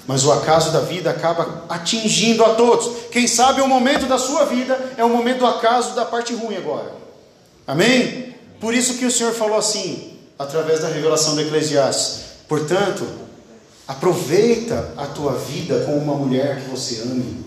[0.07, 3.09] Mas o acaso da vida acaba atingindo a todos.
[3.11, 6.57] Quem sabe o momento da sua vida é o momento do acaso da parte ruim
[6.57, 6.93] agora.
[7.67, 8.35] Amém?
[8.61, 12.23] Por isso que o Senhor falou assim, através da revelação do Eclesiastes.
[12.49, 13.07] Portanto,
[13.91, 17.45] Aproveita a tua vida com uma mulher que você ame.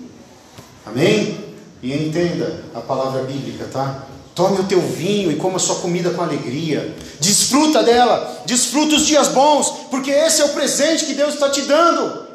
[0.86, 1.40] Amém?
[1.82, 4.08] E entenda a palavra bíblica, tá?
[4.36, 6.94] Tome o teu vinho e coma a sua comida com alegria.
[7.22, 11.62] Desfruta dela, desfruta os dias bons, porque esse é o presente que Deus está te
[11.62, 12.28] dando.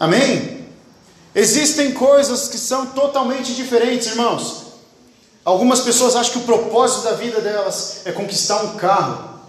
[0.00, 0.64] Amém?
[1.34, 4.62] Existem coisas que são totalmente diferentes, irmãos.
[5.44, 9.40] Algumas pessoas acham que o propósito da vida delas é conquistar um carro.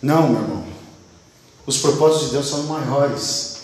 [0.00, 0.61] Não, meu irmão.
[1.66, 3.56] Os propósitos de Deus são maiores.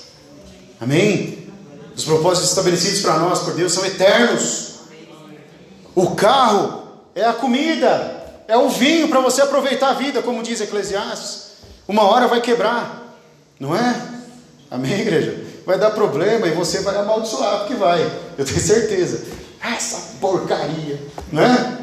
[0.81, 1.49] Amém?
[1.97, 4.69] Os propósitos estabelecidos para nós por Deus são eternos.
[5.95, 6.85] O carro
[7.15, 11.49] é a comida, é o vinho para você aproveitar a vida, como diz Eclesiastes.
[11.89, 13.17] Uma hora vai quebrar,
[13.59, 14.01] não é?
[14.71, 15.45] Amém, igreja?
[15.67, 18.01] Vai dar problema e você vai amaldiçoar, porque vai,
[18.37, 19.25] eu tenho certeza.
[19.61, 21.01] Essa porcaria,
[21.33, 21.79] não é?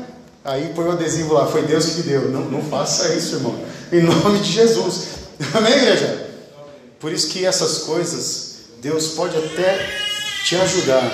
[0.46, 2.30] Aí põe o adesivo lá, foi Deus que deu.
[2.30, 3.60] Não, não faça isso, irmão.
[3.92, 5.25] Em nome de Jesus.
[5.54, 6.30] Amém, igreja?
[7.00, 9.90] Por isso que essas coisas, Deus pode até
[10.44, 11.12] te ajudar,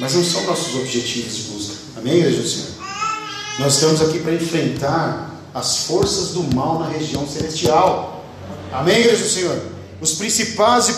[0.00, 1.74] mas não são nossos objetivos de busca.
[1.96, 2.74] Amém, igreja do Senhor?
[3.58, 8.24] Nós estamos aqui para enfrentar as forças do mal na região celestial.
[8.72, 9.62] Amém, igreja do Senhor?
[10.00, 10.94] Os principais e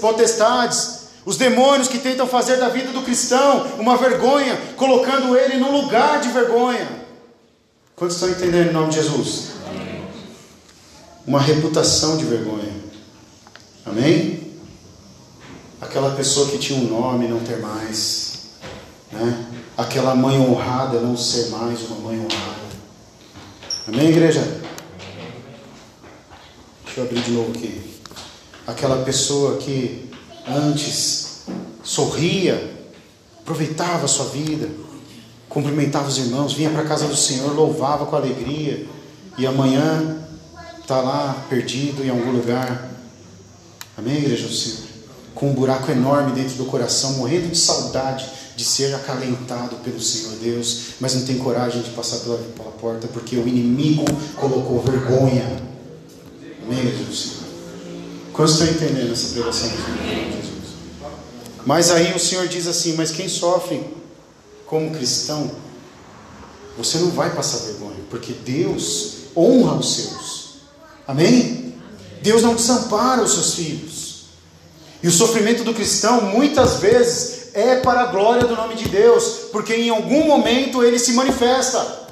[0.00, 5.72] potestades, os demônios que tentam fazer da vida do cristão uma vergonha, colocando ele no
[5.72, 6.88] lugar de vergonha.
[7.96, 9.55] Quantos estão entendendo em nome de Jesus?
[11.26, 12.72] Uma reputação de vergonha.
[13.84, 14.52] Amém?
[15.80, 18.50] Aquela pessoa que tinha um nome não ter mais,
[19.12, 19.46] né?
[19.76, 22.66] Aquela mãe honrada não ser mais uma mãe honrada.
[23.88, 24.40] Amém, igreja?
[26.84, 28.00] Deixa eu abrir de novo aqui.
[28.66, 30.10] Aquela pessoa que
[30.48, 31.44] antes
[31.82, 32.74] sorria,
[33.40, 34.68] aproveitava a sua vida,
[35.48, 38.86] cumprimentava os irmãos, vinha para a casa do Senhor, louvava com alegria,
[39.38, 40.25] e amanhã
[40.86, 42.88] está lá perdido em algum lugar.
[43.98, 44.86] Amém, igreja do Senhor?
[45.34, 50.36] Com um buraco enorme dentro do coração, morrendo de saudade de ser acalentado pelo Senhor
[50.36, 54.04] Deus, mas não tem coragem de passar pela, pela porta porque o inimigo
[54.36, 55.60] colocou vergonha.
[56.64, 57.46] Amém, igreja do Senhor?
[58.32, 59.68] Quantos estão entendendo essa pregação?
[59.68, 60.76] Jesus?
[61.66, 63.82] Mas aí o Senhor diz assim: Mas quem sofre
[64.64, 65.50] como cristão,
[66.78, 70.45] você não vai passar vergonha, porque Deus honra os seus.
[71.06, 71.74] Amém?
[72.22, 74.06] Deus não desampara os seus filhos.
[75.02, 79.48] E o sofrimento do cristão muitas vezes é para a glória do nome de Deus,
[79.52, 82.06] porque em algum momento ele se manifesta.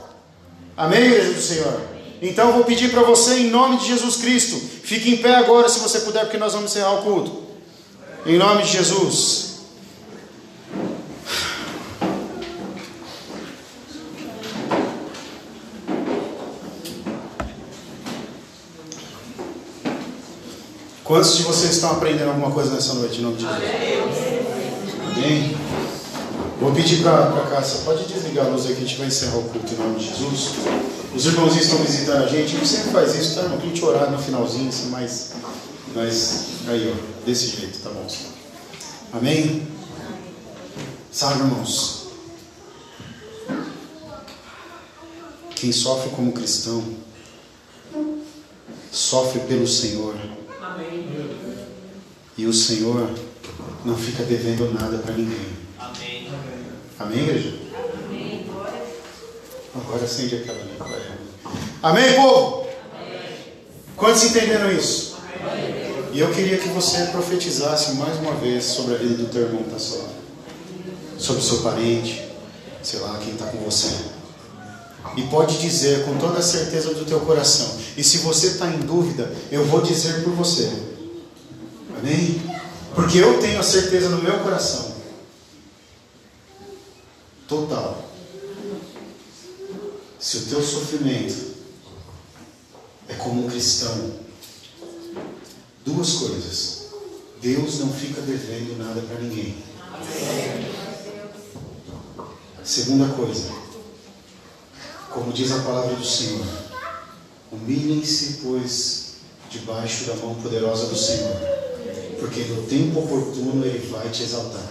[0.77, 1.81] Amém, igreja do Senhor?
[2.23, 5.69] Então eu vou pedir para você, em nome de Jesus Cristo, fique em pé agora
[5.69, 7.45] se você puder, porque nós vamos encerrar o culto.
[8.25, 9.54] Em nome de Jesus.
[21.15, 23.55] Quantos de vocês estão aprendendo alguma coisa nessa noite, em nome de Deus?
[25.13, 25.57] Amém?
[26.61, 29.45] Vou pedir para a Cássia, pode desligar a luz aqui, a gente vai encerrar o
[29.45, 30.55] culto em nome de Jesus.
[31.15, 33.43] Os irmãozinhos estão visitando a gente, não sempre faz isso, tá?
[33.45, 35.35] Não cliente orar no finalzinho, assim, mas,
[35.95, 38.05] mas aí, ó, desse jeito, tá bom.
[39.13, 39.69] Amém?
[41.13, 42.09] Sabe, irmãos,
[45.55, 46.83] quem sofre como cristão,
[48.91, 50.17] sofre pelo Senhor.
[50.65, 51.07] Amém.
[52.39, 53.11] E o Senhor
[53.85, 55.47] não fica devendo nada para ninguém.
[55.79, 56.31] Amém.
[56.99, 57.59] Amém, igreja?
[58.07, 58.47] Amém.
[59.75, 60.71] Agora acende aquela ali.
[61.83, 62.67] Amém, povo?
[62.95, 63.21] Amém.
[63.95, 65.17] Quantos entenderam isso?
[65.39, 65.85] Amém.
[66.13, 69.65] E eu queria que você profetizasse mais uma vez sobre a vida do teu irmão
[69.65, 70.09] que está só.
[71.19, 72.25] Sobre o seu parente,
[72.83, 74.14] sei lá, quem está com você.
[75.17, 77.79] E pode dizer com toda a certeza do teu coração.
[77.97, 80.71] E se você está em dúvida, eu vou dizer por você.
[81.99, 82.43] Amém?
[82.95, 84.95] Porque eu tenho a certeza no meu coração.
[87.47, 88.05] Total.
[90.19, 91.55] Se o teu sofrimento
[93.09, 94.13] é como um cristão,
[95.85, 96.85] duas coisas.
[97.41, 99.55] Deus não fica devendo nada para ninguém.
[102.65, 103.51] Segunda coisa,
[105.15, 106.45] como diz a palavra do Senhor,
[107.53, 109.15] humilhem-se, pois,
[109.49, 111.37] debaixo da mão poderosa do Senhor,
[112.19, 114.63] porque no tempo oportuno Ele vai te exaltar.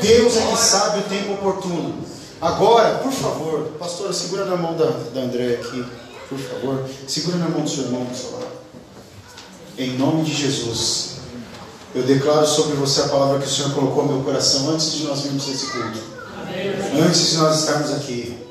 [0.00, 1.94] Deus é que sabe o tempo oportuno.
[2.40, 5.84] Agora, por favor, pastora, segura na mão da, da André aqui,
[6.28, 6.88] por favor.
[7.06, 8.46] Segura na mão do seu irmão seu lado.
[9.78, 11.16] Em nome de Jesus,
[11.94, 15.04] eu declaro sobre você a palavra que o Senhor colocou no meu coração antes de
[15.04, 15.98] nós virmos esse culto.
[17.06, 18.41] Antes de nós estarmos aqui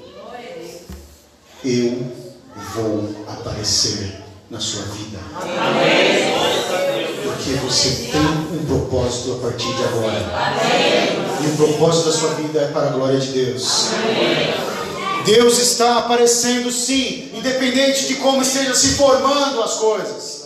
[1.63, 2.11] eu
[2.73, 5.19] vou aparecer na sua vida.
[7.23, 10.17] Porque você tem um propósito a partir de agora.
[11.43, 13.89] E o propósito da sua vida é para a glória de Deus.
[15.25, 20.41] Deus está aparecendo sim, independente de como esteja se formando as coisas.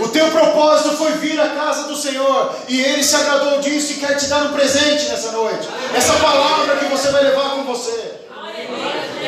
[0.00, 3.96] O teu propósito foi vir à casa do Senhor e Ele se agradou disso e
[3.96, 5.68] quer te dar um presente nessa noite.
[5.94, 8.21] Essa palavra que você vai levar com você.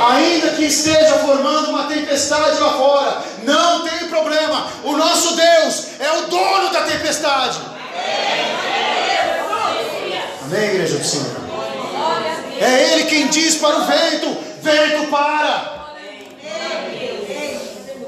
[0.01, 4.67] Ainda que esteja formando uma tempestade lá fora, não tem problema.
[4.85, 7.59] O nosso Deus é o dono da tempestade.
[10.43, 11.45] Amém, igreja do Senhor?
[12.61, 15.75] É Ele quem diz para o vento: vento para.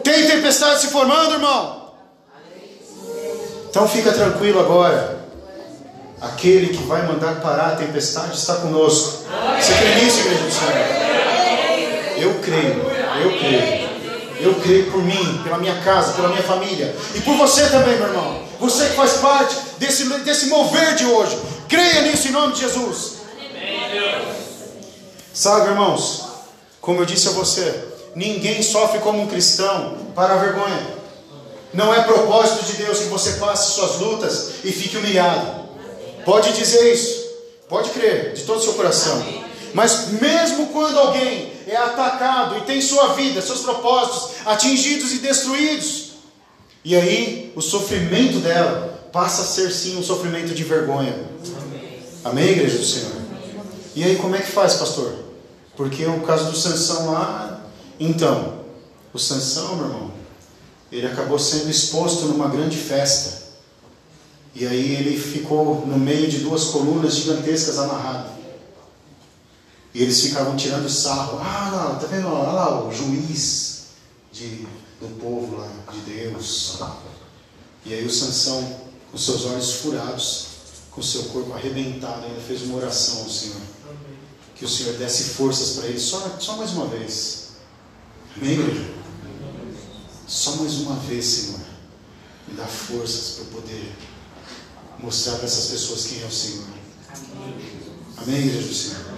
[0.03, 1.93] Tem tempestade se formando, irmão?
[3.69, 5.17] Então fica tranquilo agora.
[6.21, 9.25] Aquele que vai mandar parar a tempestade está conosco.
[9.61, 11.26] Você crê nisso, igreja do Senhor?
[12.17, 12.83] Eu creio,
[13.23, 13.97] eu creio.
[14.39, 16.95] Eu creio por mim, pela minha casa, pela minha família.
[17.15, 18.43] E por você também, meu irmão.
[18.61, 21.39] Você que faz parte desse, desse mover de hoje.
[21.69, 23.17] Creia nisso em nome de Jesus.
[25.33, 26.27] Sabe, irmãos,
[26.81, 27.85] como eu disse a você,
[28.15, 30.97] ninguém sofre como um cristão para a vergonha.
[31.73, 35.67] Não é propósito de Deus que você passe suas lutas e fique humilhado.
[36.25, 37.25] Pode dizer isso,
[37.69, 39.46] pode crer, de todo o seu coração.
[39.77, 46.13] Mas mesmo quando alguém é atacado e tem sua vida, seus propósitos atingidos e destruídos,
[46.83, 51.15] e aí o sofrimento dela passa a ser sim um sofrimento de vergonha.
[52.25, 53.17] Amém, igreja do Senhor?
[53.95, 55.13] E aí como é que faz, pastor?
[55.77, 57.61] Porque o caso do Sansão lá,
[58.01, 58.61] então,
[59.13, 60.11] o Sansão, meu irmão,
[60.91, 63.43] ele acabou sendo exposto numa grande festa.
[64.55, 68.37] E aí ele ficou no meio de duas colunas gigantescas amarrado.
[69.97, 71.39] E eles ficavam tirando sarro.
[71.41, 72.29] Ah, não, tá vendo?
[72.29, 73.85] Olha lá o juiz
[74.31, 74.67] de,
[75.01, 76.77] do povo lá, de Deus.
[77.83, 78.79] E aí o Sansão,
[79.11, 80.49] com seus olhos furados,
[80.91, 83.57] com seu corpo arrebentado, ainda fez uma oração ao Senhor.
[84.55, 87.53] Que o Senhor desse forças para ele, só, só mais uma vez.
[88.37, 88.91] Amém, igreja?
[90.29, 91.61] Só mais uma vez, Senhor.
[92.47, 93.97] Me dá forças para poder
[94.99, 96.67] mostrar para essas pessoas quem é o Senhor.
[98.19, 99.16] Amém, igreja do Senhor?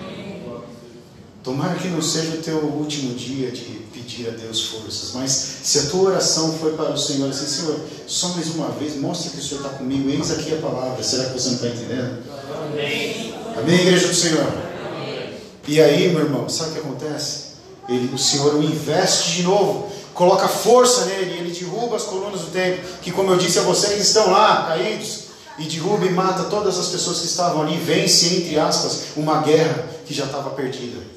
[1.48, 5.30] Tomara que não seja o teu último dia de pedir a Deus forças, mas
[5.62, 9.30] se a tua oração foi para o Senhor, assim, Senhor, só mais uma vez, mostra
[9.30, 12.22] que o Senhor está comigo, eis aqui a palavra, será que você não está entendendo?
[12.52, 13.34] Amém.
[13.56, 14.42] Amém, igreja do Senhor?
[14.42, 15.30] Amém.
[15.66, 17.44] E aí, meu irmão, sabe o que acontece?
[17.88, 22.50] Ele, o Senhor o investe de novo, coloca força nele, ele derruba as colunas do
[22.50, 25.20] templo, que como eu disse a vocês, estão lá, caídos,
[25.58, 29.88] e derruba e mata todas as pessoas que estavam ali, vence, entre aspas, uma guerra
[30.04, 31.16] que já estava perdida.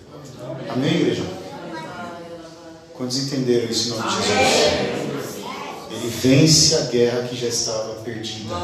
[0.74, 1.24] Amém, igreja?
[2.94, 5.42] Quantos entenderam isso em nome de Jesus?
[5.92, 8.56] Ele vence a guerra que já estava perdida.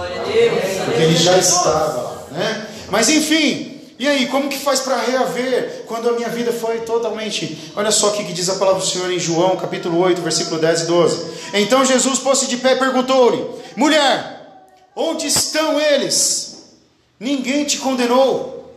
[0.86, 2.68] Porque ele já estava lá, né?
[2.90, 7.74] Mas enfim, e aí, como que faz para reaver quando a minha vida foi totalmente.
[7.76, 10.82] Olha só o que diz a palavra do Senhor em João, capítulo 8, versículo 10
[10.82, 11.26] e 12.
[11.56, 13.44] Então Jesus pôs-se de pé e perguntou-lhe:
[13.76, 16.76] Mulher, onde estão eles?
[17.20, 18.72] Ninguém te condenou.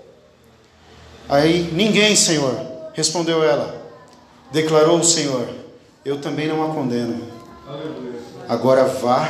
[1.28, 3.80] Aí, ninguém, Senhor, respondeu ela.
[4.50, 5.48] Declarou o Senhor:
[6.04, 7.20] Eu também não a condeno.
[8.48, 9.28] Agora vá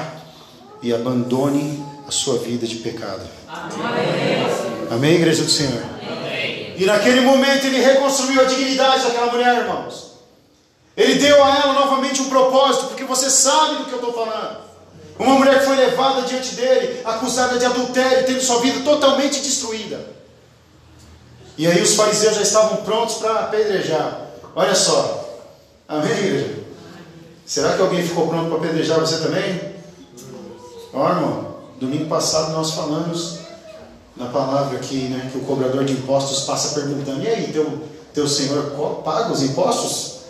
[0.82, 3.23] e abandone a sua vida de pecado.
[3.47, 4.91] Amém.
[4.91, 5.82] Amém, igreja do Senhor?
[6.03, 6.74] Amém.
[6.77, 10.11] E naquele momento ele reconstruiu a dignidade daquela mulher, irmãos.
[10.97, 14.59] Ele deu a ela novamente um propósito, porque você sabe do que eu estou falando.
[15.19, 20.01] Uma mulher que foi levada diante dele, acusada de adultério, tendo sua vida totalmente destruída.
[21.61, 24.28] E aí os fariseus já estavam prontos para apedrejar.
[24.57, 25.28] Olha só.
[25.87, 26.55] Amém, igreja?
[27.45, 29.74] Será que alguém ficou pronto para apedrejar você também?
[30.95, 33.41] Ó, irmão, domingo passado nós falamos
[34.16, 37.82] na palavra aqui, né, que o cobrador de impostos passa perguntando: E aí, teu,
[38.15, 40.20] teu senhor paga os impostos?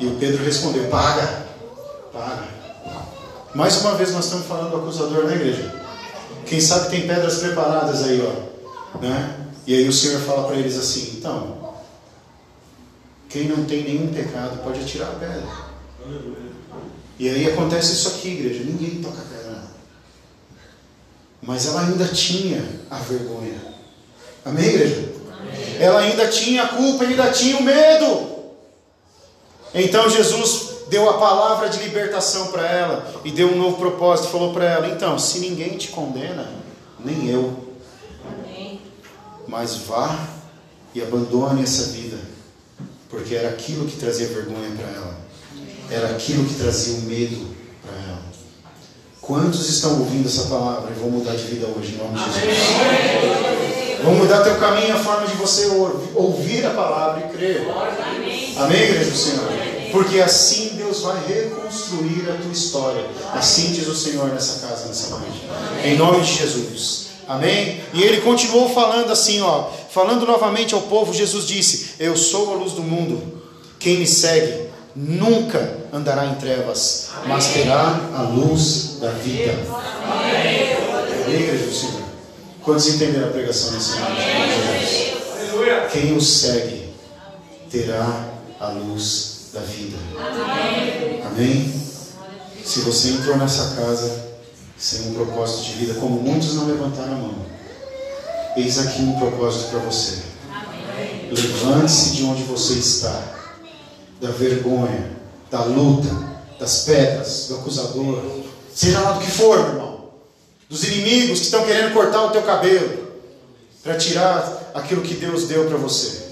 [0.00, 1.44] E o Pedro respondeu: Paga,
[2.12, 2.48] paga.
[3.54, 5.72] Mais uma vez nós estamos falando do acusador na igreja.
[6.44, 8.98] Quem sabe tem pedras preparadas aí, ó.
[8.98, 9.43] Né?
[9.66, 11.74] E aí o Senhor fala para eles assim: Então,
[13.28, 15.48] quem não tem nenhum pecado pode atirar a pedra.
[17.18, 19.62] E aí acontece isso aqui, igreja: ninguém toca a pedra.
[21.42, 23.74] Mas ela ainda tinha a vergonha.
[24.44, 25.12] Amém, igreja?
[25.38, 25.76] Amém.
[25.78, 28.34] Ela ainda tinha a culpa, ainda tinha o medo.
[29.74, 34.28] Então Jesus deu a palavra de libertação para ela e deu um novo propósito.
[34.28, 36.48] Falou para ela: então, se ninguém te condena,
[36.98, 37.73] nem eu.
[39.46, 40.28] Mas vá
[40.94, 42.18] e abandone essa vida,
[43.08, 45.16] porque era aquilo que trazia vergonha para ela,
[45.90, 47.54] era aquilo que trazia o medo
[49.26, 52.58] Quantos estão ouvindo essa palavra e vão mudar de vida hoje, em nome de Jesus?
[54.04, 55.66] Vão mudar teu caminho, a forma de você
[56.14, 57.66] ouvir a palavra e crer.
[58.58, 59.48] Amém, igreja do Senhor?
[59.92, 63.06] Porque assim Deus vai reconstruir a tua história.
[63.32, 65.40] Assim diz o Senhor nessa casa, nessa noite.
[65.82, 67.03] Em nome de Jesus.
[67.28, 67.80] Amém?
[67.92, 72.56] E ele continuou falando assim, ó, falando novamente ao povo, Jesus disse: Eu sou a
[72.56, 73.42] luz do mundo.
[73.78, 79.54] Quem me segue nunca andará em trevas, mas terá a luz da vida.
[79.72, 80.74] Amém.
[81.28, 82.04] Igreja do Senhor.
[82.62, 85.14] Quantos entenderam a pregação nesse momento?
[85.92, 86.88] Quem o segue
[87.70, 88.28] terá
[88.60, 89.96] a luz da vida.
[91.26, 91.72] Amém?
[92.64, 94.33] Se você entrou nessa casa
[94.78, 97.34] sem um propósito de vida, como muitos não levantaram a mão,
[98.56, 100.22] eis aqui um propósito para você.
[101.30, 103.34] Levante-se de onde você está
[104.20, 105.10] da vergonha,
[105.50, 106.08] da luta,
[106.58, 108.22] das pedras, do acusador,
[108.74, 110.04] seja lá do que for, meu irmão,
[110.68, 113.04] dos inimigos que estão querendo cortar o teu cabelo,
[113.82, 116.24] para tirar aquilo que Deus deu para você.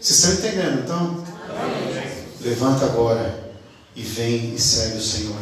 [0.00, 0.82] Vocês estão entendendo?
[0.84, 2.24] Então, Amém.
[2.40, 3.52] levanta agora
[3.94, 5.36] e vem e segue o Senhor,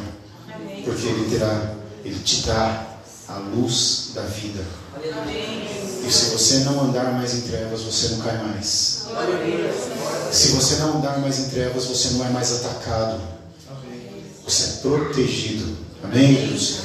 [0.54, 0.82] Amém.
[0.84, 1.74] porque Ele terá,
[2.04, 2.86] Ele te dá
[3.28, 4.62] a luz da vida.
[6.06, 9.06] E se você não andar mais em trevas, você não cai mais.
[10.30, 13.20] Se você não andar mais em trevas, você não é mais atacado.
[14.46, 15.76] Você é protegido.
[16.02, 16.84] Amém, Jesus?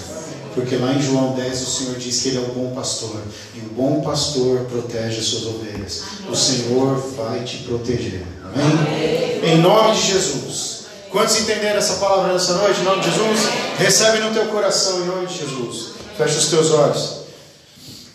[0.56, 3.22] Porque lá em João 10 o Senhor diz que Ele é o bom pastor.
[3.54, 6.02] E o bom pastor protege as suas ovelhas.
[6.30, 8.26] O Senhor vai te proteger.
[8.44, 9.44] Amém?
[9.44, 10.79] Em nome de Jesus.
[11.12, 12.82] Quantos entenderam essa palavra nessa noite?
[12.82, 13.50] Em nome de Jesus?
[13.80, 15.94] Recebe no teu coração, em nome de Jesus.
[16.16, 17.20] Feche os teus olhos.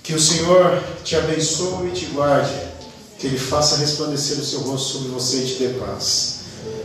[0.02, 2.54] Que o Senhor te abençoe e te guarde.
[3.18, 6.40] Que Ele faça resplandecer o seu rosto sobre você e te dê paz.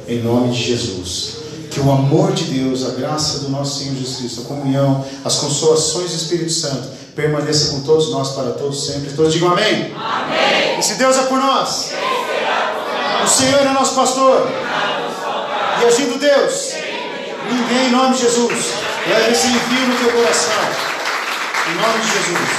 [0.07, 1.33] Em nome de Jesus.
[1.69, 5.35] Que o amor de Deus, a graça do nosso Senhor Jesus Cristo, a comunhão, as
[5.35, 9.11] consolações do Espírito Santo permaneça com todos nós para todos sempre.
[9.11, 9.93] Todos digam amém.
[9.93, 10.79] Amém.
[10.79, 11.91] E se Deus é por nós,
[13.23, 14.49] o Senhor é nosso pastor.
[15.81, 16.73] E agindo Deus,
[17.49, 18.73] ninguém em nome de Jesus
[19.07, 20.53] leve esse envio no teu coração.
[21.67, 22.49] Em nome de Jesus.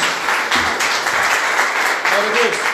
[2.09, 2.70] Glória a Deus.